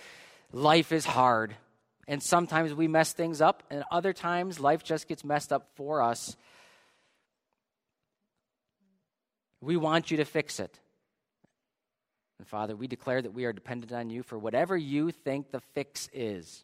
life 0.54 0.92
is 0.92 1.06
hard. 1.06 1.56
And 2.08 2.22
sometimes 2.22 2.74
we 2.74 2.88
mess 2.88 3.14
things 3.14 3.42
up, 3.42 3.64
and 3.72 3.84
other 3.92 4.14
times 4.14 4.60
life 4.60 4.84
just 4.84 5.08
gets 5.08 5.24
messed 5.24 5.52
up 5.52 5.70
for 5.76 6.02
us. 6.04 6.36
We 9.62 9.78
want 9.78 10.12
you 10.12 10.18
to 10.18 10.26
fix 10.26 10.60
it. 10.60 10.80
And 12.38 12.48
Father, 12.48 12.76
we 12.76 12.88
declare 12.88 13.22
that 13.22 13.34
we 13.34 13.46
are 13.46 13.54
dependent 13.54 13.92
on 13.92 14.10
you 14.10 14.24
for 14.24 14.38
whatever 14.38 14.78
you 14.78 15.12
think 15.12 15.52
the 15.52 15.60
fix 15.60 16.08
is. 16.14 16.64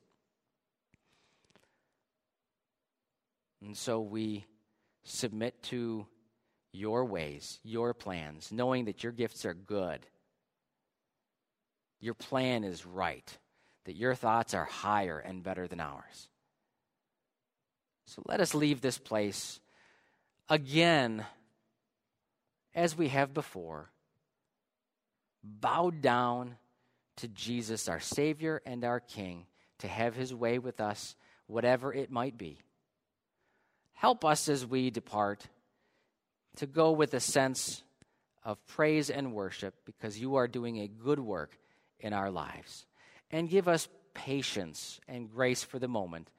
And 3.61 3.75
so 3.75 4.01
we 4.01 4.45
submit 5.03 5.61
to 5.63 6.07
your 6.71 7.05
ways, 7.05 7.59
your 7.63 7.93
plans, 7.93 8.51
knowing 8.51 8.85
that 8.85 9.03
your 9.03 9.13
gifts 9.13 9.45
are 9.45 9.53
good. 9.53 10.05
Your 11.99 12.13
plan 12.13 12.63
is 12.63 12.85
right, 12.85 13.37
that 13.85 13.95
your 13.95 14.13
thoughts 14.13 14.53
are 14.53 14.65
higher 14.65 15.17
and 15.17 15.41
better 15.41 15.67
than 15.67 15.79
ours. 15.79 16.27
So 18.05 18.21
let 18.27 18.41
us 18.41 18.53
leave 18.53 18.81
this 18.81 18.97
place 18.97 19.59
again, 20.49 21.25
as 22.75 22.95
we 22.95 23.07
have 23.07 23.33
before, 23.33 23.89
bowed 25.43 26.01
down 26.01 26.57
to 27.17 27.27
Jesus, 27.29 27.87
our 27.87 27.99
Savior 27.99 28.61
and 28.65 28.83
our 28.83 28.99
King, 28.99 29.45
to 29.79 29.87
have 29.87 30.15
his 30.15 30.35
way 30.35 30.59
with 30.59 30.79
us, 30.79 31.15
whatever 31.47 31.93
it 31.93 32.11
might 32.11 32.37
be. 32.37 32.59
Help 33.95 34.23
us 34.23 34.47
as 34.49 34.65
we 34.65 34.89
depart 34.89 35.47
to 36.57 36.65
go 36.67 36.91
with 36.91 37.13
a 37.13 37.19
sense 37.19 37.81
of 38.43 38.63
praise 38.67 39.09
and 39.09 39.33
worship 39.33 39.73
because 39.85 40.19
you 40.19 40.35
are 40.35 40.47
doing 40.47 40.79
a 40.79 40.87
good 40.87 41.19
work 41.19 41.57
in 41.99 42.13
our 42.13 42.29
lives. 42.29 42.85
And 43.31 43.49
give 43.49 43.67
us 43.67 43.87
patience 44.13 44.99
and 45.07 45.29
grace 45.29 45.63
for 45.63 45.79
the 45.79 45.87
moment 45.87 46.29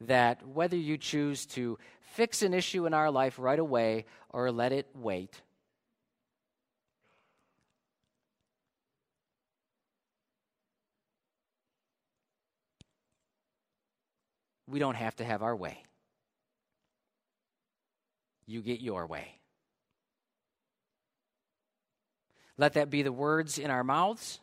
that 0.00 0.46
whether 0.46 0.76
you 0.76 0.96
choose 0.96 1.46
to 1.46 1.78
fix 2.00 2.42
an 2.42 2.54
issue 2.54 2.86
in 2.86 2.94
our 2.94 3.10
life 3.10 3.38
right 3.38 3.58
away 3.58 4.06
or 4.30 4.50
let 4.50 4.72
it 4.72 4.86
wait, 4.94 5.42
we 14.66 14.78
don't 14.78 14.94
have 14.94 15.16
to 15.16 15.24
have 15.24 15.42
our 15.42 15.54
way 15.54 15.82
you 18.50 18.62
get 18.62 18.80
your 18.80 19.06
way. 19.06 19.38
Let 22.58 22.74
that 22.74 22.90
be 22.90 23.02
the 23.02 23.12
words 23.12 23.58
in 23.58 23.70
our 23.70 23.84
mouths 23.84 24.40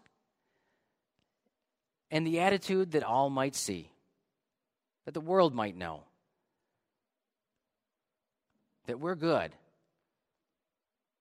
and 2.10 2.26
the 2.26 2.40
attitude 2.40 2.94
that 2.94 3.04
all 3.04 3.30
might 3.30 3.54
see, 3.54 3.92
that 5.06 5.14
the 5.14 5.22
world 5.22 5.54
might 5.54 5.76
know 5.76 6.04
that 8.88 9.00
we're 9.00 9.16
good, 9.16 9.52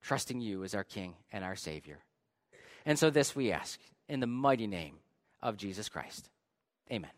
trusting 0.01 0.41
you 0.41 0.65
as 0.65 0.75
our 0.75 0.85
King 0.85 1.15
and 1.33 1.45
our 1.45 1.57
Savior. 1.57 1.99
And 2.87 2.99
so, 2.99 3.11
this 3.11 3.35
we 3.35 3.51
ask 3.53 3.81
in 4.09 4.21
the 4.21 4.27
mighty 4.27 4.69
name 4.69 4.95
of 5.43 5.57
Jesus 5.57 5.89
Christ. 5.89 6.31
Amen. 6.91 7.11